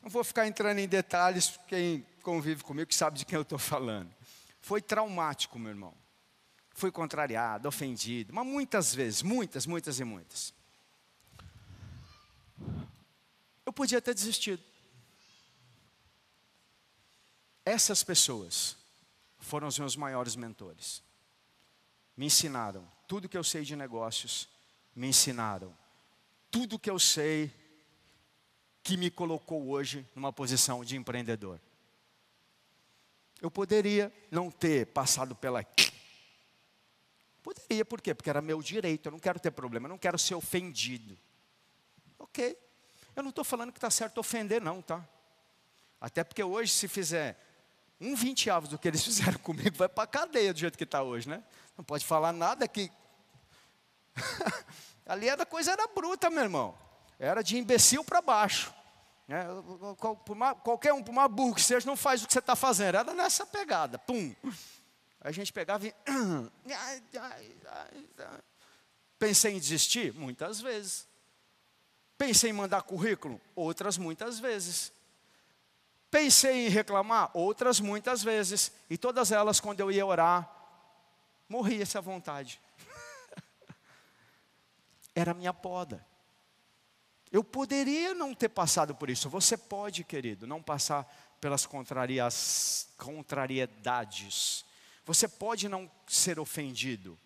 Não 0.00 0.10
vou 0.10 0.24
ficar 0.24 0.46
entrando 0.46 0.78
em 0.78 0.88
detalhes, 0.88 1.58
quem 1.68 2.06
convive 2.22 2.62
comigo 2.64 2.88
que 2.88 2.94
sabe 2.94 3.18
de 3.18 3.24
quem 3.24 3.36
eu 3.36 3.42
estou 3.42 3.58
falando. 3.58 4.12
Foi 4.60 4.80
traumático, 4.80 5.58
meu 5.58 5.70
irmão. 5.70 5.94
Fui 6.74 6.90
contrariado, 6.90 7.68
ofendido, 7.68 8.32
mas 8.32 8.46
muitas 8.46 8.94
vezes, 8.94 9.22
muitas, 9.22 9.66
muitas 9.66 10.00
e 10.00 10.04
muitas. 10.04 10.54
Eu 13.64 13.72
podia 13.72 14.00
ter 14.00 14.14
desistido. 14.14 14.62
Essas 17.64 18.02
pessoas 18.02 18.76
foram 19.38 19.68
os 19.68 19.78
meus 19.78 19.96
maiores 19.96 20.34
mentores. 20.34 21.02
Me 22.16 22.26
ensinaram 22.26 22.90
tudo 23.06 23.28
que 23.28 23.36
eu 23.36 23.44
sei 23.44 23.62
de 23.62 23.76
negócios, 23.76 24.48
me 24.94 25.06
ensinaram 25.06 25.76
tudo 26.52 26.78
que 26.78 26.90
eu 26.90 26.98
sei 26.98 27.50
que 28.82 28.96
me 28.96 29.10
colocou 29.10 29.68
hoje 29.70 30.06
numa 30.14 30.32
posição 30.32 30.84
de 30.84 30.96
empreendedor. 30.96 31.58
Eu 33.40 33.50
poderia 33.50 34.12
não 34.30 34.50
ter 34.50 34.86
passado 34.88 35.34
pela. 35.34 35.64
Poderia, 37.42 37.84
por 37.84 38.00
quê? 38.00 38.14
Porque 38.14 38.30
era 38.30 38.42
meu 38.42 38.62
direito, 38.62 39.06
eu 39.06 39.12
não 39.12 39.18
quero 39.18 39.40
ter 39.40 39.50
problema, 39.50 39.86
eu 39.86 39.90
não 39.90 39.98
quero 39.98 40.18
ser 40.18 40.34
ofendido. 40.34 41.18
Ok. 42.18 42.56
Eu 43.16 43.22
não 43.22 43.30
estou 43.30 43.44
falando 43.44 43.72
que 43.72 43.78
está 43.78 43.90
certo 43.90 44.18
ofender, 44.18 44.60
não, 44.60 44.80
tá? 44.80 45.06
Até 46.00 46.22
porque 46.22 46.42
hoje, 46.42 46.72
se 46.72 46.86
fizer 46.86 47.36
um 48.00 48.14
vinteavos 48.14 48.68
do 48.68 48.78
que 48.78 48.88
eles 48.88 49.02
fizeram 49.04 49.38
comigo, 49.38 49.76
vai 49.76 49.88
para 49.88 50.04
a 50.04 50.06
cadeia 50.06 50.52
do 50.52 50.60
jeito 50.60 50.76
que 50.76 50.84
está 50.84 51.02
hoje, 51.02 51.28
né? 51.28 51.42
Não 51.76 51.84
pode 51.84 52.04
falar 52.04 52.32
nada 52.32 52.68
que. 52.68 52.92
Ali 55.06 55.28
era 55.28 55.44
coisa 55.44 55.72
era 55.72 55.86
bruta, 55.88 56.30
meu 56.30 56.42
irmão. 56.42 56.74
Era 57.18 57.42
de 57.42 57.56
imbecil 57.56 58.04
para 58.04 58.20
baixo. 58.20 58.72
É, 59.28 59.44
qualquer 60.62 60.92
um, 60.92 61.02
por 61.02 61.12
mais 61.12 61.30
burro 61.30 61.54
que 61.54 61.62
seja, 61.62 61.86
não 61.86 61.96
faz 61.96 62.22
o 62.22 62.26
que 62.26 62.32
você 62.32 62.38
está 62.38 62.56
fazendo. 62.56 62.96
Era 62.96 63.14
nessa 63.14 63.46
pegada. 63.46 63.98
Pum. 63.98 64.34
A 65.20 65.30
gente 65.30 65.52
pegava 65.52 65.86
e. 65.86 65.94
Pensei 69.18 69.54
em 69.54 69.58
desistir? 69.58 70.12
Muitas 70.14 70.60
vezes. 70.60 71.06
Pensei 72.18 72.50
em 72.50 72.52
mandar 72.52 72.82
currículo? 72.82 73.40
Outras 73.54 73.96
muitas 73.96 74.38
vezes. 74.38 74.92
Pensei 76.10 76.66
em 76.66 76.68
reclamar? 76.68 77.30
Outras 77.32 77.80
muitas 77.80 78.22
vezes. 78.22 78.72
E 78.90 78.98
todas 78.98 79.32
elas, 79.32 79.60
quando 79.60 79.80
eu 79.80 79.90
ia 79.90 80.04
orar, 80.04 80.50
morria 81.48 81.82
essa 81.82 82.00
vontade 82.00 82.60
era 85.14 85.32
a 85.32 85.34
minha 85.34 85.52
poda. 85.52 86.06
Eu 87.30 87.42
poderia 87.42 88.14
não 88.14 88.34
ter 88.34 88.48
passado 88.48 88.94
por 88.94 89.08
isso. 89.08 89.28
Você 89.30 89.56
pode, 89.56 90.04
querido, 90.04 90.46
não 90.46 90.62
passar 90.62 91.04
pelas 91.40 91.66
contrariedades. 91.66 94.64
Você 95.04 95.26
pode 95.26 95.68
não 95.68 95.90
ser 96.06 96.38
ofendido, 96.38 97.18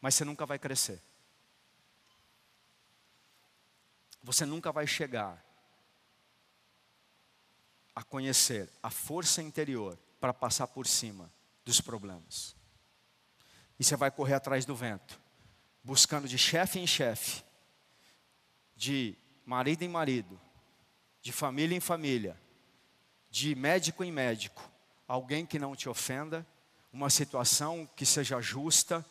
mas 0.00 0.14
você 0.14 0.24
nunca 0.24 0.46
vai 0.46 0.58
crescer. 0.58 1.02
Você 4.22 4.46
nunca 4.46 4.70
vai 4.70 4.86
chegar 4.86 5.44
a 7.94 8.02
conhecer 8.02 8.70
a 8.82 8.90
força 8.90 9.42
interior 9.42 9.98
para 10.20 10.32
passar 10.32 10.68
por 10.68 10.86
cima 10.86 11.30
dos 11.64 11.80
problemas. 11.80 12.54
E 13.78 13.84
você 13.84 13.96
vai 13.96 14.10
correr 14.10 14.34
atrás 14.34 14.64
do 14.64 14.74
vento 14.74 15.21
buscando 15.82 16.28
de 16.28 16.38
chefe 16.38 16.78
em 16.78 16.86
chefe, 16.86 17.42
de 18.76 19.16
marido 19.44 19.82
em 19.82 19.88
marido, 19.88 20.40
de 21.20 21.32
família 21.32 21.76
em 21.76 21.80
família, 21.80 22.38
de 23.30 23.54
médico 23.54 24.04
em 24.04 24.12
médico, 24.12 24.70
alguém 25.08 25.44
que 25.44 25.58
não 25.58 25.74
te 25.74 25.88
ofenda, 25.88 26.46
uma 26.92 27.08
situação 27.08 27.88
que 27.96 28.04
seja 28.04 28.40
justa 28.40 29.04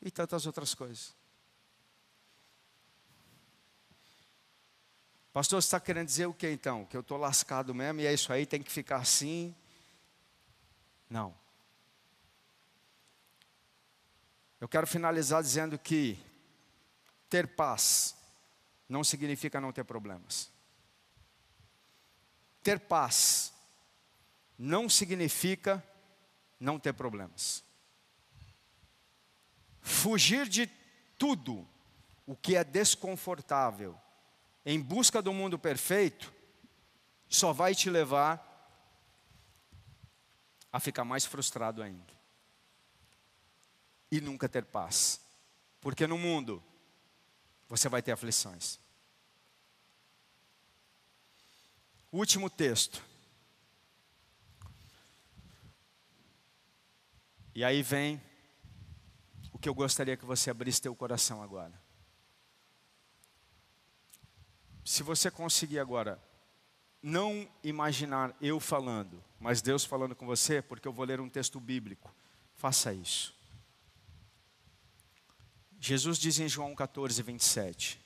e 0.00 0.10
tantas 0.10 0.46
outras 0.46 0.74
coisas. 0.74 1.14
Pastor, 5.32 5.62
você 5.62 5.66
está 5.66 5.80
querendo 5.80 6.06
dizer 6.06 6.26
o 6.26 6.34
que 6.34 6.50
então? 6.50 6.84
Que 6.84 6.96
eu 6.96 7.00
estou 7.00 7.16
lascado 7.16 7.74
mesmo 7.74 8.00
e 8.00 8.06
é 8.06 8.12
isso 8.12 8.32
aí, 8.32 8.44
tem 8.44 8.62
que 8.62 8.70
ficar 8.70 8.98
assim? 8.98 9.54
Não. 11.08 11.41
Eu 14.62 14.68
quero 14.68 14.86
finalizar 14.86 15.42
dizendo 15.42 15.76
que 15.76 16.16
ter 17.28 17.48
paz 17.48 18.14
não 18.88 19.02
significa 19.02 19.60
não 19.60 19.72
ter 19.72 19.82
problemas. 19.82 20.52
Ter 22.62 22.78
paz 22.78 23.52
não 24.56 24.88
significa 24.88 25.84
não 26.60 26.78
ter 26.78 26.92
problemas. 26.92 27.64
Fugir 29.80 30.48
de 30.48 30.70
tudo 31.18 31.68
o 32.24 32.36
que 32.36 32.54
é 32.54 32.62
desconfortável 32.62 34.00
em 34.64 34.80
busca 34.80 35.20
do 35.20 35.32
mundo 35.32 35.58
perfeito 35.58 36.32
só 37.28 37.52
vai 37.52 37.74
te 37.74 37.90
levar 37.90 38.48
a 40.72 40.78
ficar 40.78 41.04
mais 41.04 41.24
frustrado 41.24 41.82
ainda 41.82 42.21
e 44.12 44.20
nunca 44.20 44.46
ter 44.46 44.62
paz, 44.66 45.22
porque 45.80 46.06
no 46.06 46.18
mundo 46.18 46.62
você 47.66 47.88
vai 47.88 48.02
ter 48.02 48.12
aflições. 48.12 48.78
Último 52.12 52.50
texto. 52.50 53.02
E 57.54 57.64
aí 57.64 57.82
vem 57.82 58.20
o 59.50 59.58
que 59.58 59.66
eu 59.66 59.74
gostaria 59.74 60.14
que 60.14 60.26
você 60.26 60.50
abrisse 60.50 60.82
teu 60.82 60.94
coração 60.94 61.42
agora. 61.42 61.72
Se 64.84 65.02
você 65.02 65.30
conseguir 65.30 65.78
agora 65.78 66.22
não 67.02 67.48
imaginar 67.64 68.36
eu 68.42 68.60
falando, 68.60 69.24
mas 69.40 69.62
Deus 69.62 69.86
falando 69.86 70.14
com 70.14 70.26
você, 70.26 70.60
porque 70.60 70.86
eu 70.86 70.92
vou 70.92 71.06
ler 71.06 71.18
um 71.18 71.30
texto 71.30 71.58
bíblico, 71.58 72.14
faça 72.54 72.92
isso. 72.92 73.41
Jesus 75.84 76.16
diz 76.16 76.38
em 76.38 76.48
João 76.48 76.76
14, 76.76 77.20
27: 77.24 78.00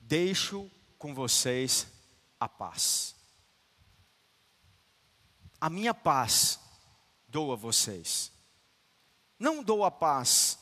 Deixo 0.00 0.68
com 0.98 1.14
vocês 1.14 1.86
a 2.40 2.48
paz. 2.48 3.14
A 5.60 5.70
minha 5.70 5.94
paz 5.94 6.58
dou 7.28 7.52
a 7.52 7.56
vocês. 7.56 8.32
Não 9.38 9.62
dou 9.62 9.84
a 9.84 9.90
paz 9.92 10.58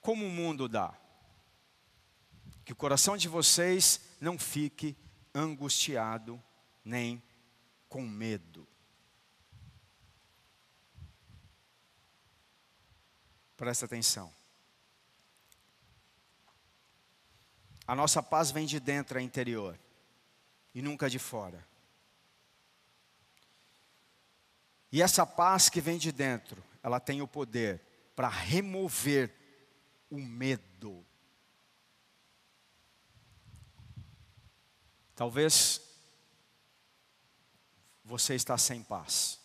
como 0.00 0.24
o 0.24 0.30
mundo 0.30 0.68
dá. 0.68 0.96
Que 2.64 2.72
o 2.72 2.76
coração 2.76 3.16
de 3.16 3.26
vocês 3.26 4.00
não 4.20 4.38
fique 4.38 4.96
angustiado 5.34 6.40
nem 6.84 7.20
com 7.88 8.02
medo. 8.02 8.64
Presta 13.56 13.84
atenção. 13.84 14.37
A 17.88 17.94
nossa 17.94 18.22
paz 18.22 18.50
vem 18.50 18.66
de 18.66 18.78
dentro, 18.78 19.18
é 19.18 19.22
interior, 19.22 19.78
e 20.74 20.82
nunca 20.82 21.08
de 21.08 21.18
fora. 21.18 21.66
E 24.92 25.00
essa 25.00 25.24
paz 25.26 25.70
que 25.70 25.80
vem 25.80 25.96
de 25.96 26.12
dentro, 26.12 26.62
ela 26.82 27.00
tem 27.00 27.22
o 27.22 27.26
poder 27.26 27.80
para 28.14 28.28
remover 28.28 29.34
o 30.10 30.18
medo. 30.18 31.02
Talvez 35.14 35.80
você 38.04 38.34
está 38.34 38.58
sem 38.58 38.82
paz. 38.82 39.40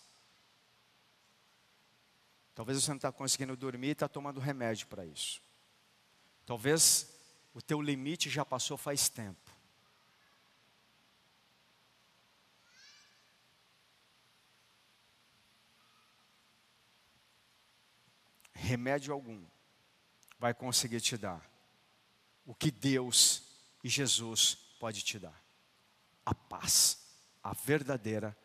Talvez 2.53 2.81
você 2.81 2.91
não 2.91 2.97
está 2.97 3.11
conseguindo 3.11 3.55
dormir 3.55 3.87
e 3.87 3.91
está 3.91 4.09
tomando 4.09 4.41
remédio 4.41 4.87
para 4.87 5.05
isso. 5.05 5.41
Talvez 6.45 7.12
o 7.53 7.61
teu 7.61 7.81
limite 7.81 8.29
já 8.29 8.43
passou 8.43 8.77
faz 8.77 9.09
tempo. 9.09 9.51
Remédio 18.53 19.13
algum 19.13 19.45
vai 20.39 20.53
conseguir 20.53 21.01
te 21.01 21.17
dar 21.17 21.47
o 22.45 22.55
que 22.55 22.71
Deus 22.71 23.43
e 23.83 23.89
Jesus 23.89 24.55
pode 24.79 25.01
te 25.01 25.19
dar. 25.19 25.43
A 26.25 26.33
paz, 26.33 27.05
a 27.43 27.53
verdadeira 27.53 28.35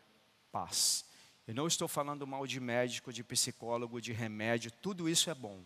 paz. 0.51 1.05
Eu 1.47 1.55
não 1.55 1.67
estou 1.67 1.87
falando 1.87 2.27
mal 2.27 2.45
de 2.45 2.59
médico, 2.59 3.13
de 3.13 3.23
psicólogo, 3.23 4.01
de 4.01 4.11
remédio, 4.11 4.71
tudo 4.71 5.09
isso 5.09 5.29
é 5.29 5.33
bom. 5.33 5.65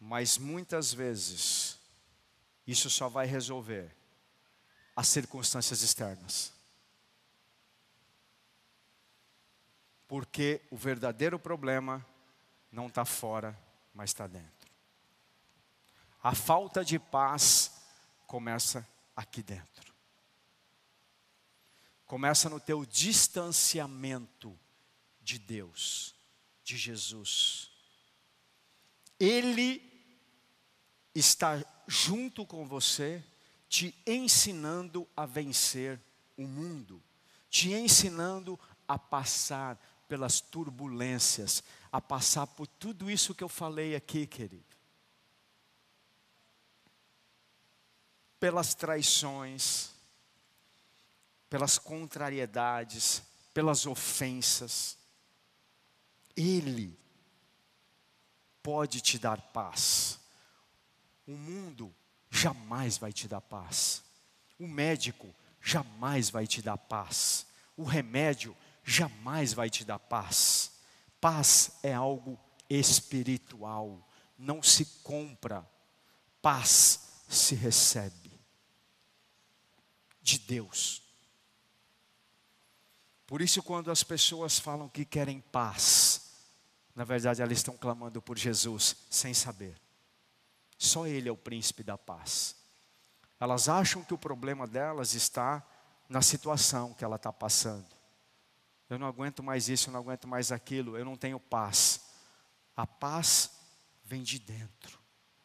Mas 0.00 0.38
muitas 0.38 0.92
vezes, 0.92 1.78
isso 2.66 2.88
só 2.88 3.08
vai 3.08 3.26
resolver 3.26 3.94
as 4.94 5.08
circunstâncias 5.08 5.82
externas. 5.82 6.52
Porque 10.06 10.60
o 10.70 10.76
verdadeiro 10.76 11.38
problema 11.38 12.04
não 12.70 12.86
está 12.86 13.04
fora, 13.04 13.58
mas 13.94 14.10
está 14.10 14.26
dentro. 14.26 14.72
A 16.22 16.34
falta 16.34 16.84
de 16.84 16.98
paz 16.98 17.80
começa 18.26 18.86
aqui 19.14 19.42
dentro. 19.42 19.94
Começa 22.06 22.48
no 22.48 22.58
teu 22.58 22.84
distanciamento 22.86 24.58
de 25.20 25.38
Deus, 25.38 26.14
de 26.64 26.76
Jesus. 26.76 27.70
Ele 29.20 29.87
está 31.18 31.64
junto 31.86 32.44
com 32.46 32.66
você, 32.66 33.22
te 33.68 33.94
ensinando 34.06 35.06
a 35.16 35.26
vencer 35.26 36.00
o 36.36 36.42
mundo, 36.42 37.02
te 37.50 37.72
ensinando 37.72 38.58
a 38.86 38.98
passar 38.98 39.78
pelas 40.06 40.40
turbulências, 40.40 41.62
a 41.92 42.00
passar 42.00 42.46
por 42.46 42.66
tudo 42.66 43.10
isso 43.10 43.34
que 43.34 43.44
eu 43.44 43.48
falei 43.48 43.94
aqui, 43.94 44.26
querido. 44.26 44.64
Pelas 48.40 48.74
traições, 48.74 49.90
pelas 51.50 51.78
contrariedades, 51.78 53.22
pelas 53.52 53.86
ofensas. 53.86 54.96
Ele 56.36 56.96
pode 58.62 59.00
te 59.00 59.18
dar 59.18 59.40
paz. 59.40 60.17
O 61.28 61.32
mundo 61.32 61.94
jamais 62.30 62.96
vai 62.96 63.12
te 63.12 63.28
dar 63.28 63.42
paz. 63.42 64.02
O 64.58 64.66
médico 64.66 65.28
jamais 65.60 66.30
vai 66.30 66.46
te 66.46 66.62
dar 66.62 66.78
paz. 66.78 67.46
O 67.76 67.84
remédio 67.84 68.56
jamais 68.82 69.52
vai 69.52 69.68
te 69.68 69.84
dar 69.84 69.98
paz. 69.98 70.72
Paz 71.20 71.72
é 71.82 71.92
algo 71.92 72.40
espiritual, 72.70 74.08
não 74.38 74.62
se 74.62 74.86
compra. 75.02 75.68
Paz 76.40 77.22
se 77.28 77.54
recebe 77.54 78.32
de 80.22 80.38
Deus. 80.38 81.02
Por 83.26 83.42
isso, 83.42 83.62
quando 83.62 83.90
as 83.90 84.02
pessoas 84.02 84.58
falam 84.58 84.88
que 84.88 85.04
querem 85.04 85.42
paz, 85.42 86.32
na 86.94 87.04
verdade 87.04 87.42
elas 87.42 87.58
estão 87.58 87.76
clamando 87.76 88.22
por 88.22 88.38
Jesus 88.38 88.96
sem 89.10 89.34
saber. 89.34 89.87
Só 90.78 91.06
Ele 91.06 91.28
é 91.28 91.32
o 91.32 91.36
príncipe 91.36 91.82
da 91.82 91.98
paz. 91.98 92.56
Elas 93.40 93.68
acham 93.68 94.02
que 94.02 94.14
o 94.14 94.18
problema 94.18 94.66
delas 94.66 95.14
está 95.14 95.66
na 96.08 96.22
situação 96.22 96.94
que 96.94 97.04
ela 97.04 97.16
está 97.16 97.32
passando. 97.32 97.86
Eu 98.88 98.98
não 98.98 99.06
aguento 99.06 99.42
mais 99.42 99.68
isso, 99.68 99.90
eu 99.90 99.92
não 99.92 100.00
aguento 100.00 100.26
mais 100.26 100.50
aquilo, 100.50 100.96
eu 100.96 101.04
não 101.04 101.16
tenho 101.16 101.38
paz. 101.38 102.08
A 102.74 102.86
paz 102.86 103.50
vem 104.04 104.22
de 104.22 104.38
dentro. 104.38 104.98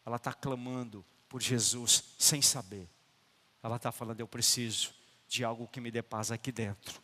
Ela 0.06 0.16
está 0.16 0.34
clamando 0.34 1.06
por 1.28 1.42
Jesus 1.42 2.16
sem 2.18 2.42
saber. 2.42 2.90
Ela 3.62 3.76
está 3.76 3.92
falando, 3.92 4.20
eu 4.20 4.28
preciso 4.28 4.94
de 5.28 5.44
algo 5.44 5.68
que 5.68 5.82
me 5.82 5.92
dê 5.92 6.02
paz 6.02 6.32
aqui 6.32 6.52
dentro. 6.52 7.02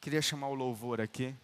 Queria 0.00 0.20
chamar 0.20 0.48
o 0.48 0.54
louvor 0.54 1.00
aqui. 1.00 1.34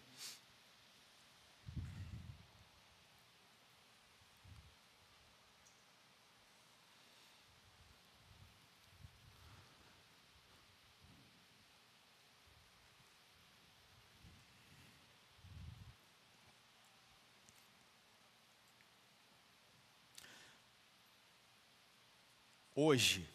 Hoje, 22.83 23.29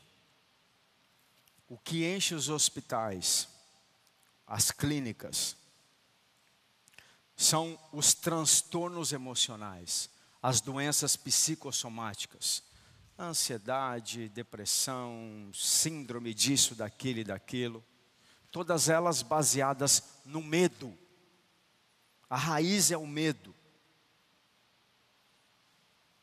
o 1.68 1.78
que 1.78 2.04
enche 2.04 2.34
os 2.34 2.48
hospitais, 2.48 3.46
as 4.44 4.72
clínicas, 4.72 5.56
são 7.36 7.78
os 7.92 8.12
transtornos 8.12 9.12
emocionais, 9.12 10.10
as 10.42 10.60
doenças 10.60 11.14
psicossomáticas, 11.14 12.64
ansiedade, 13.16 14.28
depressão, 14.30 15.48
síndrome 15.54 16.34
disso, 16.34 16.74
daquele 16.74 17.22
daquilo, 17.22 17.84
todas 18.50 18.88
elas 18.88 19.22
baseadas 19.22 20.02
no 20.24 20.42
medo. 20.42 20.92
A 22.28 22.36
raiz 22.36 22.90
é 22.90 22.96
o 22.96 23.06
medo. 23.06 23.54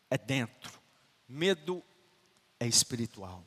É 0.09 0.17
dentro. 0.17 0.77
Medo 1.25 1.81
é 2.63 2.67
espiritual. 2.67 3.43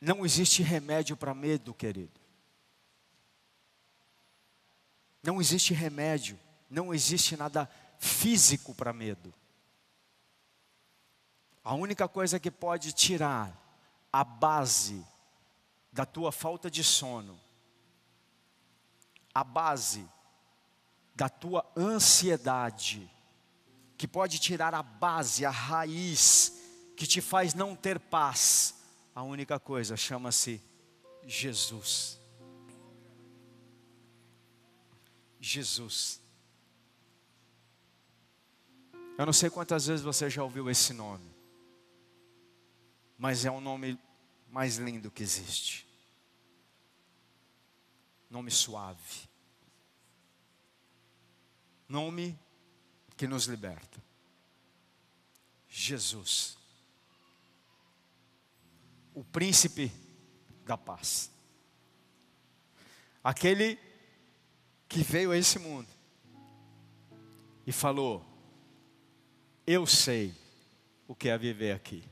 Não 0.00 0.24
existe 0.24 0.62
remédio 0.62 1.16
para 1.16 1.34
medo, 1.34 1.74
querido. 1.74 2.20
Não 5.22 5.40
existe 5.40 5.72
remédio, 5.72 6.38
não 6.68 6.92
existe 6.92 7.36
nada 7.36 7.68
físico 7.98 8.74
para 8.74 8.92
medo. 8.92 9.32
A 11.62 11.74
única 11.74 12.06
coisa 12.06 12.38
que 12.38 12.50
pode 12.50 12.92
tirar 12.92 13.58
a 14.12 14.22
base 14.22 15.04
da 15.90 16.04
tua 16.04 16.30
falta 16.30 16.70
de 16.70 16.84
sono, 16.84 17.40
a 19.34 19.42
base 19.42 20.06
da 21.14 21.28
tua 21.28 21.66
ansiedade, 21.76 23.10
que 23.96 24.08
pode 24.08 24.38
tirar 24.38 24.74
a 24.74 24.82
base, 24.82 25.44
a 25.44 25.50
raiz, 25.50 26.60
que 26.96 27.06
te 27.06 27.20
faz 27.20 27.54
não 27.54 27.74
ter 27.74 27.98
paz, 27.98 28.74
a 29.14 29.22
única 29.22 29.58
coisa 29.58 29.96
chama-se 29.96 30.60
Jesus. 31.24 32.20
Jesus. 35.40 36.20
Eu 39.16 39.26
não 39.26 39.32
sei 39.32 39.48
quantas 39.48 39.86
vezes 39.86 40.04
você 40.04 40.28
já 40.28 40.42
ouviu 40.42 40.68
esse 40.68 40.92
nome, 40.92 41.32
mas 43.16 43.44
é 43.44 43.50
o 43.50 43.60
nome 43.60 43.98
mais 44.50 44.76
lindo 44.76 45.10
que 45.10 45.22
existe. 45.22 45.86
Nome 48.28 48.50
suave. 48.50 49.28
Nome 51.88 52.36
que 53.16 53.26
nos 53.26 53.46
liberta. 53.46 54.02
Jesus. 55.68 56.56
O 59.14 59.22
príncipe 59.24 59.92
da 60.64 60.76
paz. 60.76 61.30
Aquele 63.22 63.78
que 64.88 65.02
veio 65.02 65.30
a 65.30 65.36
esse 65.36 65.58
mundo 65.58 65.88
e 67.66 67.72
falou: 67.72 68.24
Eu 69.66 69.86
sei 69.86 70.34
o 71.08 71.14
que 71.14 71.28
é 71.28 71.38
viver 71.38 71.72
aqui. 71.72 72.04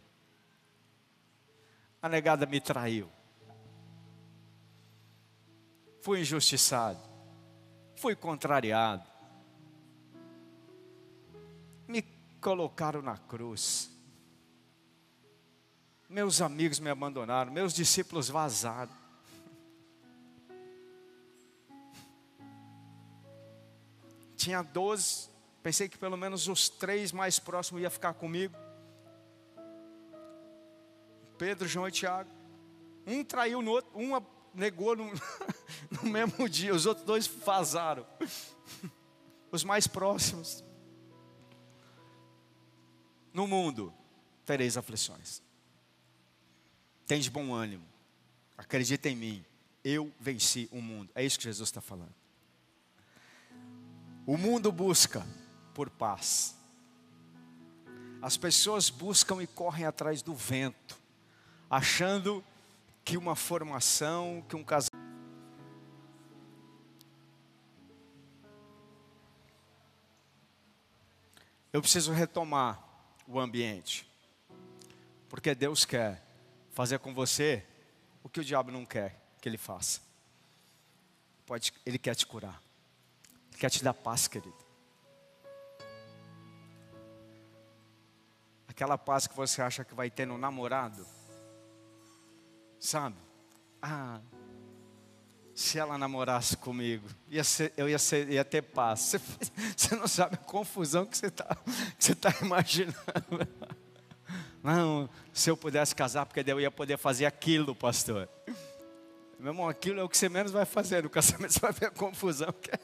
A 2.01 2.09
negada 2.09 2.47
me 2.47 2.61
traiu. 2.61 3.11
Fui 6.01 6.21
injustiçado. 6.21 7.01
Fui 7.97 8.17
contrariado. 8.17 9.12
Colocaram 12.43 13.01
na 13.01 13.17
cruz. 13.17 13.91
Meus 16.09 16.43
amigos 16.43 16.79
me 16.79 16.91
abandonaram. 16.91 17.51
Meus 17.51 17.73
discípulos 17.73 18.29
vazaram. 18.29 19.03
tinha 24.43 24.61
doze, 24.61 25.29
pensei 25.63 25.89
que 25.89 25.97
pelo 25.97 26.17
menos 26.17 26.49
os 26.49 26.69
três 26.69 27.13
mais 27.13 27.39
próximos 27.39 27.81
ia 27.81 27.89
ficar 27.89 28.13
comigo. 28.15 28.57
Pedro, 31.39 31.69
João 31.69 31.87
e 31.87 31.93
Tiago. 31.93 32.29
Um 33.07 33.23
traiu 33.23 33.63
no 33.63 33.71
outro, 33.71 33.91
um 33.95 34.21
negou 34.53 34.97
no, 34.97 35.13
no 36.03 36.11
mesmo 36.11 36.49
dia, 36.49 36.75
os 36.75 36.87
outros 36.87 37.07
dois 37.07 37.27
vazaram. 37.27 38.05
Os 39.53 39.63
mais 39.63 39.87
próximos. 39.87 40.65
No 43.33 43.47
mundo 43.47 43.93
tereis 44.45 44.77
aflições. 44.77 45.43
Tens 47.07 47.29
bom 47.29 47.53
ânimo. 47.55 47.85
Acredita 48.57 49.09
em 49.09 49.17
mim. 49.17 49.45
Eu 49.85 50.13
venci 50.21 50.69
o 50.71 50.81
mundo. 50.81 51.11
É 51.15 51.25
isso 51.25 51.39
que 51.39 51.45
Jesus 51.45 51.69
está 51.69 51.81
falando. 51.81 52.15
O 54.27 54.37
mundo 54.37 54.71
busca 54.71 55.27
por 55.75 55.91
paz. 55.91 56.57
As 58.21 58.37
pessoas 58.37 58.89
buscam 58.89 59.43
e 59.43 59.49
correm 59.49 59.85
atrás 59.85 60.23
do 60.23 60.33
vento, 60.33 60.97
achando 61.69 62.45
que 63.05 63.17
uma 63.17 63.35
formação, 63.35 64.45
que 64.49 64.55
um 64.55 64.63
casamento. 64.63 64.93
Eu 71.73 71.81
preciso 71.81 72.13
retomar 72.13 72.92
o 73.27 73.39
ambiente, 73.39 74.09
porque 75.29 75.55
Deus 75.55 75.85
quer 75.85 76.23
fazer 76.71 76.99
com 76.99 77.15
você 77.15 77.65
o 78.23 78.29
que 78.29 78.41
o 78.41 78.45
diabo 78.45 78.71
não 78.71 78.85
quer 78.85 79.21
que 79.41 79.49
ele 79.49 79.59
faça. 79.59 80.01
Pode, 81.47 81.73
ele 81.85 81.99
quer 81.99 82.15
te 82.15 82.27
curar 82.27 82.63
quer 83.63 83.71
te 83.71 83.85
dar 83.85 83.95
paz, 83.95 84.27
querido. 84.27 84.57
Aquela 88.67 88.99
paz 88.99 89.29
que 89.29 89.37
você 89.37 89.63
acha 89.63 89.85
que 89.85 89.95
vai 89.95 90.11
ter 90.11 90.27
no 90.27 90.37
namorado. 90.37 91.07
Sabe? 92.81 93.15
Ah, 93.81 94.21
se 95.63 95.79
ela 95.79 95.97
namorasse 95.97 96.57
comigo, 96.57 97.09
ia 97.29 97.45
ser, 97.45 97.73
eu 97.77 97.89
ia, 97.89 97.99
ser, 97.99 98.29
ia 98.29 98.45
ter 98.45 98.63
paz. 98.63 99.01
Você, 99.01 99.21
você 99.77 99.97
não 99.97 100.09
sabe 100.09 100.35
a 100.35 100.39
confusão 100.39 101.07
que 101.07 101.17
você 101.17 101.27
está 101.27 101.57
tá 102.21 102.35
imaginando. 102.43 102.97
Não, 104.63 105.11
se 105.33 105.51
eu 105.51 105.57
pudesse 105.57 105.93
casar, 105.93 106.25
porque 106.25 106.49
eu 106.49 106.61
ia 106.61 106.71
poder 106.71 106.97
fazer 106.97 107.27
aquilo, 107.27 107.75
pastor. 107.75 108.29
Meu 109.37 109.53
irmão, 109.53 109.69
aquilo 109.69 109.99
é 109.99 110.05
o 110.05 110.09
que 110.09 110.17
você 110.17 110.29
menos 110.29 110.53
vai 110.53 110.65
fazer 110.65 111.03
no 111.03 111.11
casamento, 111.11 111.51
você 111.55 111.59
vai 111.59 111.73
ver 111.73 111.87
a 111.87 111.91
confusão 111.91 112.53
que 112.53 112.71
é. 112.71 112.79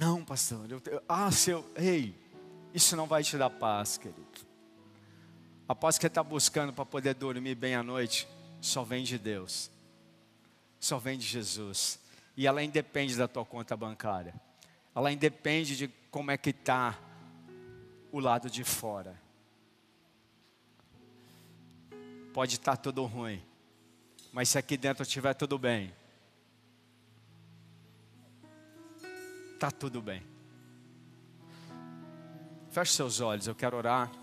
Não, 0.00 0.24
pastor. 0.24 0.68
Eu, 0.68 0.82
eu, 0.86 1.00
ah, 1.08 1.30
seu. 1.30 1.64
Ei, 1.76 2.16
isso 2.74 2.96
não 2.96 3.06
vai 3.06 3.22
te 3.22 3.38
dar 3.38 3.48
paz, 3.48 3.96
querido. 3.96 4.26
A 5.68 5.74
paz 5.74 5.96
que 5.96 6.02
você 6.02 6.08
está 6.08 6.22
buscando 6.22 6.72
para 6.72 6.84
poder 6.84 7.14
dormir 7.14 7.54
bem 7.54 7.76
à 7.76 7.82
noite 7.82 8.26
só 8.62 8.84
vem 8.84 9.02
de 9.02 9.18
Deus, 9.18 9.70
só 10.78 10.96
vem 10.96 11.18
de 11.18 11.26
Jesus. 11.26 11.98
E 12.36 12.46
ela 12.46 12.62
independe 12.62 13.16
da 13.16 13.26
tua 13.26 13.44
conta 13.44 13.76
bancária, 13.76 14.32
ela 14.94 15.12
independe 15.12 15.76
de 15.76 15.88
como 16.10 16.30
é 16.30 16.38
que 16.38 16.50
está 16.50 16.98
o 18.12 18.20
lado 18.20 18.48
de 18.48 18.62
fora. 18.62 19.20
Pode 22.32 22.54
estar 22.54 22.76
tá 22.76 22.82
tudo 22.82 23.04
ruim, 23.04 23.42
mas 24.32 24.48
se 24.48 24.58
aqui 24.58 24.76
dentro 24.76 25.02
estiver 25.02 25.34
tudo 25.34 25.58
bem, 25.58 25.92
está 29.54 29.70
tudo 29.70 30.00
bem. 30.00 30.22
Feche 32.70 32.92
seus 32.92 33.20
olhos, 33.20 33.46
eu 33.46 33.54
quero 33.54 33.76
orar. 33.76 34.21